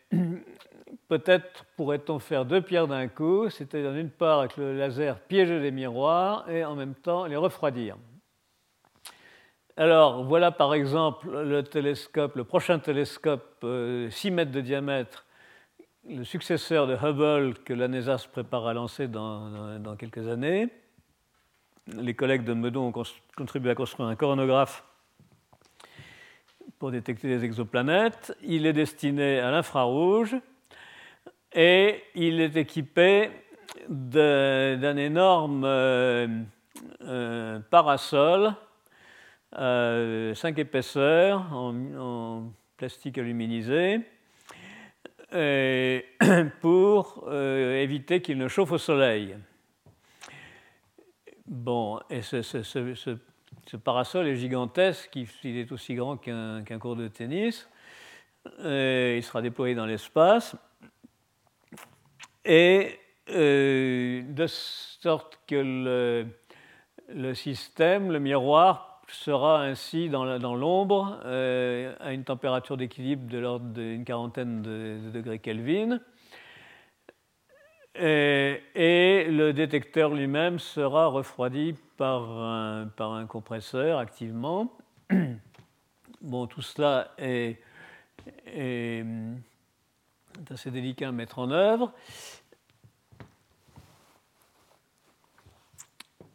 Peut-être 1.08 1.66
pourrait-on 1.76 2.20
faire 2.20 2.46
deux 2.46 2.62
pierres 2.62 2.88
d'un 2.88 3.08
coup, 3.08 3.50
c'est-à-dire 3.50 3.94
d'une 3.94 4.10
part 4.10 4.40
avec 4.40 4.58
le 4.58 4.78
laser 4.78 5.20
piéger 5.20 5.60
les 5.60 5.72
miroirs 5.72 6.50
et 6.50 6.64
en 6.64 6.76
même 6.76 6.96
temps 6.96 7.26
les 7.26 7.36
refroidir. 7.36 7.98
Alors 9.76 10.24
voilà 10.24 10.52
par 10.52 10.74
exemple 10.74 11.30
le 11.30 11.62
télescope, 11.64 12.36
le 12.36 12.44
prochain 12.44 12.80
télescope 12.80 13.58
6 13.62 13.66
euh, 13.66 14.32
mètres 14.32 14.52
de 14.52 14.62
diamètre, 14.62 15.27
le 16.10 16.24
successeur 16.24 16.88
de 16.88 16.96
Hubble 16.96 17.58
que 17.66 17.74
la 17.74 17.88
NASA 17.88 18.18
se 18.18 18.28
prépare 18.28 18.68
à 18.68 18.74
lancer 18.74 19.08
dans, 19.08 19.96
quelques 19.98 20.28
années. 20.28 20.70
Les 21.88 22.14
collègues 22.14 22.44
de 22.44 22.54
Meudon 22.54 22.88
ont 22.88 23.04
contribué 23.36 23.72
à 23.72 23.76
construire 23.76 24.10
un 24.10 24.16
coronographe 24.16 24.84
pour 26.80 26.92
détecter 26.92 27.28
les 27.28 27.44
exoplanètes. 27.44 28.36
Il 28.44 28.66
est 28.66 28.74
destiné 28.74 29.40
à 29.40 29.52
l'infrarouge 29.52 30.36
et 31.54 32.04
il 32.16 32.40
est 32.42 32.56
équipé 32.56 33.30
d'un 33.90 34.98
énorme 34.98 35.64
euh, 35.66 36.28
euh, 37.02 37.60
parasol 37.70 38.54
5 39.54 39.60
euh, 39.60 40.34
épaisseurs 40.58 41.54
en, 41.54 42.52
plastique 42.76 43.18
aluminisé 43.18 44.02
pour 46.62 47.26
euh, 47.28 47.82
éviter 47.82 48.22
qu'il 48.22 48.38
ne 48.38 48.48
chauffe 48.48 48.72
au 48.72 48.78
soleil. 48.78 49.36
Bon, 51.46 52.00
et 52.10 52.22
ce, 52.22 53.18
parasol 53.84 54.28
est 54.28 54.36
gigantesque, 54.36 55.16
il 55.44 55.58
est 55.58 55.72
aussi 55.72 55.96
grand 55.96 56.18
qu'un 56.18 56.80
cours 56.80 56.96
de 56.96 57.08
tennis. 57.08 57.70
il 58.60 59.24
sera 59.24 59.42
déployé 59.42 59.76
dans 59.76 59.86
l'espace. 59.86 60.56
Et 62.48 62.98
euh, 63.30 64.22
de 64.26 64.48
sorte 64.48 65.38
que 65.48 66.26
le, 67.10 67.34
système, 67.34 68.10
le 68.10 68.20
miroir, 68.20 68.97
sera 69.16 69.62
ainsi 69.62 70.10
dans 70.10 70.56
l'ombre 70.56 71.20
euh, 71.26 71.96
à 72.00 72.12
une 72.14 72.24
température 72.24 72.76
d'équilibre 72.76 73.28
de 73.30 73.38
l'ordre 73.38 73.68
d'une 73.68 74.04
quarantaine 74.04 74.62
de, 74.62 74.98
degrés 75.14 75.40
Kelvin. 75.40 76.00
Et, 77.96 79.26
le 79.30 79.52
détecteur 79.54 80.14
lui-même 80.14 80.60
sera 80.60 81.08
refroidi 81.08 81.74
par 81.96 82.30
un, 82.30 82.88
par 82.96 83.14
un, 83.14 83.26
compresseur 83.26 84.00
activement. 84.00 84.72
Bon, 86.20 86.48
tout 86.48 86.64
cela 86.64 87.14
est, 87.20 87.62
assez 90.50 90.72
délicat 90.72 91.10
à 91.10 91.12
mettre 91.12 91.38
en 91.38 91.52
œuvre. 91.52 91.94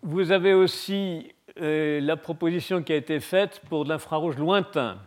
Vous 0.03 0.31
avez 0.31 0.55
aussi 0.55 1.33
euh, 1.33 1.42
la 1.57 2.17
proposition 2.17 2.83
qui 2.83 2.93
a 2.93 2.97
été 2.97 3.21
faite 3.21 3.61
pour 3.69 3.85
de 3.85 3.91
l'infrarouge 3.91 4.37
lointain 4.37 4.99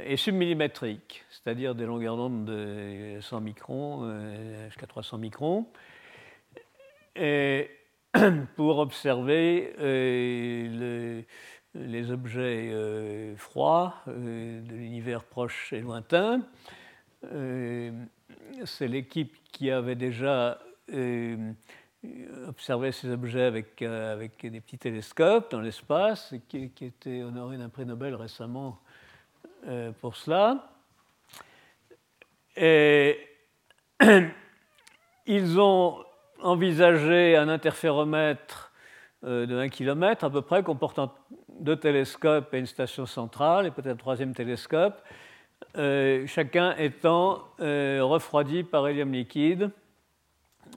et 0.00 0.16
submillimétrique, 0.16 1.24
c'est-à-dire 1.30 1.74
des 1.74 1.84
longueurs 1.84 2.16
d'onde 2.16 2.46
de 2.46 3.18
100 3.20 3.40
microns 3.40 4.00
euh, 4.04 4.66
jusqu'à 4.68 4.86
300 4.86 5.18
microns, 5.18 5.66
pour 8.56 8.78
observer 8.78 9.74
euh, 9.78 11.22
les 11.74 12.10
objets 12.10 13.34
froids 13.36 13.94
de 14.06 14.74
l'univers 14.74 15.24
proche 15.24 15.72
et 15.72 15.80
lointain. 15.80 16.42
C'est 18.64 18.88
l'équipe 18.88 19.34
qui 19.52 19.70
avait 19.70 19.94
déjà 19.94 20.58
observer 22.48 22.92
ces 22.92 23.10
objets 23.10 23.44
avec, 23.44 23.80
euh, 23.82 24.12
avec 24.12 24.44
des 24.44 24.60
petits 24.60 24.78
télescopes 24.78 25.50
dans 25.50 25.60
l'espace, 25.60 26.34
qui, 26.48 26.70
qui 26.70 26.86
était 26.86 27.22
honoré 27.22 27.56
d'un 27.56 27.68
prix 27.68 27.86
Nobel 27.86 28.14
récemment 28.14 28.80
euh, 29.66 29.92
pour 30.00 30.16
cela. 30.16 30.68
Et 32.56 33.18
ils 35.26 35.60
ont 35.60 36.04
envisagé 36.40 37.36
un 37.36 37.48
interféromètre 37.48 38.72
euh, 39.24 39.46
de 39.46 39.56
1 39.56 39.68
km 39.68 40.24
à 40.24 40.30
peu 40.30 40.42
près, 40.42 40.64
comportant 40.64 41.14
deux 41.60 41.76
télescopes 41.76 42.52
et 42.54 42.58
une 42.58 42.66
station 42.66 43.06
centrale, 43.06 43.66
et 43.66 43.70
peut-être 43.70 43.92
un 43.92 43.96
troisième 43.96 44.34
télescope, 44.34 45.00
chacun 46.26 46.74
étant 46.76 47.44
refroidi 47.58 48.64
par 48.64 48.88
hélium 48.88 49.12
liquide 49.12 49.70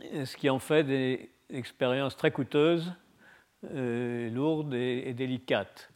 ce 0.02 0.36
qui 0.36 0.50
en 0.50 0.60
fait 0.60 0.84
des 0.84 1.30
expériences 1.50 2.16
très 2.18 2.32
coûteuses, 2.32 2.94
euh, 3.74 4.30
lourdes 4.30 4.74
et, 4.74 5.14
délicates. 5.14 5.90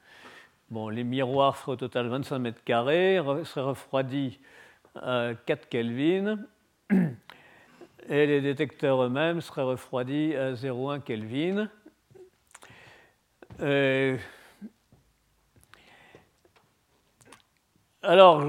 Bon, 0.69 0.89
les 0.89 1.03
miroirs 1.03 1.57
feraient 1.57 1.73
au 1.73 1.77
total 1.77 2.07
25 2.07 2.39
mètres 2.39 2.63
carrés, 2.63 3.19
seraient 3.43 3.65
refroidis 3.65 4.39
à 4.95 5.31
4 5.45 5.69
Kelvin, 5.69 6.39
et 6.91 8.25
les 8.25 8.41
détecteurs 8.41 9.03
eux-mêmes 9.03 9.41
seraient 9.41 9.63
refroidis 9.63 10.35
à 10.35 10.53
0,1 10.53 11.01
Kelvin. 11.01 11.69
Euh, 13.61 14.17
alors, 18.01 18.41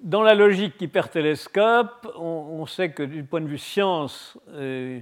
dans 0.00 0.22
la 0.22 0.34
logique 0.34 0.80
hypertélescope, 0.80 2.08
on, 2.16 2.60
on, 2.60 2.66
sait 2.66 2.92
que 2.92 3.02
du 3.02 3.24
point 3.24 3.40
de 3.40 3.48
vue 3.48 3.58
science, 3.58 4.38
euh, 4.50 5.00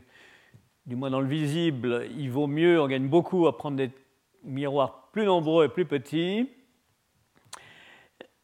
du 0.87 0.96
moins 0.96 1.11
dans 1.11 1.20
le 1.20 1.28
visible, 1.28 2.06
il 2.16 2.30
vaut 2.30 2.46
mieux, 2.46 2.80
on 2.80 2.87
gagne 2.87 3.09
beaucoup 3.09 3.46
à 3.46 3.56
prendre 3.56 3.76
des 3.76 3.90
miroirs 4.44 5.09
plus 5.12 5.24
nombreux 5.24 5.66
et 5.66 5.68
plus 5.68 5.85
petits. 5.85 6.48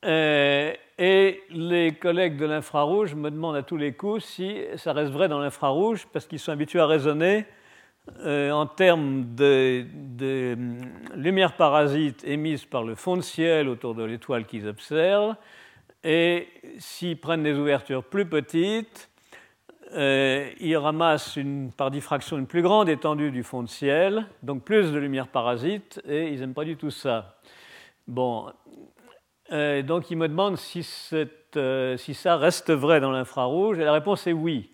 Euh, 0.05 0.73
et 0.99 1.43
les 1.51 1.93
collègues 1.93 2.37
de 2.37 2.45
l'infrarouge 2.45 3.15
me 3.15 3.31
demandent 3.31 3.57
à 3.57 3.63
tous 3.63 3.77
les 3.77 3.93
coups 3.93 4.25
si 4.25 4.61
ça 4.77 4.93
reste 4.93 5.13
vrai 5.13 5.29
dans 5.29 5.39
l'infrarouge, 5.39 6.07
parce 6.13 6.27
qu'ils 6.27 6.39
sont 6.39 6.53
habitués 6.53 6.81
à 6.81 6.87
raisonner 6.87 7.47
euh, 8.21 8.51
en 8.51 8.67
termes 8.67 9.35
de, 9.37 9.87
de 9.95 10.57
lumière 11.15 11.57
parasite 11.57 12.25
émise 12.25 12.65
par 12.65 12.83
le 12.83 12.97
fond 12.97 13.17
de 13.17 13.23
ciel 13.23 13.69
autour 13.69 13.95
de 13.95 14.03
l'étoile 14.03 14.45
qu'ils 14.45 14.67
observent, 14.67 15.37
et 16.05 16.49
s'ils 16.79 17.19
prennent 17.19 17.43
des 17.43 17.55
ouvertures 17.55 18.05
plus 18.05 18.27
petites, 18.27 19.11
euh, 19.95 20.51
ils 20.59 20.77
ramassent 20.77 21.39
par 21.77 21.91
diffraction 21.91 22.39
une 22.39 22.47
plus 22.47 22.63
grande 22.63 22.89
étendue 22.89 23.31
du 23.31 23.43
fond 23.43 23.63
de 23.63 23.69
ciel, 23.69 24.27
donc 24.43 24.65
plus 24.65 24.91
de 24.91 24.99
lumière 24.99 25.29
parasite, 25.29 26.01
et 26.09 26.29
ils 26.29 26.41
n'aiment 26.41 26.55
pas 26.55 26.65
du 26.65 26.77
tout 26.77 26.91
ça. 26.91 27.37
Bon, 28.09 28.51
euh, 29.53 29.83
donc 29.83 30.11
ils 30.11 30.17
me 30.17 30.29
demandent 30.29 30.57
si, 30.57 30.87
euh, 31.57 31.97
si, 31.99 32.15
ça 32.15 32.37
reste 32.37 32.71
vrai 32.71 33.01
dans 33.01 33.11
l'infrarouge, 33.11 33.79
et 33.79 33.85
la 33.85 33.93
réponse 33.93 34.27
est 34.27 34.33
oui. 34.33 34.71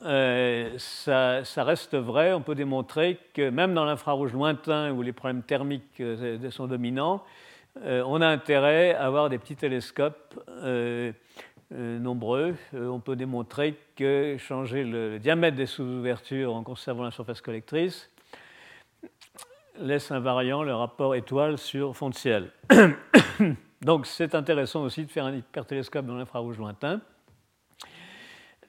ça, 0.00 1.42
reste 1.56 1.96
vrai. 1.96 2.32
On 2.32 2.40
peut 2.40 2.54
démontrer 2.54 3.18
que 3.34 3.50
même 3.50 3.74
dans 3.74 3.84
l'infrarouge 3.84 4.32
lointain 4.32 4.92
où 4.92 5.02
les 5.02 5.12
problèmes 5.12 5.42
thermiques 5.42 6.02
sont 6.50 6.68
dominants, 6.68 7.24
on 7.84 8.20
a 8.20 8.26
intérêt 8.26 8.94
à 8.94 9.06
avoir 9.06 9.28
des 9.28 9.38
petits 9.38 9.56
télescopes 9.56 10.38
nombreux. 11.70 12.54
on 12.72 13.00
peut 13.00 13.16
démontrer 13.16 13.76
que 13.96 14.36
changer 14.38 14.84
le 14.84 15.18
diamètre 15.18 15.56
des 15.56 15.66
sous-ouvertures 15.66 16.54
en 16.54 16.62
conservant 16.62 17.04
la 17.04 17.10
surface 17.10 17.40
collectrice 17.40 18.10
laisse 19.80 20.10
invariant 20.10 20.62
le 20.62 20.74
rapport 20.74 21.14
étoile 21.14 21.58
sur 21.58 21.96
fond 21.96 22.10
de 22.10 22.14
ciel. 22.14 22.50
Donc 23.82 24.06
c'est 24.06 24.34
intéressant 24.34 24.82
aussi 24.82 25.04
de 25.04 25.10
faire 25.10 25.24
un 25.24 25.34
hypertélescope 25.34 26.06
dans 26.06 26.16
l'infrarouge 26.16 26.58
lointain. 26.58 27.00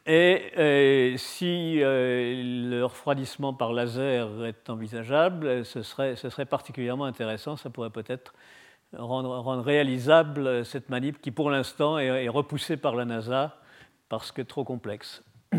Et, 0.10 1.16
si 1.18 1.84
euh, 1.84 2.70
le 2.70 2.86
refroidissement 2.86 3.54
par 3.54 3.74
laser 3.74 4.46
est 4.46 4.70
envisageable, 4.70 5.66
ce 5.66 5.82
serait, 5.82 6.16
ce 6.16 6.30
serait 6.30 6.46
particulièrement 6.46 7.04
intéressant. 7.06 7.58
Ça 7.58 7.70
pourrait 7.70 7.90
peut-être 7.90 8.34
rendre, 8.94 9.62
réalisable 9.62 10.66
cette 10.66 10.90
manip 10.90 11.22
qui, 11.22 11.32
pour 11.32 11.50
l'instant, 11.50 11.98
est 12.00 12.30
repoussée 12.30 12.78
par 12.78 12.96
la 12.96 13.06
NASA 13.06 13.58
parce 14.10 14.32
que 14.32 14.42
trop 14.42 14.64
complexe. 14.64 15.24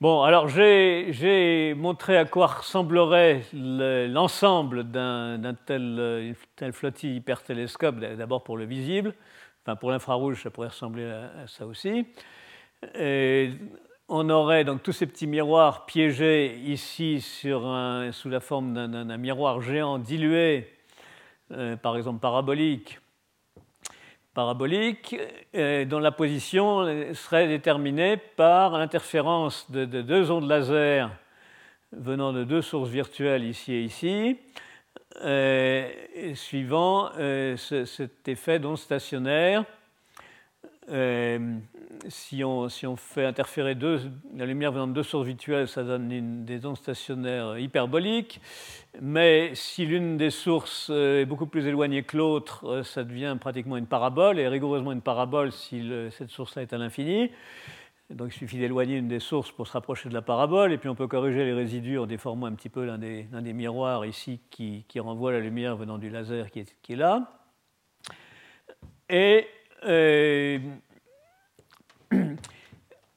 Bon, 0.00 0.22
alors 0.22 0.46
j'ai 0.46 1.74
montré 1.76 2.16
à 2.16 2.24
quoi 2.24 2.46
ressemblerait 2.46 3.42
l'ensemble 3.52 4.84
d'un 4.84 5.56
tel, 5.66 6.36
tel, 6.54 6.72
flottille 6.72 7.16
hypertélescope, 7.16 7.98
d'abord 7.98 8.44
pour 8.44 8.56
le 8.56 8.64
visible, 8.64 9.12
enfin 9.64 9.74
pour 9.74 9.90
l'infrarouge, 9.90 10.40
ça 10.44 10.50
pourrait 10.50 10.68
ressembler 10.68 11.04
à, 11.04 11.48
ça 11.48 11.66
aussi. 11.66 12.06
On 14.08 14.30
aurait 14.30 14.64
donc 14.64 14.82
tous 14.82 14.92
ces 14.92 15.06
petits 15.06 15.26
miroirs 15.26 15.84
piégés 15.84 16.56
ici 16.64 17.20
sur 17.20 17.66
un, 17.66 18.10
sous 18.12 18.30
la 18.30 18.40
forme 18.40 18.72
d'un 18.72 19.16
miroir 19.18 19.60
géant 19.60 19.98
dilué, 19.98 20.70
euh, 21.52 21.76
par 21.76 21.96
exemple 21.96 22.18
parabolique, 22.18 22.98
parabolique 24.32 25.16
euh, 25.54 25.84
dont 25.84 25.98
la 25.98 26.10
position 26.10 26.84
serait 27.12 27.48
déterminée 27.48 28.16
par 28.16 28.78
l'interférence 28.78 29.70
de, 29.70 29.84
deux 29.84 30.30
ondes 30.30 30.48
laser 30.48 31.10
venant 31.92 32.32
de 32.32 32.44
deux 32.44 32.62
sources 32.62 32.88
virtuelles 32.88 33.44
ici 33.44 33.74
et 33.74 33.82
ici, 33.82 34.38
euh, 35.22 35.90
suivant 36.34 37.10
cet 37.56 38.28
effet 38.28 38.58
d'onde 38.58 38.78
stationnaire 38.78 39.64
si 42.08 42.44
on, 42.44 42.68
fait 42.96 43.24
interférer 43.24 43.76
la 44.34 44.46
lumière 44.46 44.72
venant 44.72 44.86
de 44.86 44.92
deux 44.92 45.02
sources 45.02 45.26
virtuelles, 45.26 45.68
ça 45.68 45.82
donne 45.82 46.44
des 46.44 46.66
ondes 46.66 46.76
stationnaires 46.76 47.58
hyperboliques. 47.58 48.40
Mais 49.00 49.50
si 49.54 49.86
l'une 49.86 50.16
des 50.16 50.30
sources 50.30 50.88
euh, 50.90 51.20
est 51.20 51.26
beaucoup 51.26 51.46
plus 51.46 51.66
éloignée 51.66 52.02
que 52.02 52.16
l'autre, 52.16 52.66
euh, 52.66 52.82
ça 52.82 53.04
devient 53.04 53.36
pratiquement 53.38 53.76
une 53.76 53.86
parabole, 53.86 54.38
et 54.38 54.48
rigoureusement 54.48 54.92
une 54.92 55.02
parabole 55.02 55.52
si 55.52 55.88
cette 56.10 56.30
source-là 56.30 56.62
est 56.62 56.72
à 56.72 56.78
l'infini. 56.78 57.30
Donc 58.10 58.34
il 58.34 58.38
suffit 58.38 58.58
d'éloigner 58.58 58.96
une 58.96 59.08
des 59.08 59.20
sources 59.20 59.52
pour 59.52 59.66
se 59.66 59.72
rapprocher 59.72 60.08
de 60.08 60.14
la 60.14 60.22
parabole, 60.22 60.72
et 60.72 60.78
puis 60.78 60.88
on 60.88 60.94
peut 60.94 61.06
corriger 61.06 61.44
les 61.44 61.52
résidus 61.52 61.98
en 61.98 62.06
déformant 62.06 62.46
un 62.46 62.54
petit 62.54 62.70
peu 62.70 62.84
l'un 62.86 62.96
des, 62.96 63.24
des, 63.24 63.52
miroirs 63.52 64.06
ici 64.06 64.40
qui, 64.50 64.84
renvoie 64.98 65.32
la 65.32 65.40
lumière 65.40 65.76
venant 65.76 65.98
du 65.98 66.08
laser 66.08 66.50
qui 66.50 66.60
est, 66.60 66.96
là. 66.96 67.30
Et 69.10 69.46
euh, 69.84 70.58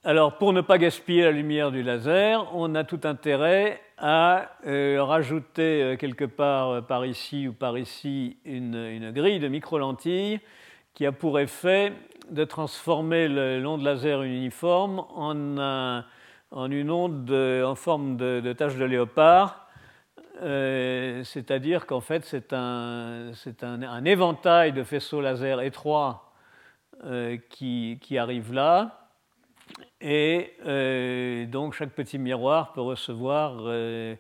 Alors, 0.04 0.38
pour 0.38 0.52
ne 0.52 0.62
pas 0.62 0.78
gaspiller 0.80 1.24
la 1.24 1.32
lumière 1.32 1.72
du 1.72 1.84
laser, 1.84 2.50
on 2.56 2.74
a 2.74 2.84
tout 2.84 3.02
intérêt 3.04 3.80
à 4.00 4.50
euh, 4.66 5.04
rajouter 5.04 5.84
euh, 5.84 5.96
quelque 5.96 6.26
part 6.26 6.88
par 6.88 7.06
ici 7.06 7.48
ou 7.48 7.54
par 7.54 7.78
ici 7.78 8.38
une, 8.46 9.12
grille 9.12 9.40
de 9.40 9.48
micro-lentilles 9.48 10.40
qui 10.96 11.06
a 11.06 11.12
pour 11.12 11.40
effet 11.40 11.94
de 12.32 12.44
transformer 12.44 13.28
l'onde 13.28 13.84
laser 13.84 14.24
uniforme 14.24 15.06
en, 15.16 16.04
une 16.72 16.92
onde 16.92 17.32
en 17.32 17.76
forme 17.76 18.18
de, 18.18 18.54
tache 18.54 18.76
de 18.76 18.86
léopard. 18.86 19.68
C'est-à-dire 20.42 21.86
qu'en 21.86 22.02
fait, 22.02 22.26
c'est 22.26 22.54
un, 22.54 23.32
un, 23.62 23.84
un, 23.84 24.06
éventail 24.06 24.74
de 24.74 24.84
faisceaux 24.84 25.22
laser 25.22 25.62
étroits 25.62 26.31
qui, 27.50 27.98
qui 28.02 28.18
arrive 28.18 28.54
là 28.54 29.02
et 30.00 30.54
euh, 30.66 31.46
donc 31.46 31.74
chaque 31.74 31.92
petit 31.92 32.18
miroir 32.18 32.74
peut 32.74 32.82
recevoir 32.82 33.58
euh, 33.60 34.16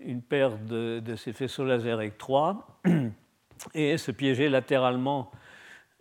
une 0.00 0.22
paire 0.22 0.56
de, 0.58 1.02
ces 1.16 1.32
faisceaux 1.32 1.64
laser 1.64 1.94
avec 1.94 2.18
3 2.18 2.80
et 3.74 3.96
se 3.98 4.10
piéger 4.10 4.48
latéralement 4.48 5.30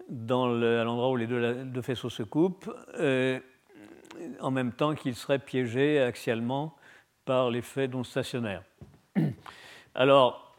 à 0.08 0.14
l'endroit 0.84 1.10
où 1.10 1.16
les 1.16 1.26
deux, 1.26 1.82
faisceaux 1.82 2.12
se 2.12 2.22
coupent, 2.22 2.72
euh, 3.00 3.40
en 4.40 4.52
même 4.52 4.72
temps 4.72 4.94
qu'ils 4.94 5.16
seraient 5.16 5.40
piégés 5.40 6.00
axialement 6.00 6.76
par 7.26 7.50
l'effet 7.50 7.88
d'onde 7.88 8.06
stationnaire. 8.06 8.62
Alors, 9.96 10.56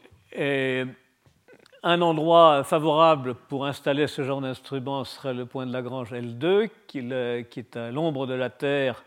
un 1.87 2.01
endroit 2.01 2.65
favorable 2.65 3.33
pour 3.33 3.65
installer 3.65 4.07
ce 4.07 4.21
genre 4.21 4.41
d'instrument 4.41 5.05
serait 5.05 5.33
le 5.33 5.45
point 5.45 5.65
de 5.65 5.71
Lagrange 5.71 6.11
L2, 6.11 6.69
qui, 6.85 6.99
est 6.99 7.77
à 7.77 7.91
l'ombre 7.91 8.27
de 8.27 8.33
la 8.33 8.49
Terre, 8.49 9.05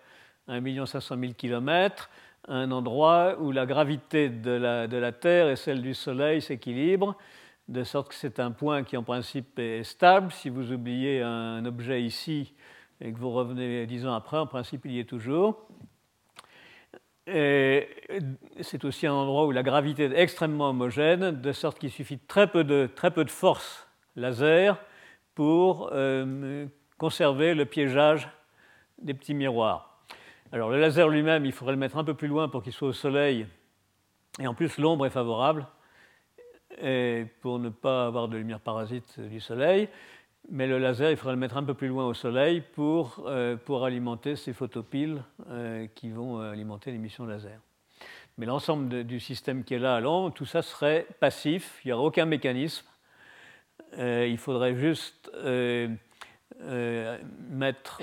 à 0.49 0.55
1 0.55 0.87
500 0.87 1.16
000 1.21 1.33
km, 1.35 2.09
un 2.49 2.71
endroit 2.71 3.37
où 3.38 3.53
la 3.53 3.66
gravité 3.66 4.31
de 4.31 4.53
la, 4.53 5.12
Terre 5.12 5.51
et 5.51 5.57
celle 5.57 5.83
du 5.83 5.93
Soleil 5.93 6.40
s'équilibrent, 6.40 7.16
de 7.69 7.85
sorte 7.85 8.09
que 8.09 8.14
c'est 8.14 8.40
un 8.40 8.51
point 8.51 8.83
qui 8.83 8.97
en 8.97 9.03
principe 9.03 9.59
est 9.59 9.85
stable. 9.85 10.33
Si 10.33 10.49
vous 10.49 10.73
oubliez 10.73 11.21
un 11.21 11.62
objet 11.66 12.03
ici 12.03 12.55
et 13.03 13.12
que 13.12 13.19
vous 13.19 13.31
revenez 13.31 13.85
dix 13.85 14.07
ans 14.07 14.14
après, 14.14 14.38
en 14.38 14.47
principe 14.47 14.87
il 14.87 14.93
y 14.93 15.01
est 15.01 15.05
toujours 15.05 15.66
c'est 17.26 18.85
aussi 18.85 19.06
un 19.06 19.12
endroit 19.12 19.46
où 19.46 19.50
la 19.50 19.62
gravité 19.62 20.04
est 20.04 20.20
extrêmement 20.20 20.70
homogène, 20.70 21.40
de 21.40 21.52
sorte 21.52 21.78
qu'il 21.78 21.90
suffit 21.90 22.18
très 22.18 22.46
peu 22.46 22.64
de, 22.64 22.88
très 22.94 23.11
peu 23.11 23.24
de 23.24 23.30
force 23.30 23.87
laser 24.16 24.78
pour 25.35 25.90
euh, 25.92 26.66
conserver 26.98 27.54
le 27.54 27.64
piégeage 27.64 28.28
des 29.00 29.14
petits 29.14 29.35
miroirs. 29.35 30.02
Alors 30.52 30.70
le 30.70 30.80
laser 30.80 31.09
lui-même, 31.09 31.44
il 31.44 31.52
faudrait 31.52 31.74
le 31.74 31.78
mettre 31.78 31.96
un 31.96 32.04
peu 32.04 32.14
plus 32.14 32.28
loin 32.28 32.48
pour 32.48 32.62
qu'il 32.62 32.72
soit 32.72 32.88
au 32.88 32.92
soleil, 32.92 33.46
et 34.40 34.46
en 34.46 34.54
plus 34.54 34.78
l'ombre 34.78 35.06
est 35.06 35.11
favorable, 35.11 35.66
et 36.80 37.26
pour 37.40 37.59
ne 37.59 37.68
pas 37.68 38.06
avoir 38.06 38.28
de 38.28 38.37
lumière 38.37 38.61
parasite 38.61 39.20
du 39.20 39.40
soleil. 39.40 39.88
Mais 40.52 40.66
le 40.66 40.78
laser, 40.78 41.12
il 41.12 41.16
faudrait 41.16 41.34
le 41.34 41.38
mettre 41.38 41.56
un 41.56 41.62
peu 41.62 41.74
plus 41.74 41.86
loin 41.86 42.06
au 42.06 42.14
soleil 42.14 42.60
pour, 42.60 43.22
euh, 43.26 43.56
pour 43.56 43.84
alimenter 43.84 44.34
ces 44.34 44.52
photopiles 44.52 45.22
euh, 45.48 45.86
qui 45.94 46.10
vont 46.10 46.40
euh, 46.40 46.50
alimenter 46.50 46.90
l'émission 46.90 47.24
laser. 47.24 47.60
Mais 48.36 48.46
l'ensemble 48.46 49.04
du 49.04 49.20
système 49.20 49.62
qui 49.62 49.74
est 49.74 49.78
là 49.78 49.94
à 49.94 50.00
l'ombre, 50.00 50.34
tout 50.34 50.46
ça 50.46 50.62
serait 50.62 51.06
passif, 51.20 51.80
il 51.84 51.88
n'y 51.88 51.92
aurait 51.92 52.06
aucun 52.06 52.24
mécanisme. 52.24 52.84
il 53.96 54.38
faudrait 54.38 54.74
juste 54.74 55.30
mettre 57.50 58.02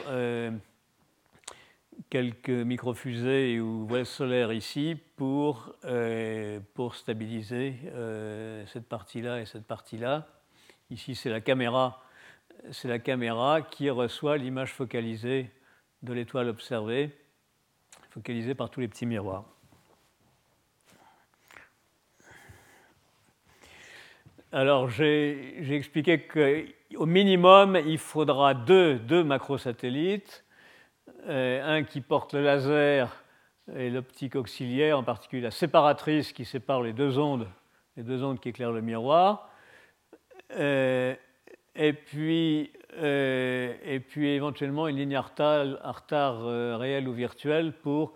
quelques 2.10 2.50
microfusées 2.50 3.60
ou 3.60 3.88
voiles 3.88 4.06
solaires 4.06 4.54
ici 4.54 4.96
pour, 5.16 5.74
pour 6.76 6.96
stabiliser 6.96 7.74
cette 8.68 8.88
partie-là 8.88 9.42
et 9.42 9.46
cette 9.46 9.66
partie-là. 9.66 10.28
Ici, 10.92 11.16
c'est 11.16 11.32
la 11.32 11.42
caméra 11.42 12.04
c'est 12.72 12.88
la 12.88 13.00
caméra 13.00 13.62
qui 13.62 13.90
reçoit 13.90 14.38
l'image 14.38 14.74
focalisée 14.74 15.50
de 16.04 16.14
l'étoile 16.14 16.50
observée, 16.50 17.12
focalisée 18.10 18.56
par 18.56 18.70
tous 18.70 18.80
les 18.80 18.88
petits 18.88 19.06
miroirs. 19.06 19.46
Alors 24.52 24.90
j'ai 24.90 25.76
expliqué 25.76 26.22
qu'au 26.22 27.06
minimum, 27.06 27.76
il 27.86 27.98
faudra 27.98 28.54
deux, 28.54 28.96
deux 28.96 29.24
macrosatellites, 29.24 30.46
euh, 31.28 31.78
un 31.78 31.84
qui 31.84 32.00
porte 32.00 32.34
le 32.34 32.42
laser 32.42 33.24
et 33.76 33.90
l'optique 33.90 34.36
auxiliaire, 34.36 34.98
en 34.98 35.04
particulier 35.04 35.42
la 35.42 35.52
séparatrice 35.52 36.32
qui 36.32 36.46
sépare 36.46 36.82
les 36.82 36.94
deux 36.94 37.20
ondes, 37.20 37.48
les 37.98 38.04
deux 38.04 38.24
ondes 38.24 38.40
qui 38.40 38.50
éclairent 38.50 38.72
le 38.72 38.82
miroir, 38.82 39.50
euh, 40.52 41.14
et 41.78 41.94
puis, 41.94 42.72
euh, 42.98 43.76
et 43.86 44.00
puis 44.00 44.30
éventuellement 44.30 44.88
une 44.88 44.98
ligne 44.98 45.16
Artar, 45.16 45.78
euh, 46.48 46.76
réelle 46.78 47.08
ou 47.08 47.14
virtuelle 47.14 47.72
pour 47.72 48.14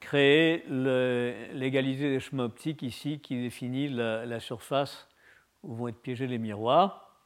créer 0.00 0.64
l'égalité 0.68 2.08
des 2.08 2.20
chemins 2.20 2.44
optiques 2.44 2.82
ici 2.82 3.20
qui 3.20 3.42
définit 3.42 3.88
la, 3.88 4.40
surface 4.40 5.06
où 5.62 5.74
vont 5.74 5.88
être 5.88 6.00
piégés 6.00 6.26
les 6.26 6.38
miroirs. 6.38 7.18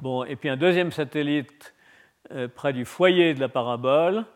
Bon, 0.00 0.24
et 0.24 0.36
puis 0.36 0.50
un 0.50 0.58
deuxième 0.58 0.90
satellite 0.90 1.74
près 2.54 2.74
du 2.74 2.84
foyer 2.84 3.32
de 3.32 3.40
la 3.40 3.48
parabole 3.48 4.26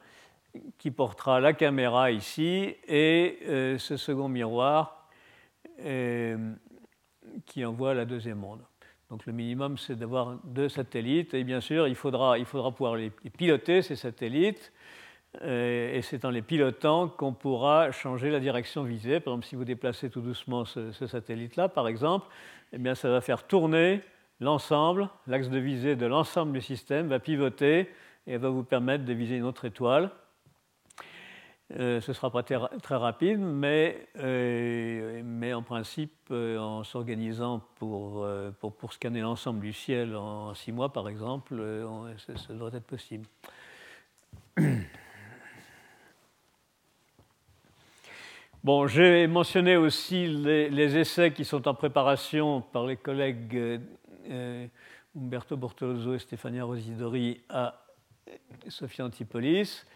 qui 0.78 0.90
portera 0.90 1.40
la 1.40 1.52
caméra 1.52 2.10
ici 2.10 2.74
et 2.88 3.38
ce 3.78 3.98
second 3.98 4.28
miroir 4.28 5.10
qui 7.44 7.64
envoie 7.66 7.92
la 7.92 8.06
deuxième 8.06 8.42
onde. 8.42 8.69
Donc 9.10 9.26
le 9.26 9.32
minimum, 9.32 9.76
c'est 9.76 9.96
d'avoir 9.96 10.38
deux 10.44 10.68
satellites. 10.68 11.34
Et 11.34 11.42
bien 11.42 11.60
sûr, 11.60 11.88
il 11.88 11.96
faudra, 11.96 12.38
il 12.38 12.44
faudra 12.44 12.70
pouvoir 12.70 12.94
les, 12.94 13.10
piloter, 13.10 13.82
ces 13.82 13.96
satellites. 13.96 14.72
Euh, 15.42 15.96
et 15.96 16.02
c'est 16.02 16.24
en 16.24 16.30
les 16.30 16.42
pilotant 16.42 17.08
qu'on 17.08 17.32
pourra 17.32 17.90
changer 17.92 18.30
la 18.30 18.40
direction 18.40 18.84
visée. 18.84 19.20
Par 19.20 19.34
exemple, 19.34 19.46
si 19.46 19.56
vous 19.56 19.64
déplacez 19.64 20.10
tout 20.10 20.20
doucement 20.20 20.64
ce, 20.64 20.92
satellite-là, 20.92 21.68
par 21.68 21.88
exemple, 21.88 22.28
eh 22.72 22.78
bien, 22.78 22.94
ça 22.94 23.10
va 23.10 23.20
faire 23.20 23.46
tourner 23.46 24.00
l'ensemble, 24.38 25.08
l'axe 25.26 25.50
de 25.50 25.58
visée 25.58 25.96
de 25.96 26.06
l'ensemble 26.06 26.52
du 26.52 26.60
système 26.60 27.08
va 27.08 27.18
pivoter 27.18 27.90
et 28.26 28.38
va 28.38 28.48
vous 28.48 28.64
permettre 28.64 29.04
de 29.04 29.12
viser 29.12 29.36
une 29.36 29.44
autre 29.44 29.64
étoile. 29.64 30.10
Euh, 31.78 32.00
ce 32.00 32.10
ne 32.10 32.14
sera 32.14 32.30
pas 32.32 32.42
très 32.42 32.96
rapide, 32.96 33.38
mais, 33.38 34.08
euh, 34.18 35.52
en 35.52 35.62
principe, 35.62 36.12
euh, 36.32 36.58
en 36.58 36.82
s'organisant 36.82 37.60
pour, 37.76 38.26
scanner 38.90 39.20
l'ensemble 39.20 39.60
du 39.60 39.72
ciel 39.72 40.16
en 40.16 40.52
six 40.54 40.72
mois, 40.72 40.92
par 40.92 41.08
exemple, 41.08 41.62
ça, 42.18 42.52
devrait 42.52 42.76
être 42.76 42.86
possible. 42.86 43.26
Bon, 48.62 48.86
j'ai 48.86 49.26
mentionné 49.26 49.78
aussi 49.78 50.26
les, 50.26 50.98
essais 50.98 51.32
qui 51.32 51.46
sont 51.46 51.66
en 51.66 51.72
préparation 51.72 52.60
par 52.60 52.84
les 52.86 52.98
collègues 52.98 53.80
Umberto 55.16 55.56
Bortolozzo 55.56 56.12
et 56.12 56.18
Stefania 56.18 56.64
Rosidori 56.64 57.40
à 57.48 57.82
Sofia 58.68 59.06
Antipolis 59.06 59.86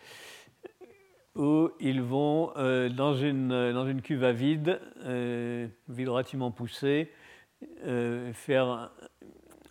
où 1.34 1.70
ils 1.80 2.02
vont, 2.02 2.52
euh, 2.56 2.88
dans, 2.88 3.14
une, 3.14 3.48
dans, 3.48 3.86
une, 3.86 4.02
cuve 4.02 4.24
à 4.24 4.32
vide, 4.32 4.80
euh, 5.04 5.66
vide 5.88 6.08
relativement 6.08 6.50
poussée, 6.50 7.12
euh, 7.84 8.32
faire 8.32 8.90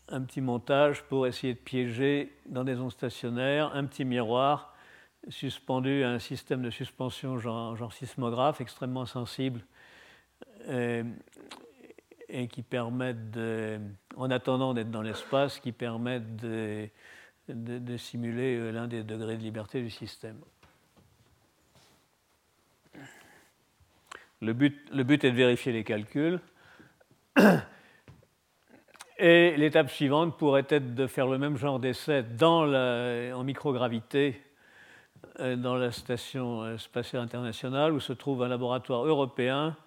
un, 0.10 0.22
petit 0.22 0.42
montage 0.42 1.04
pour 1.04 1.26
essayer 1.26 1.54
de 1.54 1.60
piéger 1.60 2.34
dans 2.46 2.64
des 2.64 2.80
ondes 2.80 2.92
stationnaires 2.92 3.74
un 3.74 3.86
petit 3.86 4.06
miroir 4.06 4.76
suspendu 5.30 6.04
à 6.04 6.10
un 6.10 6.20
système 6.20 6.62
de 6.62 6.70
suspension 6.70 7.40
genre, 7.40 7.78
genre 7.78 7.94
sismographe 7.94 8.60
extrêmement 8.60 9.06
sensible 9.06 9.62
et 12.30 12.48
qui 12.48 12.62
permet, 12.62 13.14
de, 13.14 13.80
en 14.16 14.32
attendant 14.32 14.74
d'être 14.74 14.92
dans 14.92 15.02
l'espace, 15.02 15.60
qui 15.60 15.72
permet 15.72 16.20
de, 16.20 16.90
de 17.48 17.98
simuler 17.98 18.72
l'un 18.72 18.88
des 18.88 19.04
degrés 19.04 19.38
de 19.38 19.44
liberté 19.44 19.82
du 19.82 19.90
système. 19.90 20.40
Le 24.44 24.52
but, 24.52 25.24
est 25.24 25.32
de 25.32 25.38
vérifier 25.38 25.72
les 25.72 25.86
calculs. 25.86 26.42
Et 29.18 29.56
l'étape 29.56 29.90
suivante 29.90 30.38
pourrait 30.38 30.66
être 30.68 30.96
de 30.96 31.08
faire 31.08 31.28
le 31.28 31.38
même 31.38 31.56
genre 31.56 31.80
d'essai 31.80 32.26
en 32.42 33.44
microgravité 33.46 34.42
euh, 35.40 35.56
dans 35.56 35.76
la 35.76 35.94
station 35.94 36.62
euh, 36.62 36.78
spatiale 36.78 37.22
internationale 37.22 37.94
où 37.94 38.02
se 38.02 38.12
trouve 38.12 38.44
un 38.44 38.50
laboratoire 38.50 39.06
européen 39.06 39.78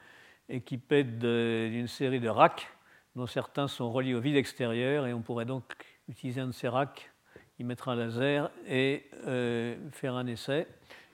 équipé 0.48 1.04
d'une 1.04 1.86
série 1.86 2.20
de 2.20 2.30
racks 2.30 2.66
dont 3.14 3.26
certains 3.26 3.68
sont 3.68 3.92
reliés 3.92 4.14
au 4.14 4.20
vide 4.20 4.36
extérieur 4.36 5.06
et 5.06 5.12
on 5.12 5.20
pourrait 5.20 5.44
donc 5.44 5.64
utiliser 6.08 6.40
un 6.40 6.46
de 6.46 6.52
ces 6.52 6.68
racks, 6.68 7.10
y 7.58 7.64
mettre 7.64 7.90
un 7.90 7.96
laser 7.96 8.50
et 8.66 9.04
euh, 9.26 9.76
faire 9.92 10.14
un 10.14 10.26
essai. 10.26 10.66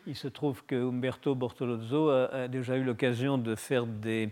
Il 0.06 0.16
se 0.16 0.26
trouve 0.26 0.64
que 0.64 0.74
Umberto 0.74 1.34
Bortolozzo 1.36 2.10
a, 2.10 2.48
déjà 2.48 2.76
eu 2.76 2.82
l'occasion 2.82 3.38
de 3.38 3.54
faire 3.54 3.86
des, 3.86 4.30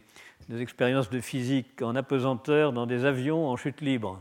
expériences 0.58 1.10
de 1.10 1.20
physique 1.20 1.80
en 1.80 1.94
apesanteur 1.94 2.72
dans 2.72 2.86
des 2.86 3.04
avions 3.04 3.46
en 3.46 3.56
chute 3.56 3.80
libre. 3.80 4.20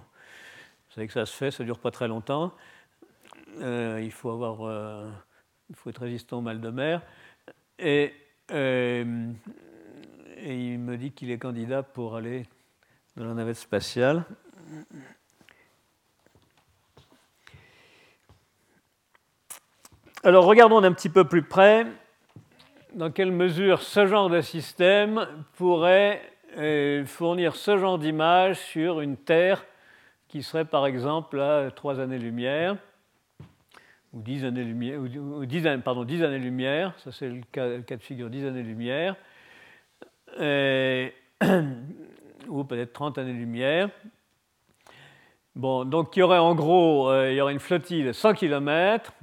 Vous 0.87 0.95
savez 0.95 1.07
que 1.07 1.13
ça 1.13 1.25
se 1.25 1.35
fait, 1.35 1.49
ça 1.49 1.63
ne 1.63 1.65
dure 1.65 1.79
pas 1.79 1.89
très 1.89 2.07
longtemps. 2.07 2.53
Euh, 3.61 3.99
il, 4.03 4.11
faut 4.11 4.29
avoir, 4.29 4.61
euh, 4.61 5.09
il 5.69 5.75
faut 5.75 5.89
être 5.89 6.01
résistant 6.01 6.37
au 6.37 6.41
mal 6.41 6.61
de 6.61 6.69
mer. 6.69 7.01
Et, 7.79 8.13
euh, 8.51 9.31
et 10.37 10.73
il 10.73 10.77
me 10.77 10.97
dit 10.97 11.11
qu'il 11.11 11.31
est 11.31 11.39
candidat 11.39 11.81
pour 11.81 12.15
aller 12.15 12.45
dans 13.15 13.25
la 13.25 13.33
navette 13.33 13.57
spatiale. 13.57 14.23
Alors 20.25 20.43
regardons 20.43 20.81
d'un 20.81 20.91
petit 20.91 21.07
peu 21.07 21.23
plus 21.23 21.43
près 21.43 21.87
dans 22.93 23.09
quelle 23.09 23.31
mesure 23.31 23.81
ce 23.81 24.05
genre 24.05 24.29
de 24.29 24.41
système 24.41 25.25
pourrait 25.53 26.21
euh, 26.57 27.05
fournir 27.05 27.55
ce 27.55 27.77
genre 27.77 27.97
d'image 27.97 28.59
sur 28.59 28.99
une 28.99 29.15
Terre 29.15 29.63
qui 30.27 30.43
serait 30.43 30.65
par 30.65 30.85
exemple 30.85 31.39
à 31.39 31.71
3 31.71 32.01
années-lumière, 32.01 32.75
ou 34.11 34.21
10 34.21 34.43
années-lumière, 34.43 34.99
ou 34.99 35.45
10, 35.45 35.79
pardon, 35.85 36.03
10 36.03 36.21
années-lumière, 36.23 36.93
ça 36.97 37.13
c'est 37.13 37.29
le 37.29 37.39
cas, 37.53 37.77
de 37.77 38.01
figure 38.01 38.29
10 38.29 38.45
années-lumière, 38.45 39.15
ou 42.49 42.63
peut-être 42.65 42.91
30 42.91 43.19
années-lumière. 43.19 43.89
Bon, 45.55 45.85
donc 45.85 46.17
il 46.17 46.19
y 46.19 46.23
aurait 46.23 46.39
en 46.39 46.55
gros 46.55 47.09
euh, 47.09 47.31
il 47.31 47.37
y 47.37 47.41
aurait 47.41 47.53
une 47.53 47.59
flottille 47.59 48.03
de 48.03 48.11
100 48.11 48.33
km 48.33 49.13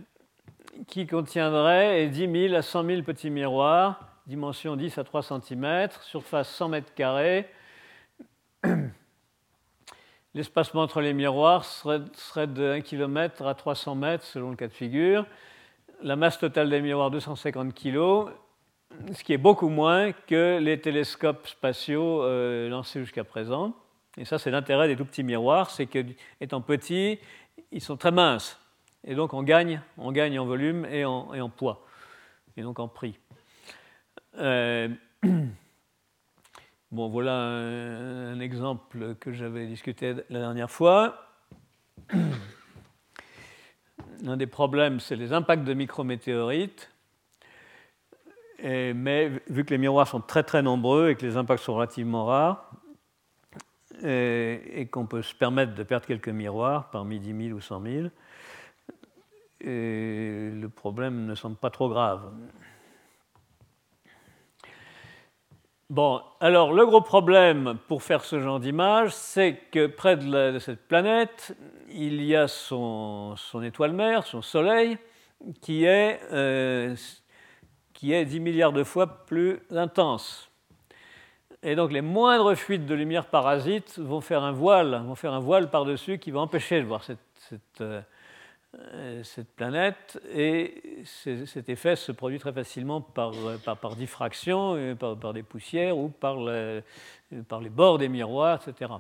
qui 0.86 1.06
contiendrait 1.06 2.06
10 2.08 2.48
000 2.48 2.54
à 2.54 2.62
100 2.62 2.84
000 2.84 3.02
petits 3.02 3.30
miroirs, 3.30 4.00
dimension 4.26 4.76
10 4.76 4.98
à 4.98 5.04
3 5.04 5.22
cm, 5.22 5.88
surface 6.02 6.48
100 6.50 6.68
mètres 6.68 6.94
carrés. 6.94 7.48
L'espacement 10.34 10.82
entre 10.82 11.00
les 11.00 11.14
miroirs 11.14 11.64
serait, 11.64 12.46
de 12.46 12.72
1 12.72 12.80
km 12.82 13.46
à 13.46 13.54
300 13.54 13.94
mètres 13.94 14.24
selon 14.24 14.50
le 14.50 14.56
cas 14.56 14.68
de 14.68 14.72
figure. 14.72 15.26
La 16.02 16.16
masse 16.16 16.38
totale 16.38 16.68
des 16.68 16.82
miroirs 16.82 17.10
250 17.10 17.72
kg, 17.72 18.30
ce 19.12 19.24
qui 19.24 19.32
est 19.32 19.38
beaucoup 19.38 19.70
moins 19.70 20.12
que 20.12 20.58
les 20.58 20.78
télescopes 20.80 21.46
spatiaux 21.46 22.22
euh, 22.22 22.68
lancés 22.68 23.00
jusqu'à 23.00 23.24
présent. 23.24 23.72
Et 24.18 24.24
ça, 24.24 24.38
c'est 24.38 24.50
l'intérêt 24.50 24.88
des 24.88 24.96
tout 24.96 25.04
petits 25.04 25.22
miroirs, 25.22 25.70
c'est 25.70 25.86
qu'étant 25.86 26.60
petits, 26.60 27.18
ils 27.72 27.80
sont 27.80 27.96
très 27.96 28.12
minces. 28.12 28.58
Et 29.06 29.14
donc 29.14 29.32
on 29.34 29.44
gagne, 29.44 29.80
on 29.98 30.10
gagne 30.10 30.38
en 30.38 30.44
volume 30.44 30.84
et 30.86 31.04
en, 31.04 31.48
poids, 31.48 31.86
et 32.56 32.62
donc 32.62 32.80
en 32.80 32.88
prix. 32.88 33.16
Euh, 34.36 34.88
bon, 36.90 37.08
voilà 37.08 37.34
un, 37.36 38.40
exemple 38.40 39.14
que 39.20 39.32
j'avais 39.32 39.66
discuté 39.66 40.14
la 40.28 40.40
dernière 40.40 40.70
fois. 40.70 41.22
Un 44.26 44.38
des 44.38 44.46
problèmes, 44.46 44.98
c'est 44.98 45.14
les 45.14 45.34
impacts 45.34 45.64
de 45.64 45.74
micrométéorites. 45.74 46.90
mais 48.62 49.30
vu 49.48 49.64
que 49.64 49.70
les 49.70 49.78
miroirs 49.78 50.08
sont 50.08 50.22
très 50.22 50.42
très 50.42 50.62
nombreux 50.62 51.10
et 51.10 51.16
que 51.16 51.24
les 51.24 51.36
impacts 51.36 51.62
sont 51.62 51.74
relativement 51.74 52.24
rares, 52.24 52.72
et, 54.02 54.80
et 54.80 54.86
qu'on 54.86 55.06
peut 55.06 55.22
se 55.22 55.34
permettre 55.34 55.74
de 55.74 55.82
perdre 55.82 56.06
quelques 56.06 56.30
miroirs 56.30 56.90
parmi 56.90 57.20
10 57.20 57.48
000 57.48 57.56
ou 57.56 57.60
100 57.60 57.82
000, 57.82 58.08
et 59.66 60.50
le 60.52 60.68
problème 60.68 61.26
ne 61.26 61.35
semble 61.35 61.57
pas 61.57 61.70
trop 61.70 61.88
grave. 61.88 62.31
Bon, 65.88 66.20
alors 66.40 66.72
le 66.72 66.85
gros 66.85 67.00
problème 67.00 67.79
pour 67.87 68.02
faire 68.02 68.24
ce 68.24 68.40
genre 68.40 68.59
d'image, 68.59 69.14
c'est 69.14 69.57
que 69.70 69.87
près 69.87 70.16
de, 70.16 70.59
cette 70.59 70.88
planète, 70.88 71.57
il 71.88 72.22
y 72.24 72.35
a 72.35 72.48
son, 72.48 73.37
étoile 73.62 73.92
mère, 73.92 74.26
son 74.26 74.42
Soleil, 74.42 74.98
qui 75.61 75.85
est, 75.85 76.20
euh, 76.33 76.97
qui 77.93 78.12
est 78.12 78.24
10 78.24 78.40
milliards 78.40 78.72
de 78.72 78.82
fois 78.82 79.26
plus 79.26 79.61
intense. 79.70 80.51
Et 81.62 81.76
donc 81.76 81.93
les 81.93 82.01
moindres 82.01 82.57
fuites 82.57 82.86
de 82.86 82.95
lumière 82.95 83.26
parasite 83.26 83.99
vont 83.99 84.20
faire 84.20 84.43
un 84.43 84.53
voile, 84.53 85.03
vont 85.07 85.14
faire 85.14 85.34
un 85.34 85.40
voile 85.40 85.70
par-dessus 85.70 86.18
qui 86.18 86.32
va 86.32 86.40
empêcher 86.40 86.80
de 86.80 86.86
voir 86.86 87.05
cette, 87.05 87.20
euh, 87.80 88.01
cette 89.22 89.54
planète 89.56 90.20
et 90.34 91.02
cet 91.04 91.68
effet 91.68 91.96
se 91.96 92.12
produit 92.12 92.38
très 92.38 92.52
facilement 92.52 93.00
par, 93.00 93.32
par, 93.80 93.96
diffraction, 93.96 94.76
par, 94.96 95.18
par, 95.18 95.32
des 95.32 95.42
poussières 95.42 95.96
ou 95.96 96.08
par, 96.08 96.36
par, 97.48 97.60
les 97.60 97.70
bords 97.70 97.98
des 97.98 98.08
miroirs, 98.08 98.60
etc. 98.66 98.92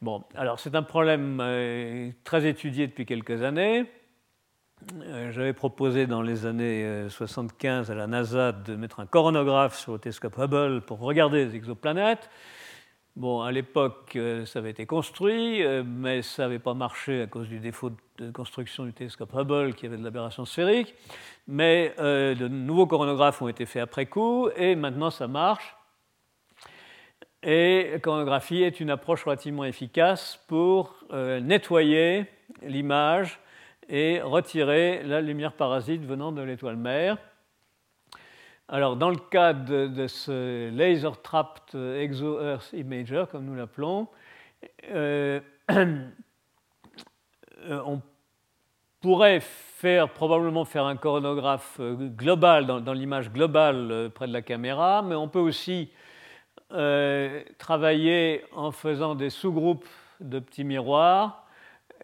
Bon, 0.00 0.22
alors 0.36 0.60
c'est 0.60 0.76
un 0.76 0.84
problème 0.84 1.40
euh, 1.40 2.12
très 2.22 2.46
étudié 2.46 2.86
depuis 2.86 3.04
quelques 3.04 3.42
années. 3.42 3.84
Euh, 5.02 5.32
j'avais 5.32 5.52
proposé 5.52 6.06
dans 6.06 6.22
les 6.22 6.46
années 6.46 7.06
75 7.08 7.90
à 7.90 7.96
la 7.96 8.06
NASA 8.06 8.52
de 8.52 8.76
mettre 8.76 9.00
un 9.00 9.06
coronographe 9.06 9.76
sur 9.76 9.94
le 9.94 9.98
télescope 9.98 10.38
Hubble 10.38 10.82
pour 10.82 11.00
regarder 11.00 11.46
les 11.46 11.56
exoplanètes. 11.56 12.30
Bon, 13.18 13.42
à 13.42 13.50
l'époque, 13.50 14.12
euh, 14.14 14.46
ça 14.46 14.60
avait 14.60 14.70
été 14.70 14.86
construit, 14.86 15.64
euh, 15.64 15.82
mais 15.84 16.22
ça 16.22 16.44
n'avait 16.44 16.60
pas 16.60 16.72
marché 16.72 17.22
à 17.22 17.26
cause 17.26 17.48
du 17.48 17.58
défaut 17.58 17.90
de 18.18 18.30
construction 18.30 18.84
du 18.84 18.92
télescope 18.92 19.34
Hubble 19.34 19.74
qui 19.74 19.86
avait 19.86 19.96
de 19.96 20.04
l'aberration 20.04 20.44
sphérique. 20.44 20.94
Mais 21.48 21.96
euh, 21.98 22.36
de 22.36 22.46
nouveaux 22.46 22.86
coronographes 22.86 23.42
ont 23.42 23.48
été 23.48 23.66
faits 23.66 23.82
après 23.82 24.06
coup 24.06 24.50
et 24.54 24.76
maintenant 24.76 25.10
ça 25.10 25.26
marche. 25.26 25.74
Et 27.42 27.88
la 27.90 27.98
coronographie 27.98 28.62
est 28.62 28.78
une 28.78 28.90
approche 28.90 29.24
relativement 29.24 29.64
efficace 29.64 30.38
pour 30.46 30.94
nettoyer 31.10 32.26
l'image 32.62 33.40
et 33.88 34.20
retirer 34.20 35.02
la 35.02 35.20
lumière 35.20 35.54
parasite 35.54 36.04
venant 36.04 36.30
de 36.30 36.42
l'étoile 36.42 36.76
mère. 36.76 37.18
Alors, 38.70 38.96
dans 38.96 39.08
le 39.08 39.16
cas 39.16 39.54
de, 39.54 40.06
ce 40.06 40.68
Laser 40.68 41.22
Trapped 41.22 41.74
Exo-Earth 41.74 42.74
Imager, 42.74 43.24
comme 43.30 43.46
nous 43.46 43.54
l'appelons, 43.54 44.08
euh, 44.90 45.40
euh, 45.70 45.96
on 47.66 48.02
pourrait 49.00 49.40
probablement 50.14 50.66
faire 50.66 50.84
un 50.84 50.96
coronographe 50.96 51.78
euh, 51.80 52.08
global, 52.08 52.66
dans, 52.66 52.92
l'image 52.92 53.32
globale 53.32 54.10
près 54.14 54.28
de 54.28 54.34
la 54.34 54.42
caméra, 54.42 55.00
mais 55.00 55.14
on 55.14 55.28
peut 55.28 55.38
aussi 55.38 55.90
travailler 56.68 58.44
en 58.54 58.70
faisant 58.70 59.14
des 59.14 59.30
sous-groupes 59.30 59.88
de 60.20 60.38
petits 60.38 60.64
miroirs 60.64 61.46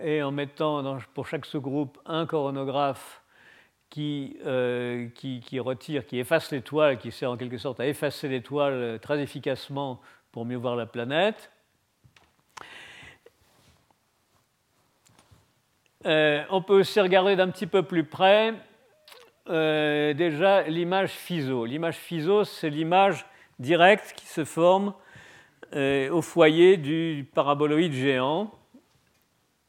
et 0.01 0.23
en 0.23 0.31
mettant 0.31 0.97
pour 1.12 1.27
chaque 1.27 1.45
sous-groupe 1.45 1.99
un 2.07 2.25
coronographe 2.25 3.24
euh, 3.97 5.09
qui, 5.15 5.41
qui, 5.41 5.61
retire, 5.61 6.05
qui 6.07 6.19
efface 6.19 6.51
l'étoile, 6.51 6.99
qui 6.99 7.13
sert 7.13 7.31
en 7.31 7.37
quelque 7.37 7.59
sorte 7.59 7.79
à 7.79 7.87
effacer 7.87 8.29
l'étoile 8.29 8.73
euh, 8.73 8.99
très 8.99 9.21
efficacement 9.21 10.01
pour 10.33 10.45
mieux 10.45 10.57
voir 10.57 10.75
la 10.75 10.87
planète. 10.87 11.53
Euh, 16.07 16.43
on 16.51 16.61
peut 16.61 16.81
aussi 16.81 17.01
regarder 17.01 17.37
d'un 17.37 17.49
petit 17.51 17.67
peu 17.67 17.83
plus 17.83 18.05
près 18.05 18.55
déjà 19.47 20.63
l'image 20.63 21.11
FISO. 21.11 21.67
L'image 21.67 21.97
FISO, 21.97 22.45
c'est 22.45 22.71
l'image 22.71 23.27
directe 23.59 24.15
qui 24.17 24.27
se 24.27 24.45
forme 24.45 24.95
au 25.75 26.23
foyer 26.23 26.79
du 26.79 27.29
paraboloïde 27.35 27.93
géant. 27.93 28.51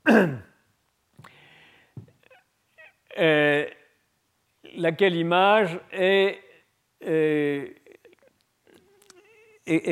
laquelle 4.76 5.16
image 5.16 5.80
est, 5.92 6.42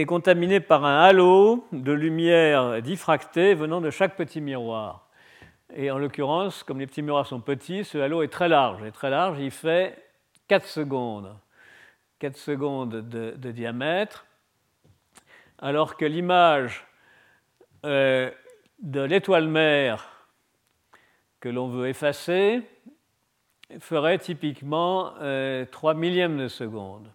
contaminée 0.08 0.60
par 0.60 0.86
un 0.86 1.04
halo 1.04 1.68
de 1.72 1.92
lumière 1.92 2.82
diffractée 2.82 3.54
venant 3.54 3.82
de 3.82 3.90
chaque 3.90 4.16
petit 4.16 4.42
miroir. 4.42 5.10
Et 5.76 5.90
en 5.90 5.98
l'occurrence, 5.98 6.64
comme 6.64 6.80
les 6.80 6.88
petits 6.88 7.02
miroirs 7.02 7.26
sont 7.26 7.42
petits, 7.42 7.84
ce 7.84 7.98
halo 7.98 8.22
est 8.22 8.28
très 8.28 8.48
large. 8.48 8.84
Et 8.84 8.92
très 8.92 9.10
large, 9.10 9.40
il 9.40 9.52
fait 9.52 9.98
4 10.48 10.68
secondes. 10.68 11.36
4 12.20 12.38
secondes 12.38 13.10
de, 13.10 13.52
diamètre. 13.52 14.26
Alors 15.58 15.98
que 15.98 16.06
l'image 16.06 16.86
euh, 17.86 18.30
de 18.80 19.02
l'étoile 19.02 19.48
mère 19.48 20.28
que 21.40 21.50
l'on 21.50 21.68
veut 21.68 21.90
effacer 21.90 22.62
ferait 23.80 24.18
typiquement 24.18 25.12
3 25.12 25.22
euh, 25.22 25.94
millièmes 25.96 26.38
de 26.38 26.48
seconde. 26.48 27.08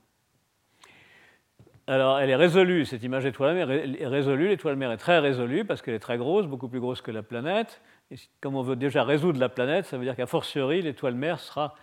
Alors, 1.87 2.19
elle 2.21 2.29
est 2.29 2.37
résolue, 2.37 2.85
cette 2.85 3.03
image 3.03 3.25
d'étoile 3.25 3.55
mère 3.55 3.71
est 3.71 4.07
résolue. 4.07 4.49
L'étoile 4.49 4.77
mère 4.77 4.93
est 4.93 4.99
très 4.99 5.21
résolue 5.21 5.65
parce 5.65 5.81
qu'elle 5.81 5.95
est 5.95 5.99
très 6.01 6.19
grosse, 6.19 6.47
beaucoup 6.47 6.69
plus 6.69 6.81
grosse 6.81 7.01
que 7.01 7.11
la 7.11 7.23
planète. 7.23 7.81
Et 8.11 8.17
comme 8.43 8.57
on 8.57 8.63
veut 8.63 8.77
déjà 8.77 9.05
résoudre 9.05 9.41
la 9.41 9.49
planète, 9.49 9.87
ça 9.87 9.97
veut 9.97 10.05
dire 10.05 10.15
qu'à 10.15 10.27
fortiori, 10.27 10.83
l'étoile 10.83 11.15
mère 11.15 11.41
sera 11.41 11.75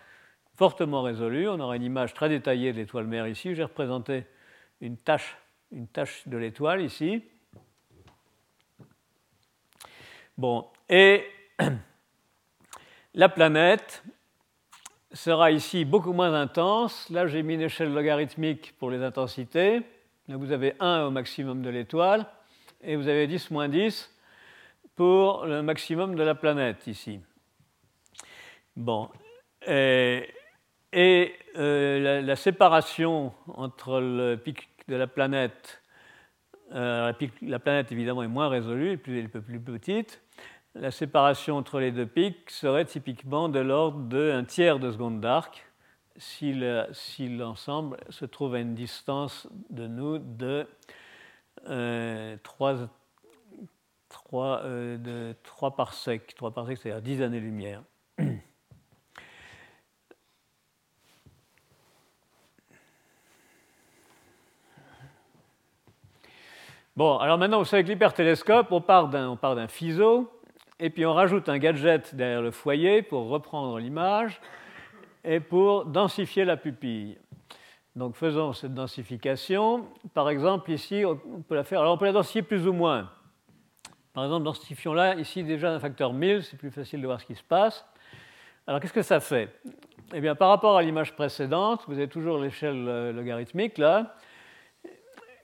fortement 0.56 1.02
résolue. 1.02 1.48
On 1.50 1.60
aura 1.60 1.76
une 1.76 1.82
image 1.82 2.14
très 2.14 2.30
détaillée 2.30 2.72
de 2.72 2.78
l'étoile 2.78 3.08
mère 3.08 3.28
ici. 3.28 3.56
J'ai 3.56 3.64
représenté 3.64 4.26
une 4.80 4.96
tache, 4.96 5.38
une 5.72 5.88
tache 5.88 6.28
de 6.28 6.38
l'étoile 6.38 6.82
ici. 6.82 7.24
Bon, 10.38 10.68
et 10.88 11.26
la 13.16 13.30
planète, 13.30 14.04
sera 15.16 15.50
ici 15.52 15.86
beaucoup 15.86 16.14
moins 16.14 16.34
intense. 16.34 17.10
Là, 17.10 17.26
j'ai 17.26 17.42
mis 17.42 17.56
une 17.56 17.62
échelle 17.62 17.94
logarithmique 17.94 18.76
pour 18.78 18.92
les 18.92 19.02
intensités. 19.02 19.82
Là, 20.28 20.38
vous 20.38 20.52
avez 20.52 20.76
1 20.80 21.06
au 21.06 21.12
maximum 21.12 21.62
de 21.62 21.70
l'étoile 21.70 22.26
et 22.82 22.96
vous 22.96 23.08
avez 23.08 23.26
10 23.26 23.52
moins 23.52 23.70
10 23.70 24.12
pour 24.96 25.46
le 25.46 25.62
maximum 25.62 26.16
de 26.16 26.24
la 26.24 26.36
planète 26.36 26.88
ici. 26.88 27.20
Bon. 28.76 29.10
Et, 29.68 30.28
euh, 30.94 32.22
la, 32.22 32.36
séparation 32.36 33.34
entre 33.48 34.00
le 34.00 34.36
pic 34.36 34.70
de 34.88 34.96
la 34.96 35.08
planète, 35.08 35.82
euh, 36.74 37.12
la, 37.42 37.60
planète 37.60 37.92
évidemment 37.92 38.24
est 38.24 38.28
moins 38.28 38.50
résolue, 38.50 39.00
elle 39.08 39.18
est 39.18 39.28
plus 39.28 39.60
petite, 39.60 40.22
la 40.76 40.92
séparation 40.92 41.58
entre 41.58 41.80
les 41.80 41.92
deux 41.92 42.06
pics 42.06 42.50
serait 42.50 42.86
typiquement 42.86 43.50
de 43.50 43.60
l'ordre 43.60 44.00
d'un 44.00 44.44
tiers 44.44 44.78
de 44.78 44.92
seconde 44.92 45.22
d'arc 45.22 45.66
si 46.18 46.54
l'ensemble 47.30 47.98
se 48.10 48.26
trouve 48.26 48.56
à 48.56 48.60
une 48.60 48.76
distance 48.76 49.48
de 49.70 49.88
nous 49.88 50.18
de, 50.18 50.68
3, 51.64 51.70
euh, 51.72 52.88
euh, 54.34 54.98
de 54.98 55.36
3 55.44 55.76
parsecs, 55.76 56.36
3 56.36 56.52
parsecs 56.52 56.78
c'est-à-dire 56.78 57.02
10 57.02 57.22
années-lumière. 57.22 57.82
Bon, 66.98 67.18
alors 67.18 67.38
maintenant, 67.38 67.60
vous 67.60 67.66
savez 67.66 67.84
que 67.84 67.90
l'hypertélescope, 67.90 68.72
on 68.72 68.80
part 68.80 69.10
d'un 69.10 69.68
FISO, 69.68 70.32
et 70.80 70.90
puis 70.90 71.06
on 71.06 71.14
rajoute 71.14 71.50
un 71.50 71.58
gadget 71.58 72.16
derrière 72.16 72.42
le 72.42 72.52
foyer 72.52 73.02
pour 73.02 73.30
reprendre 73.30 73.80
l'image 73.80 74.42
et 75.24 75.40
pour 75.40 75.86
densifier 75.86 76.46
la 76.46 76.58
pupille. 76.58 77.18
Donc 77.96 78.16
faisons 78.16 78.54
cette 78.54 78.74
densification. 78.74 79.88
Par 80.14 80.30
exemple, 80.30 80.70
ici, 80.72 81.04
on 81.06 81.42
peut 81.42 81.56
la 81.56 81.64
faire. 81.64 81.80
Alors 81.80 81.94
on 81.94 81.98
peut 81.98 82.06
la 82.06 82.12
densifier 82.12 82.42
plus 82.42 82.68
ou 82.68 82.74
moins. 82.74 83.10
Par 84.14 84.26
exemple, 84.26 84.46
densifions-la 84.46 85.16
ici 85.16 85.44
déjà 85.44 85.72
d'un 85.72 85.80
facteur 85.80 86.14
1000, 86.14 86.44
c'est 86.44 86.58
plus 86.58 86.72
facile 86.72 87.02
de 87.02 87.06
voir 87.06 87.20
ce 87.20 87.26
qui 87.26 87.36
se 87.36 87.44
passe. 87.44 87.86
Alors 88.68 88.80
qu'est-ce 88.80 88.94
que 88.94 89.02
ça 89.02 89.20
fait? 89.20 89.50
Eh 90.14 90.22
bien, 90.22 90.36
par 90.36 90.50
rapport 90.50 90.78
à 90.78 90.82
l'image 90.82 91.14
précédente, 91.16 91.84
vous 91.88 91.94
avez 91.94 92.08
toujours 92.08 92.38
l'échelle 92.38 92.88
euh, 92.88 93.12
logarithmique 93.12 93.78
là 93.78 94.16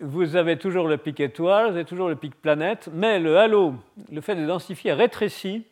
vous 0.02 0.36
avez 0.36 0.58
toujours 0.58 0.88
le 0.88 0.98
pic 0.98 1.20
étoile, 1.20 1.68
vous 1.70 1.76
avez 1.76 1.86
toujours 1.86 2.10
le 2.10 2.16
pic 2.16 2.36
planète, 2.36 2.90
mais 2.92 3.20
le 3.20 3.38
halo, 3.38 3.76
le 4.12 4.20
fait 4.20 4.36
de 4.36 4.46
densifier 4.46 4.94
rétrécit 4.94 5.66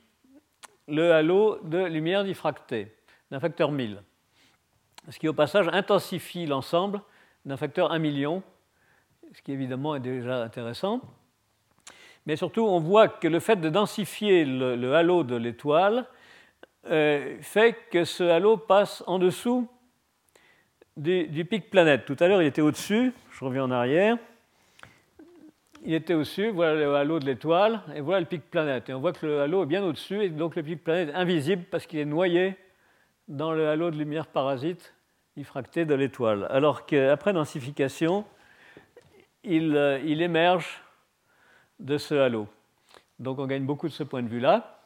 le 0.88 1.12
halo 1.12 1.58
de 1.64 1.80
lumière 1.86 2.24
diffractée 2.24 2.94
d'un 3.32 3.40
facteur 3.40 3.72
1000. 3.72 4.04
Ce 5.10 5.18
qui 5.18 5.28
au 5.28 5.34
passage 5.34 5.68
intensifie 5.74 6.46
l'ensemble 6.46 7.02
d'un 7.46 7.58
facteur 7.58 7.92
1 7.92 7.98
million, 7.98 8.44
ce 9.34 9.42
qui 9.42 9.52
évidemment 9.52 9.96
est 9.96 10.00
déjà 10.00 10.44
intéressant. 10.44 11.02
Mais 12.28 12.36
surtout, 12.36 12.62
on 12.62 12.80
voit 12.80 13.08
que 13.08 13.28
le 13.28 13.40
fait 13.40 13.56
de 13.56 13.70
densifier 13.70 14.46
le, 14.46 14.94
halo 14.94 15.24
de 15.24 15.36
l'étoile 15.36 16.06
euh, 16.86 17.38
fait 17.42 17.76
que 17.90 18.04
ce 18.04 18.24
halo 18.24 18.58
passe 18.58 19.04
en 19.08 19.18
dessous 19.18 19.68
du, 21.00 21.46
pic 21.46 21.70
planète. 21.70 22.06
Tout 22.06 22.18
à 22.20 22.28
l'heure, 22.28 22.42
il 22.42 22.48
était 22.48 22.62
au-dessus, 22.62 23.14
je 23.32 23.46
reviens 23.46 23.64
en 23.64 23.72
arrière. 23.72 24.18
Il 25.86 25.94
était 25.94 26.14
au-dessus, 26.14 26.50
voilà 26.50 26.76
le 26.76 26.94
halo 26.94 27.20
de 27.20 27.26
l'étoile, 27.26 27.82
et 27.96 28.02
voilà 28.02 28.20
le 28.20 28.26
pic 28.26 28.50
planète. 28.50 28.90
Et 28.90 28.94
on 28.94 29.00
voit 29.00 29.14
que 29.14 29.26
le 29.26 29.42
halo 29.42 29.64
est 29.64 29.68
bien 29.68 29.84
au-dessus, 29.84 30.22
et 30.24 30.30
donc 30.30 30.56
le 30.56 30.64
pic 30.64 30.84
planète 30.84 31.10
est 31.10 31.14
invisible 31.14 31.64
parce 31.72 31.86
qu'il 31.86 32.00
est 32.00 32.06
noyé 32.06 32.56
dans 33.30 33.54
le 33.54 33.70
halo 33.70 33.92
de 33.92 33.98
lumière 33.98 34.28
parasite 34.28 34.94
diffracté 35.38 35.86
de 35.86 35.94
l'étoile. 35.94 36.48
Alors 36.50 36.86
qu'après 36.86 37.32
densification, 37.32 38.26
il, 39.46 39.78
euh, 39.78 40.00
il, 40.04 40.22
émerge 40.22 40.84
de 41.80 41.98
ce 41.98 42.14
halo. 42.14 42.48
Donc 43.20 43.40
on 43.40 43.48
gagne 43.48 43.64
beaucoup 43.64 43.88
de 43.88 43.94
ce 43.94 44.04
point 44.04 44.22
de 44.22 44.28
vue-là, 44.28 44.82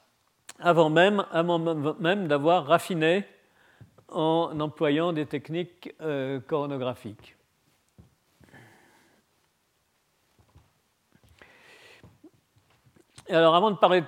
avant 0.59 0.91
même 0.91 2.27
d'avoir 2.27 2.67
raffiné 2.67 3.25
en 4.09 4.59
employant 4.59 5.13
des 5.13 5.25
techniques 5.25 5.93
euh, 6.01 6.39
coronographiques. 6.39 7.35
alors, 13.29 13.55
avant 13.55 13.71
de 13.71 13.77
parler 13.77 14.01
de 14.01 14.07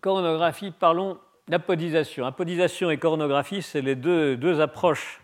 coronographie, 0.00 0.72
parlons 0.72 1.18
d'apodisation. 1.48 2.26
Apodisation 2.26 2.90
et 2.90 2.98
coronographie, 2.98 3.62
c'est 3.62 3.80
les 3.80 3.96
deux, 3.96 4.36
deux, 4.36 4.60
approches 4.60 5.20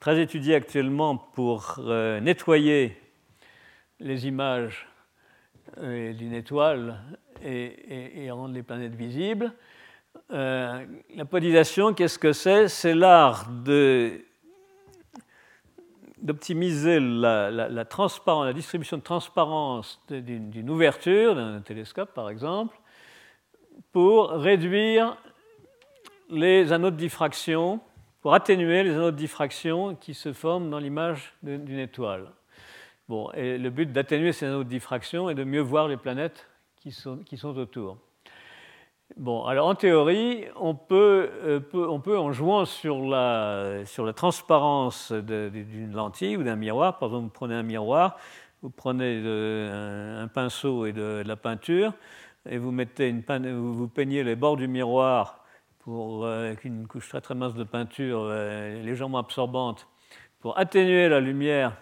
très 0.00 0.20
étudiées 0.20 0.54
actuellement 0.54 1.16
pour 1.16 1.76
euh, 1.78 2.20
nettoyer 2.20 2.96
les 4.00 4.26
images 4.26 4.88
d'une 5.76 6.32
étoile 6.32 7.00
et, 7.42 8.30
rendre 8.30 8.54
les 8.54 8.62
planètes 8.62 8.94
visibles. 8.94 9.52
La 10.30 11.24
podisation, 11.28 11.94
qu'est-ce 11.94 12.18
que 12.18 12.32
c'est? 12.32 12.68
C'est 12.68 12.94
l'art 12.94 13.48
d'optimiser 16.22 16.98
la, 17.00 18.52
distribution 18.52 18.96
de 18.96 19.02
transparence 19.02 20.02
d'une 20.08 20.70
ouverture 20.70 21.34
d'un 21.34 21.60
télescope, 21.60 22.14
par 22.14 22.30
exemple, 22.30 22.76
pour 23.92 24.30
réduire 24.30 25.16
les 26.30 26.72
anneaux 26.72 26.90
de 26.90 26.96
diffraction, 26.96 27.80
pour 28.22 28.34
atténuer 28.34 28.82
les 28.82 28.94
anneaux 28.94 29.10
de 29.10 29.16
diffraction 29.16 29.94
qui 29.94 30.14
se 30.14 30.32
forment 30.32 30.70
dans 30.70 30.78
l'image 30.78 31.34
d'une 31.42 31.78
étoile. 31.78 32.30
Bon, 33.08 33.30
et 33.32 33.58
le 33.58 33.68
but 33.68 33.92
d'atténuer 33.92 34.32
ces 34.32 34.46
anneaux 34.46 34.64
de 34.64 34.68
diffraction 34.68 35.28
est 35.28 35.34
de 35.34 35.44
mieux 35.44 35.60
voir 35.60 35.88
les 35.88 35.98
planètes 35.98 36.48
qui 36.76 36.90
sont, 36.90 37.18
qui 37.18 37.36
sont 37.36 37.56
autour. 37.58 37.98
Bon, 39.16 39.44
alors 39.44 39.68
en 39.68 39.76
théorie, 39.76 40.44
on 40.56 40.74
peut, 40.74 41.30
euh, 41.44 42.16
en 42.16 42.32
jouant 42.32 42.64
sur 42.64 43.00
la, 43.00 43.84
transparence 44.16 45.12
d'une 45.12 45.92
lentille 45.92 46.36
ou 46.36 46.42
d'un 46.42 46.56
miroir, 46.56 46.98
par 46.98 47.10
exemple, 47.10 47.26
vous 47.26 47.30
prenez 47.30 47.54
un 47.54 47.62
miroir, 47.62 48.16
vous 48.62 48.70
prenez 48.70 49.22
un, 49.24 50.26
pinceau 50.26 50.86
et 50.86 50.92
de, 50.92 51.22
la 51.24 51.36
peinture, 51.36 51.92
et 52.50 52.58
vous, 52.58 52.72
peignez 53.94 54.24
les 54.24 54.34
bords 54.34 54.56
du 54.56 54.66
miroir 54.66 55.44
pour, 55.78 56.24
euh, 56.24 56.46
avec 56.46 56.64
une 56.64 56.88
couche 56.88 57.08
très 57.08 57.20
très 57.20 57.36
mince 57.36 57.54
de 57.54 57.62
peinture 57.62 58.22
euh, 58.24 58.82
légèrement 58.82 59.18
absorbante 59.18 59.86
pour 60.40 60.58
atténuer 60.58 61.08
la 61.08 61.20
lumière 61.20 61.76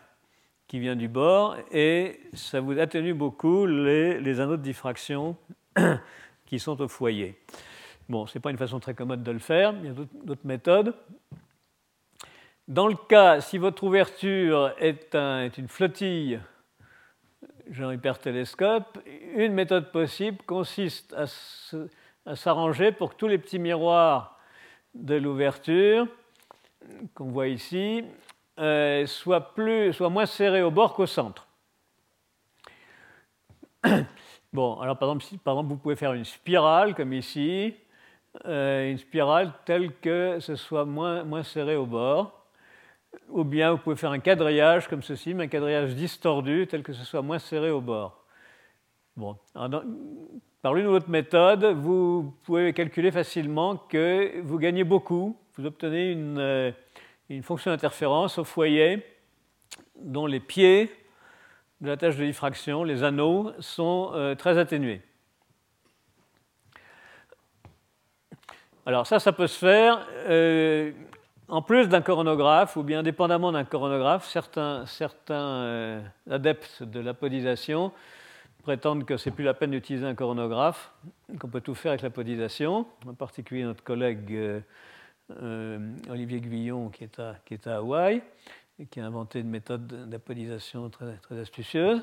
qui 0.69 0.81
vient 0.81 0.97
du 0.97 1.09
bord 1.09 1.57
et 1.71 2.21
ça 2.35 2.61
vous 2.61 2.79
atténue 2.79 3.15
beaucoup 3.15 3.65
les 3.65 4.41
anneaux 4.41 4.59
de 4.59 4.63
diffraction 4.63 5.37
qui 6.53 6.59
sont 6.59 6.79
au 6.83 6.89
foyer. 6.89 7.35
Bon, 8.11 8.27
ce 8.27 8.37
n'est 8.37 8.43
pas 8.43 8.51
une 8.51 8.59
façon 8.59 8.79
très 8.79 8.93
commode 8.93 9.23
de 9.23 9.31
le 9.31 9.39
faire, 9.39 9.73
il 9.83 9.87
y 9.87 9.89
a 9.89 9.95
d'autres 10.23 10.45
méthodes. 10.45 10.95
Dans 12.69 12.89
le 12.89 12.95
cas, 13.09 13.41
si 13.41 13.57
votre 13.57 13.85
ouverture 13.85 14.75
est, 14.79 15.15
un, 15.15 15.45
est 15.45 15.57
une 15.57 15.69
flottille 15.69 16.39
genre 17.71 17.95
hypertélescope, 17.95 18.99
une 19.35 19.55
méthode 19.55 19.91
possible 19.93 20.37
consiste 20.45 21.17
à 22.27 22.37
s'arranger 22.37 22.93
pour 22.93 23.13
que 23.13 23.17
tous 23.17 23.29
les 23.29 23.39
petits 23.39 23.59
miroirs 23.59 24.39
de 24.95 25.15
l'ouverture 25.15 26.07
qu'on 27.15 27.31
voit 27.31 27.49
ici 27.49 28.05
euh, 28.59 29.07
soient 29.07 29.55
moins 29.57 30.27
serrés 30.27 30.63
au 30.63 30.71
bord 30.71 30.93
qu'au 30.93 31.07
centre. 31.07 31.47
Bon, 34.53 34.79
alors 34.81 34.99
par 34.99 35.11
exemple, 35.11 35.69
vous 35.69 35.77
pouvez 35.79 35.97
faire 35.97 36.13
une 36.13 36.27
spirale 36.27 36.95
comme 36.95 37.15
ici, 37.15 37.75
euh, 38.45 38.91
une 38.91 38.99
spirale 38.99 39.53
telle 39.65 39.95
que 39.95 40.41
ce 40.41 40.57
soit 40.57 40.85
moins, 40.85 41.25
moins 41.25 41.43
serré 41.43 41.75
au 41.75 41.87
bord, 41.87 42.47
ou 43.31 43.45
bien 43.45 43.73
vous 43.73 43.79
pouvez 43.79 43.97
faire 43.97 44.11
un 44.11 44.19
quadrillage 44.19 44.89
comme 44.89 45.03
ceci, 45.03 45.33
mais 45.33 45.45
un 45.45 45.49
quadrillage 45.49 45.95
distordu 45.95 46.67
tel 46.67 46.83
que 46.83 46.93
ce 46.93 47.05
soit 47.05 47.23
moins 47.23 47.39
serré 47.39 47.71
au 47.71 47.81
bord. 47.81 48.27
Bon, 49.17 49.37
alors 49.55 49.85
par 50.61 50.75
l'une 50.75 50.87
ou 50.87 50.93
l'autre 50.93 51.11
méthode, 51.11 51.65
vous 51.65 52.35
pouvez 52.45 52.73
calculer 52.75 53.11
facilement 53.11 53.77
que 53.77 54.41
vous 54.43 54.59
gagnez 54.59 54.85
beaucoup. 54.85 55.37
Vous 55.57 55.67
obtenez 55.67 56.13
une, 56.13 56.39
euh, 56.39 56.73
fonction 57.43 57.71
d'interférence 57.71 58.39
au 58.39 58.45
foyer 58.45 59.03
dont 59.99 60.27
les 60.27 60.41
pieds 60.41 60.91
de 61.83 61.89
la 61.89 61.99
tâche 61.99 62.17
de 62.17 62.25
diffraction, 62.25 62.85
les 62.85 63.03
anneaux, 63.03 63.53
sont 63.59 64.13
euh, 64.15 64.35
très 64.35 64.57
atténués. 64.57 65.03
Alors 68.87 69.07
ça, 69.07 69.19
ça 69.19 69.33
peut 69.33 69.47
se 69.47 69.59
faire 69.59 70.07
euh, 70.29 70.93
en 71.49 71.61
plus 71.61 71.89
d'un 71.89 72.01
coronographe 72.01 72.77
ou 72.77 72.83
bien 72.83 73.01
indépendamment 73.01 73.53
d'un 73.53 73.65
coronographe. 73.65 74.27
Certains, 74.27 74.87
certains 74.87 76.03
adeptes 76.31 76.83
de 76.83 77.01
l'apodisation 77.01 77.93
prétendent 78.63 79.05
que 79.05 79.17
c'est 79.17 79.31
plus 79.31 79.45
la 79.45 79.55
peine 79.55 79.73
d'utiliser 79.73 80.07
un 80.07 80.15
coronographe, 80.15 80.93
qu'on 81.39 81.49
peut 81.49 81.61
tout 81.61 81.75
faire 81.75 81.91
avec 81.91 82.03
l'apodisation, 82.03 82.87
en 83.07 83.15
particulier 83.15 83.65
notre 83.65 83.83
collègue 83.83 84.33
euh, 84.33 84.61
euh, 85.43 85.93
Olivier 86.09 86.41
Guillon 86.41 86.89
qui 86.89 87.05
est, 87.05 87.19
à, 87.19 87.37
qui 87.45 87.55
est 87.55 87.67
à 87.67 87.79
Hawaï 87.79 88.23
qui 88.91 89.01
a 89.01 89.07
inventé 89.07 89.41
une 89.41 89.51
méthode 89.51 90.09
d'apodisation 90.09 90.91
très, 90.91 91.17
très 91.19 91.39
astucieuse. 91.39 92.03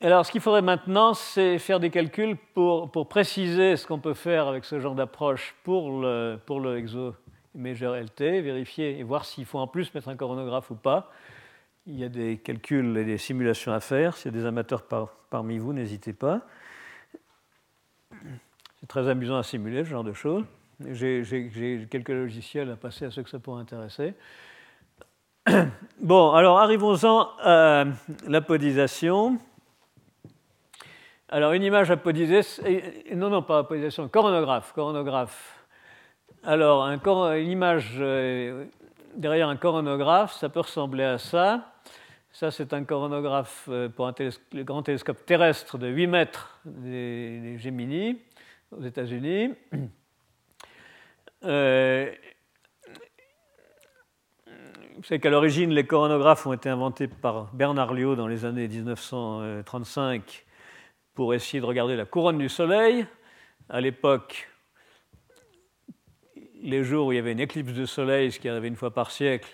alors, 0.00 0.26
ce 0.26 0.32
qu'il 0.32 0.40
faudrait 0.40 0.62
maintenant, 0.62 1.14
c'est 1.14 1.58
faire 1.58 1.80
des 1.80 1.90
calculs 1.90 2.36
pour, 2.54 2.90
pour 2.90 3.08
préciser 3.08 3.76
ce 3.76 3.86
qu'on 3.86 4.00
peut 4.00 4.14
faire 4.14 4.48
avec 4.48 4.64
ce 4.64 4.80
genre 4.80 4.94
d'approche 4.94 5.54
pour 5.64 6.00
le, 6.00 6.38
pour 6.44 6.60
le 6.60 6.76
exo 6.76 7.14
LT, 7.56 8.42
vérifier 8.42 8.98
et 8.98 9.02
voir 9.02 9.24
s'il 9.24 9.44
faut 9.44 9.58
en 9.58 9.66
plus 9.66 9.94
mettre 9.94 10.08
un 10.08 10.16
coronographe 10.16 10.70
ou 10.70 10.74
pas. 10.74 11.10
Il 11.86 11.98
y 11.98 12.04
a 12.04 12.08
des 12.08 12.38
calculs 12.38 12.96
et 12.96 13.04
des 13.04 13.18
simulations 13.18 13.72
à 13.72 13.80
faire. 13.80 14.16
S'il 14.16 14.32
y 14.32 14.34
a 14.34 14.38
des 14.38 14.46
amateurs 14.46 14.84
parmi 15.30 15.58
vous, 15.58 15.72
n'hésitez 15.72 16.12
pas. 16.12 16.40
C'est 18.80 18.86
très 18.86 19.08
amusant 19.08 19.36
à 19.36 19.42
simuler 19.42 19.84
ce 19.84 19.90
genre 19.90 20.04
de 20.04 20.12
choses. 20.12 20.44
J'ai 20.80 21.86
quelques 21.90 22.08
logiciels 22.08 22.70
à 22.70 22.76
passer 22.76 23.04
à 23.04 23.10
ceux 23.10 23.22
que 23.22 23.30
ça 23.30 23.38
pourrait 23.38 23.62
intéresser. 23.62 24.14
Bon, 26.00 26.32
alors 26.32 26.58
arrivons-en 26.58 27.28
à 27.40 27.84
l'apodisation. 28.26 29.38
Alors, 31.28 31.52
une 31.52 31.62
image 31.62 31.90
apodisée, 31.90 32.42
non, 33.14 33.30
non, 33.30 33.42
pas 33.42 33.58
apodisation, 33.58 34.08
coronographe. 34.08 34.72
coronographe. 34.72 35.66
Alors, 36.44 36.84
une 36.86 37.50
image 37.50 37.94
euh, 37.98 38.66
derrière 39.16 39.48
un 39.48 39.56
coronographe, 39.56 40.34
ça 40.34 40.48
peut 40.48 40.60
ressembler 40.60 41.04
à 41.04 41.18
ça. 41.18 41.72
Ça, 42.30 42.50
c'est 42.50 42.72
un 42.72 42.84
coronographe 42.84 43.66
euh, 43.68 43.88
pour 43.88 44.06
un 44.06 44.14
le 44.52 44.62
grand 44.62 44.82
télescope 44.82 45.24
terrestre 45.24 45.78
de 45.78 45.88
8 45.88 46.06
mètres 46.06 46.60
des, 46.64 47.56
Gemini 47.58 48.18
aux 48.70 48.82
États-Unis. 48.82 49.54
Euh, 51.44 52.10
vous 54.96 55.02
savez 55.02 55.20
qu'à 55.20 55.28
l'origine, 55.28 55.70
les 55.70 55.84
coronographes 55.84 56.46
ont 56.46 56.54
été 56.54 56.70
inventés 56.70 57.08
par 57.08 57.52
Bernard 57.54 57.92
Lyot 57.92 58.16
dans 58.16 58.28
les 58.28 58.46
années 58.46 58.66
1935 58.66 60.46
pour 61.12 61.34
essayer 61.34 61.60
de 61.60 61.66
regarder 61.66 61.96
la 61.96 62.06
couronne 62.06 62.38
du 62.38 62.48
Soleil. 62.48 63.06
À 63.68 63.82
l'époque, 63.82 64.48
les 66.62 66.82
jours 66.82 67.08
où 67.08 67.12
il 67.12 67.16
y 67.16 67.18
avait 67.18 67.32
une 67.32 67.40
éclipse 67.40 67.72
de 67.72 67.84
Soleil, 67.84 68.32
ce 68.32 68.38
qui 68.38 68.48
arrivait 68.48 68.68
une 68.68 68.76
fois 68.76 68.92
par 68.92 69.10
siècle, 69.10 69.48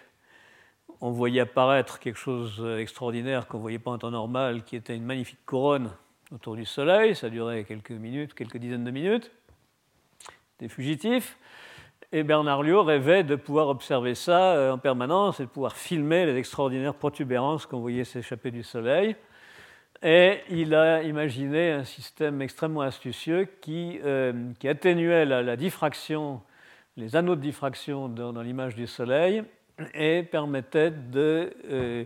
on 1.00 1.10
voyait 1.10 1.40
apparaître 1.40 1.98
quelque 1.98 2.18
chose 2.18 2.62
d'extraordinaire 2.62 3.48
qu'on 3.48 3.56
ne 3.56 3.62
voyait 3.62 3.78
pas 3.80 3.90
en 3.90 3.98
temps 3.98 4.10
normal, 4.10 4.62
qui 4.62 4.76
était 4.76 4.94
une 4.94 5.04
magnifique 5.04 5.44
couronne 5.44 5.90
autour 6.32 6.54
du 6.54 6.64
Soleil. 6.64 7.16
Ça 7.16 7.30
durait 7.30 7.64
quelques 7.64 7.90
minutes, 7.90 8.34
quelques 8.34 8.58
dizaines 8.58 8.84
de 8.84 8.90
minutes. 8.92 9.32
Des 10.60 10.68
fugitifs. 10.68 11.36
Et 12.12 12.22
Bernard 12.22 12.62
Lyot 12.62 12.82
rêvait 12.82 13.22
de 13.22 13.36
pouvoir 13.36 13.68
observer 13.68 14.14
ça 14.14 14.54
euh, 14.54 14.72
en 14.72 14.78
permanence 14.78 15.40
et 15.40 15.44
de 15.44 15.48
pouvoir 15.48 15.76
filmer 15.76 16.26
les 16.26 16.36
extraordinaires 16.36 16.94
protubérances 16.94 17.66
qu'on 17.66 17.80
voyait 17.80 18.04
s'échapper 18.04 18.50
du 18.50 18.62
Soleil. 18.62 19.14
Et 20.02 20.40
il 20.48 20.74
a 20.74 21.02
imaginé 21.02 21.70
un 21.70 21.84
système 21.84 22.40
extrêmement 22.42 22.80
astucieux 22.80 23.46
qui, 23.60 24.00
euh, 24.04 24.32
atténuait 24.64 25.26
la, 25.26 25.56
diffraction, 25.56 26.40
les 26.96 27.16
anneaux 27.16 27.36
de 27.36 27.42
diffraction 27.42 28.08
dans 28.08 28.42
l'image 28.42 28.74
du 28.74 28.86
Soleil 28.86 29.44
et 29.94 30.22
permettait 30.22 30.90
de 30.90 31.52
euh, 31.70 32.04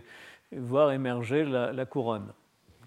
voir 0.51 0.91
émerger 0.91 1.45
la, 1.45 1.85
couronne. 1.85 2.31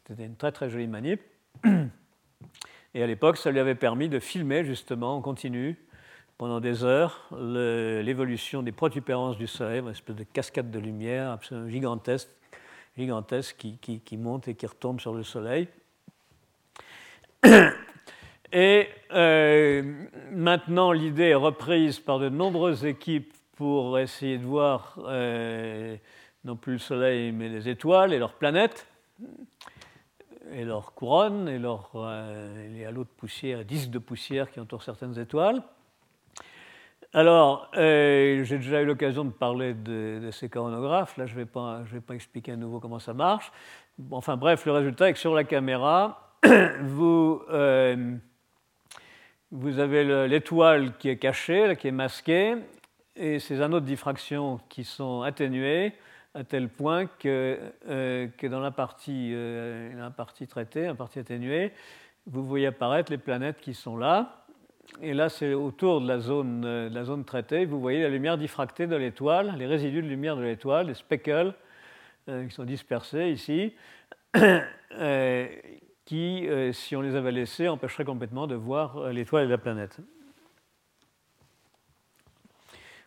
C'était 0.07 0.25
une 0.25 0.37
très 0.37 0.53
très 0.53 0.71
jolie 0.71 0.87
manip. 0.87 1.21
Et 2.95 3.03
à 3.03 3.07
l'époque, 3.07 3.37
ça 3.37 3.51
lui 3.51 3.61
avait 3.61 3.75
permis 3.75 4.09
de 4.09 4.19
filmer 4.19 4.65
justement 4.65 5.17
en 5.17 5.21
continu 5.21 5.77
pendant 6.39 6.61
des 6.61 6.85
heures 6.85 7.29
l'évolution 7.33 8.63
des 8.63 8.71
protubérances 8.71 9.37
du 9.37 9.49
Soleil, 9.49 9.81
une 9.81 9.89
espèce 9.89 10.15
de 10.15 10.23
cascade 10.23 10.71
de 10.71 10.79
lumière 10.79 11.33
absolument 11.33 11.69
gigantesque, 11.69 12.29
gigantesque 12.97 13.67
qui, 13.81 14.17
monte 14.17 14.47
et 14.47 14.55
qui 14.55 14.67
retombe 14.67 15.01
sur 15.01 15.13
le 15.13 15.25
Soleil. 15.25 15.67
Et 18.51 18.89
euh, 19.13 19.83
maintenant, 20.33 20.93
l'idée 20.93 21.25
est 21.25 21.35
reprise 21.35 21.99
par 21.99 22.19
de 22.19 22.31
nombreuses 22.31 22.87
équipes 22.87 23.35
pour 23.57 23.99
essayer 23.99 24.39
de 24.39 24.47
voir 24.47 24.99
euh, 25.05 25.95
non 26.45 26.57
plus 26.57 26.75
le 26.75 26.79
Soleil, 26.79 27.31
mais 27.33 27.51
les 27.51 27.69
étoiles 27.69 28.15
et 28.15 28.19
leurs 28.19 28.33
planètes, 28.33 28.87
et 30.53 30.65
leurs 30.65 30.95
couronnes, 30.95 31.47
et 31.47 31.59
leurs 31.59 31.91
euh, 31.97 32.69
les 32.73 32.87
halos 32.87 33.05
de 33.05 33.11
poussière, 33.11 33.67
disques 33.67 33.91
de 33.91 33.99
poussière 33.99 34.51
qui 34.51 34.61
entourent 34.61 34.85
certaines 34.85 35.19
étoiles. 35.19 35.63
Alors, 37.15 37.71
j'ai 37.75 38.45
déjà 38.45 38.83
eu 38.83 38.85
l'occasion 38.85 39.25
de 39.25 39.31
parler 39.31 39.75
de, 39.75 40.29
ces 40.31 40.49
coronographes. 40.49 41.17
Là, 41.17 41.27
je 41.27 41.35
ne 41.35 41.39
vais, 41.39 41.47
pas, 41.47 42.15
expliquer 42.15 42.53
à 42.53 42.57
nouveau 42.57 42.81
comment 42.81 42.99
ça 42.99 43.15
marche. 43.15 43.51
Enfin 44.11 44.37
bref, 44.37 44.67
le 44.67 44.73
résultat 44.73 45.09
est 45.09 45.15
que 45.15 45.19
sur 45.19 45.35
la 45.35 45.45
caméra, 45.45 46.37
vous, 46.83 47.43
vous 49.51 49.79
avez 49.79 50.29
l'étoile 50.29 50.97
qui 50.99 51.09
est 51.09 51.17
cachée, 51.17 51.77
qui 51.77 51.89
est 51.89 51.93
masquée, 51.93 52.57
et 53.19 53.39
ces 53.41 53.61
anneaux 53.61 53.81
de 53.81 53.87
diffraction 53.87 54.61
qui 54.69 54.85
sont 54.85 55.23
atténués 55.23 55.93
à 56.35 56.45
tel 56.45 56.69
point 56.69 57.07
que, 57.07 57.59
euh, 57.89 58.29
dans 58.45 58.61
la 58.61 58.71
partie, 58.71 59.33
euh, 59.35 59.93
la 59.99 60.11
partie 60.11 60.47
traitée, 60.47 60.87
la 60.87 60.95
partie 60.95 61.19
atténuée, 61.19 61.73
vous 62.27 62.47
voyez 62.47 62.67
apparaître 62.67 63.11
les 63.11 63.19
planètes 63.19 63.61
qui 63.61 63.75
sont 63.75 63.97
là. 63.97 64.45
Et 65.03 65.15
là, 65.15 65.29
c'est 65.29 65.55
autour 65.55 66.01
de 66.01 66.09
la, 66.09 66.19
zone, 66.19 66.65
euh, 66.65 66.89
de 66.89 66.95
la 66.95 67.05
zone 67.05 67.25
traitée, 67.25 67.65
vous 67.67 67.81
voyez 67.81 68.03
la 68.03 68.09
lumière 68.09 68.39
diffractée 68.39 68.87
de 68.87 68.97
l'étoile, 68.97 69.55
les 69.59 69.67
résidus 69.67 70.03
de 70.03 70.09
lumière 70.09 70.37
de 70.37 70.43
l'étoile, 70.43 70.89
les 70.89 70.95
speckles 70.95 71.55
qui 72.27 72.55
sont 72.55 72.65
dispersés 72.65 73.31
ici, 73.31 73.73
qui, 76.05 76.47
si 76.73 76.95
on 76.95 77.01
les 77.01 77.15
avait 77.15 77.33
laissés, 77.33 77.69
empêcheraient 77.69 78.05
complètement 78.05 78.47
de 78.47 78.55
voir 78.55 79.09
l'étoile 79.13 79.47
et 79.47 79.49
la 79.49 79.57
planète. 79.57 79.99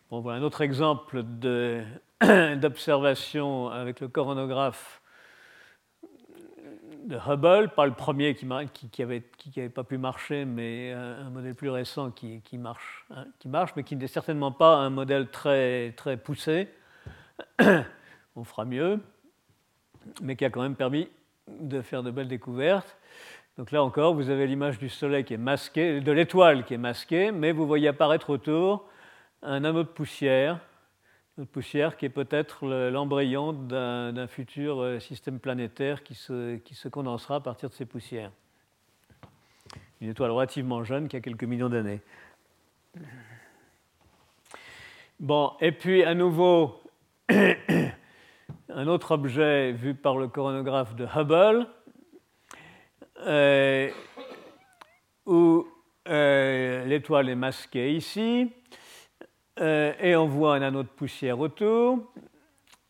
Bon, 0.09 0.19
voilà 0.19 0.39
un 0.39 0.43
autre 0.43 0.61
exemple 0.61 1.23
d'observation 2.57 3.69
avec 3.69 4.01
le 4.01 4.07
coronographe 4.09 5.00
de 7.05 7.17
Hubble, 7.17 7.69
pas 7.75 7.85
le 7.85 7.93
premier 7.93 8.35
qui 8.35 8.45
n'avait 8.45 9.23
qui, 9.37 9.69
pas 9.69 9.83
pu 9.83 9.97
marcher, 9.97 10.45
mais 10.45 10.91
un, 10.91 11.29
modèle 11.29 11.55
plus 11.55 11.69
récent 11.69 12.11
qui, 12.11 12.41
marche, 12.57 13.05
hein, 13.09 13.25
qui 13.39 13.47
marche, 13.47 13.71
mais 13.75 13.83
qui 13.83 13.95
n'est 13.95 14.07
certainement 14.07 14.51
pas 14.51 14.75
un 14.75 14.89
modèle 14.89 15.29
très, 15.29 15.93
très 15.93 16.17
poussé. 16.17 16.69
On 18.35 18.43
fera 18.43 18.65
mieux, 18.65 18.99
mais 20.21 20.35
qui 20.35 20.45
a 20.45 20.49
quand 20.49 20.61
même 20.61 20.75
permis 20.75 21.09
de 21.47 21.81
faire 21.81 22.03
de 22.03 22.11
belles 22.11 22.27
découvertes. 22.27 22.97
Donc 23.57 23.71
là 23.71 23.83
encore, 23.83 24.13
vous 24.13 24.29
avez 24.29 24.47
l'image 24.47 24.79
du 24.79 24.89
Soleil 24.89 25.23
qui 25.23 25.33
est 25.33 25.37
masquée, 25.37 25.99
de 25.99 26.11
l'étoile 26.11 26.63
qui 26.63 26.73
est 26.73 26.79
masquée, 26.79 27.31
mais 27.31 27.51
vous 27.51 27.67
voyez 27.67 27.89
apparaître 27.89 28.29
autour 28.29 28.87
un 29.43 29.63
anneau 29.63 29.83
de 29.83 29.89
poussière 29.89 30.59
de 31.37 31.45
poussière 31.45 31.95
qui 31.97 32.05
est 32.05 32.09
peut-être 32.09 32.65
l'embryon 32.89 33.53
d'un 33.53 34.27
futur 34.27 34.81
euh, 34.81 34.99
système 34.99 35.39
planétaire 35.39 36.03
qui 36.03 36.13
se, 36.13 36.57
qui 36.57 36.75
se, 36.75 36.87
condensera 36.89 37.35
à 37.35 37.39
partir 37.39 37.69
de 37.69 37.73
ces 37.73 37.85
poussières. 37.85 38.31
Une 40.01 40.09
étoile 40.09 40.31
relativement 40.31 40.83
jeune 40.83 41.07
qui 41.07 41.15
a 41.15 41.21
quelques 41.21 41.43
millions 41.43 41.69
d'années. 41.69 42.01
Bon, 45.19 45.53
et 45.61 45.71
puis 45.71 46.03
à 46.03 46.15
nouveau, 46.15 46.81
un 47.29 48.87
autre 48.87 49.11
objet 49.11 49.71
vu 49.71 49.93
par 49.95 50.17
le 50.17 50.27
coronographe 50.27 50.95
de 50.95 51.05
Hubble, 51.05 51.67
euh, 53.19 53.89
où 55.25 55.67
euh, 56.07 56.85
l'étoile 56.85 57.29
est 57.29 57.35
masquée 57.35 57.93
ici. 57.93 58.51
Euh, 59.61 59.93
et 59.99 60.15
on 60.15 60.25
voit 60.25 60.55
un 60.55 60.61
anneau 60.63 60.81
de 60.81 60.87
poussière 60.87 61.39
autour. 61.39 61.99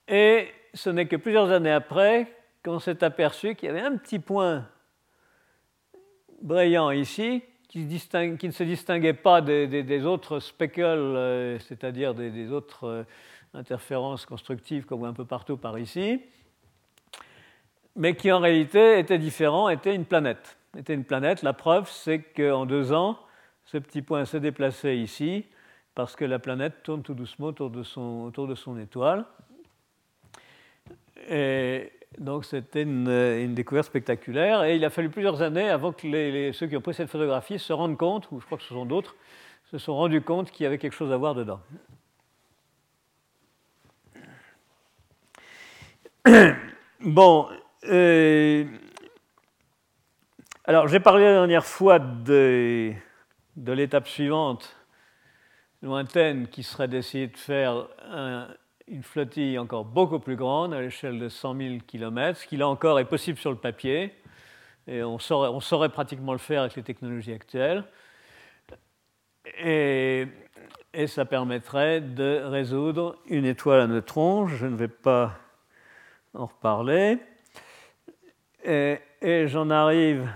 Et 0.08 0.48
ce 0.74 0.90
n'est 0.90 1.06
que 1.06 1.18
plusieurs 1.18 1.52
années 1.52 1.72
après 1.72 2.34
qu'on 2.64 2.80
s'est 2.80 3.04
aperçu 3.04 3.56
qu'il 3.56 3.68
y 3.68 3.72
avait 3.72 3.82
un 3.82 3.98
petit 3.98 4.20
point 4.20 4.68
brillant 6.42 6.92
ici 6.92 7.44
qui, 7.68 7.86
ne 7.86 8.52
se 8.52 8.64
distinguait 8.64 9.14
pas 9.14 9.42
des, 9.42 10.06
autres 10.06 10.40
speckles, 10.40 10.82
euh, 10.84 11.60
c'est-à-dire 11.60 12.14
des, 12.14 12.52
autres 12.52 12.86
euh, 12.86 13.04
interférences 13.54 14.26
constructives 14.26 14.86
qu'on 14.86 14.98
voit 14.98 15.08
un 15.08 15.14
peu 15.14 15.26
partout 15.26 15.58
par 15.58 15.78
ici, 15.78 16.22
mais 17.96 18.16
qui 18.16 18.32
en 18.32 18.40
réalité 18.40 19.00
était 19.00 19.18
différent, 19.18 19.68
était 19.68 19.96
une 19.96 20.06
planète. 20.06 20.58
Était 20.78 20.94
une 20.94 21.04
planète. 21.04 21.44
La 21.44 21.54
preuve, 21.54 21.90
c'est 21.90 22.20
qu'en 22.20 22.66
deux 22.66 22.94
ans, 22.94 23.20
ce 23.66 23.78
petit 23.78 24.02
point 24.02 24.24
s'est 24.24 24.40
déplacé 24.40 24.96
ici 24.96 25.46
parce 25.96 26.16
que 26.16 26.26
la 26.26 26.40
planète 26.40 26.84
tourne 26.84 27.02
tout 27.04 27.14
doucement 27.14 27.48
autour 27.48 27.70
de 27.70 27.84
son, 27.84 28.24
autour 28.24 28.48
de 28.48 28.56
son 28.56 28.78
étoile. 28.78 29.26
Et 31.30 31.92
donc 32.18 32.46
c'était 32.46 32.84
une, 32.84 33.54
découverte 33.54 33.88
spectaculaire. 33.88 34.64
Et 34.64 34.76
il 34.76 34.86
a 34.86 34.90
fallu 34.90 35.10
plusieurs 35.10 35.42
années 35.42 35.70
avant 35.70 35.92
que 35.92 36.08
les, 36.08 36.54
ceux 36.54 36.68
qui 36.68 36.78
ont 36.78 36.82
pris 36.82 36.94
cette 36.94 37.10
photographie 37.10 37.60
se 37.60 37.74
rendent 37.74 37.98
compte, 37.98 38.32
ou 38.32 38.40
je 38.40 38.46
crois 38.46 38.58
que 38.58 38.64
ce 38.64 38.74
sont 38.74 38.86
d'autres, 38.86 39.16
se 39.70 39.78
sont 39.78 39.96
rendus 39.96 40.22
compte 40.22 40.52
qu'il 40.52 40.64
y 40.64 40.68
avait 40.68 40.78
quelque 40.78 40.94
chose 40.94 41.12
à 41.12 41.18
voir 41.18 41.36
dedans. 41.36 41.60
Bon, 47.04 47.50
euh, 47.90 48.64
alors 50.66 50.88
j'ai 50.88 51.00
parlé 51.00 51.24
la 51.24 51.34
dernière 51.34 51.66
fois 51.66 51.98
de, 51.98 52.94
de 53.56 53.72
l'étape 53.72 54.08
suivante 54.08 54.81
lointaine 55.82 56.48
qui 56.48 56.64
serait 56.64 56.88
d'essayer 56.88 57.28
de 57.28 57.38
faire 57.38 57.88
une 58.88 59.04
flottille 59.04 59.58
encore 59.58 59.86
beaucoup 59.86 60.20
plus 60.20 60.36
grande 60.36 60.74
à 60.74 60.82
l'échelle 60.82 61.18
de 61.18 61.30
100 61.30 61.58
000 61.58 61.76
km, 61.88 62.40
ce 62.40 62.46
qui 62.46 62.58
là 62.58 62.68
encore 62.68 63.00
est 63.00 63.06
possible 63.06 63.38
sur 63.38 63.50
le 63.50 63.58
papier, 63.58 64.14
et 64.88 65.04
on 65.04 65.20
saurait, 65.20 65.90
pratiquement 65.90 66.34
le 66.34 66.40
faire 66.40 66.62
avec 66.62 66.76
les 66.76 66.84
technologies 66.84 67.34
actuelles. 67.34 67.84
Et, 69.64 70.28
ça 71.08 71.24
permettrait 71.24 72.02
de 72.02 72.42
résoudre 72.44 73.18
une 73.28 73.46
étoile 73.46 73.80
à 73.80 73.88
neutrons. 73.88 74.48
Je 74.48 74.66
ne 74.66 74.76
vais 74.76 74.90
pas 74.90 75.38
en 76.34 76.48
reparler. 76.48 77.18
Et, 78.66 79.00
j'en 79.48 79.70
arrive 79.70 80.30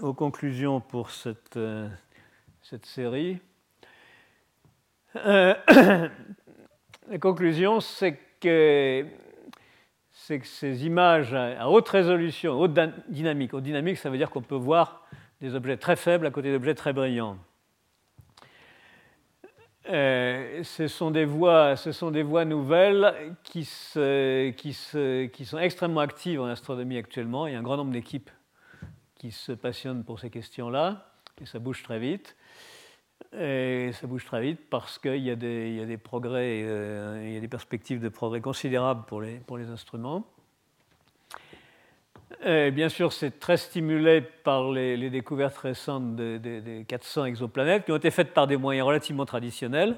aux 0.00 0.14
conclusions 0.14 0.80
pour 0.80 1.10
cette, 1.10 1.56
euh, 1.56 1.88
cette 2.62 2.86
série. 2.86 3.38
Euh, 5.16 5.54
la 7.08 7.18
conclusion, 7.18 7.80
c'est 7.80 8.18
que, 8.40 9.06
ces 10.10 10.86
images 10.86 11.34
à 11.34 11.68
haute 11.68 11.88
résolution, 11.88 12.58
haute 12.58 12.78
dynamique, 13.08 13.54
haute 13.54 13.64
dynamique, 13.64 13.98
ça 13.98 14.08
veut 14.08 14.16
dire 14.16 14.30
qu'on 14.30 14.42
peut 14.42 14.54
voir 14.54 15.06
des 15.40 15.54
objets 15.54 15.76
très 15.76 15.96
faibles 15.96 16.26
à 16.26 16.30
côté 16.30 16.52
d'objets 16.52 16.74
très 16.74 16.92
brillants. 16.92 17.36
Euh, 19.90 20.62
ce, 20.62 20.86
sont 20.86 21.10
des 21.10 21.24
voies, 21.24 21.74
nouvelles 22.44 23.34
qui, 23.42 23.68
qui, 24.56 24.72
sont 24.72 25.58
extrêmement 25.58 26.00
actives 26.00 26.40
en 26.40 26.46
astronomie 26.46 26.98
actuellement. 26.98 27.48
Il 27.48 27.54
y 27.54 27.56
a 27.56 27.58
un 27.58 27.62
grand 27.62 27.76
nombre 27.76 27.90
d'équipes 27.90 28.30
qui 29.16 29.32
se 29.32 29.52
passionnent 29.52 30.04
pour 30.04 30.20
ces 30.20 30.30
questions-là, 30.30 31.12
et 31.40 31.46
ça 31.46 31.58
bouge 31.58 31.82
très 31.82 31.98
vite. 31.98 32.36
Et 33.38 33.90
ça 33.92 34.06
bouge 34.06 34.24
très 34.24 34.42
vite 34.42 34.60
parce 34.68 34.98
qu'il 34.98 35.16
y, 35.16 35.30
a 35.30 35.36
des 35.36 35.98
progrès, 36.02 36.62
euh, 36.64 37.22
il 37.24 37.32
y 37.32 37.36
a 37.36 37.40
des 37.40 37.48
perspectives 37.48 38.00
de 38.00 38.08
progrès 38.08 38.40
considérables 38.40 39.04
pour 39.06 39.20
les, 39.20 39.70
instruments. 39.70 40.26
bien 42.44 42.88
sûr, 42.88 43.12
c'est 43.12 43.38
très 43.38 43.56
stimulé 43.56 44.20
par 44.20 44.70
les, 44.70 45.10
découvertes 45.10 45.58
récentes 45.58 46.16
des 46.16 46.84
400 46.86 47.26
exoplanètes 47.26 47.84
qui 47.84 47.92
ont 47.92 47.96
été 47.96 48.10
faites 48.10 48.34
par 48.34 48.46
des 48.46 48.56
moyens 48.56 48.86
relativement 48.86 49.24
traditionnels, 49.24 49.96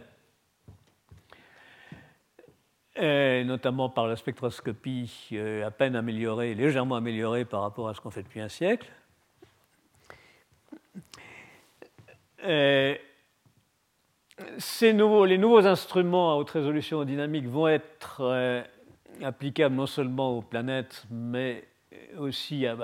et 2.96 3.42
notamment 3.44 3.88
par 3.88 4.06
la 4.06 4.16
spectroscopie 4.16 5.30
euh, 5.32 5.66
à 5.66 5.70
peine 5.70 5.96
améliorée, 5.96 6.54
légèrement 6.54 6.94
améliorée 6.94 7.44
par 7.44 7.62
rapport 7.62 7.88
à 7.88 7.94
ce 7.94 8.00
qu'on 8.00 8.10
fait 8.10 8.22
depuis 8.22 8.40
un 8.40 8.48
siècle. 8.48 8.88
Et 12.46 13.00
ces 14.58 14.92
nouveaux, 14.92 15.24
les 15.24 15.38
nouveaux 15.38 15.66
instruments 15.66 16.32
à 16.32 16.36
haute 16.36 16.50
résolution 16.50 17.04
dynamique 17.04 17.46
vont 17.46 17.68
être 17.68 18.20
euh, 18.20 18.62
applicables 19.22 19.74
non 19.74 19.86
seulement 19.86 20.38
aux 20.38 20.42
planètes, 20.42 21.06
mais 21.10 21.68
aussi 22.18 22.66
à, 22.66 22.76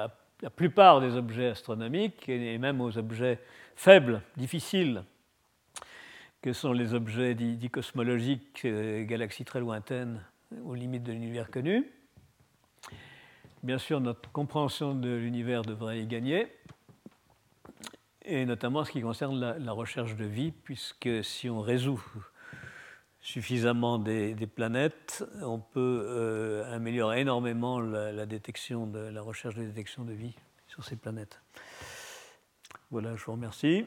la 0.43 0.51
plupart 0.51 1.01
des 1.01 1.17
objets 1.17 1.49
astronomiques 1.49 2.29
et 2.29 2.59
même 2.59 2.81
aux 2.81 2.97
objets 2.97 3.39
faibles, 3.75 4.23
difficiles, 4.37 5.03
que 6.43 6.53
sont 6.53 6.73
les 6.73 6.95
objets 6.95 7.35
dits, 7.35 7.71
cosmologiques, 7.71 8.63
euh, 8.65 9.05
galaxies 9.05 9.45
très 9.45 9.61
lointaines, 9.61 10.23
aux 10.65 10.75
limites 10.75 11.03
de 11.03 11.13
l'univers 11.13 11.51
connu. 11.51 11.87
Bien 13.63 13.79
sûr, 13.79 14.01
notre 14.01 14.31
compréhension 14.33 14.95
de 14.95 15.11
l'univers 15.11 15.63
devrait 15.63 16.01
y 16.01 16.07
gagner 16.07 16.47
et 18.31 18.47
notamment 18.47 18.81
en 18.81 18.85
ce 18.85 18.93
qui 18.93 19.03
concerne 19.03 19.41
la, 19.41 19.73
recherche 19.73 20.15
de 20.15 20.25
vie, 20.25 20.53
puisque 20.53 21.25
si 21.25 21.51
on 21.51 21.61
résout 21.61 22.03
suffisamment 23.21 23.99
des, 23.99 24.35
planètes, 24.47 25.25
on 25.43 25.59
peut 25.59 26.05
euh, 26.07 26.75
améliorer 26.75 27.23
énormément 27.23 27.81
la, 27.81 28.27
détection 28.27 28.87
de, 28.87 29.01
la 29.01 29.21
recherche 29.21 29.57
de 29.57 29.65
détection 29.65 30.05
de 30.05 30.13
vie 30.13 30.35
sur 30.69 30.85
ces 30.85 30.97
planètes. 30.97 31.41
Voilà, 32.91 33.17
je 33.17 33.25
vous 33.25 33.33
remercie. 33.33 33.87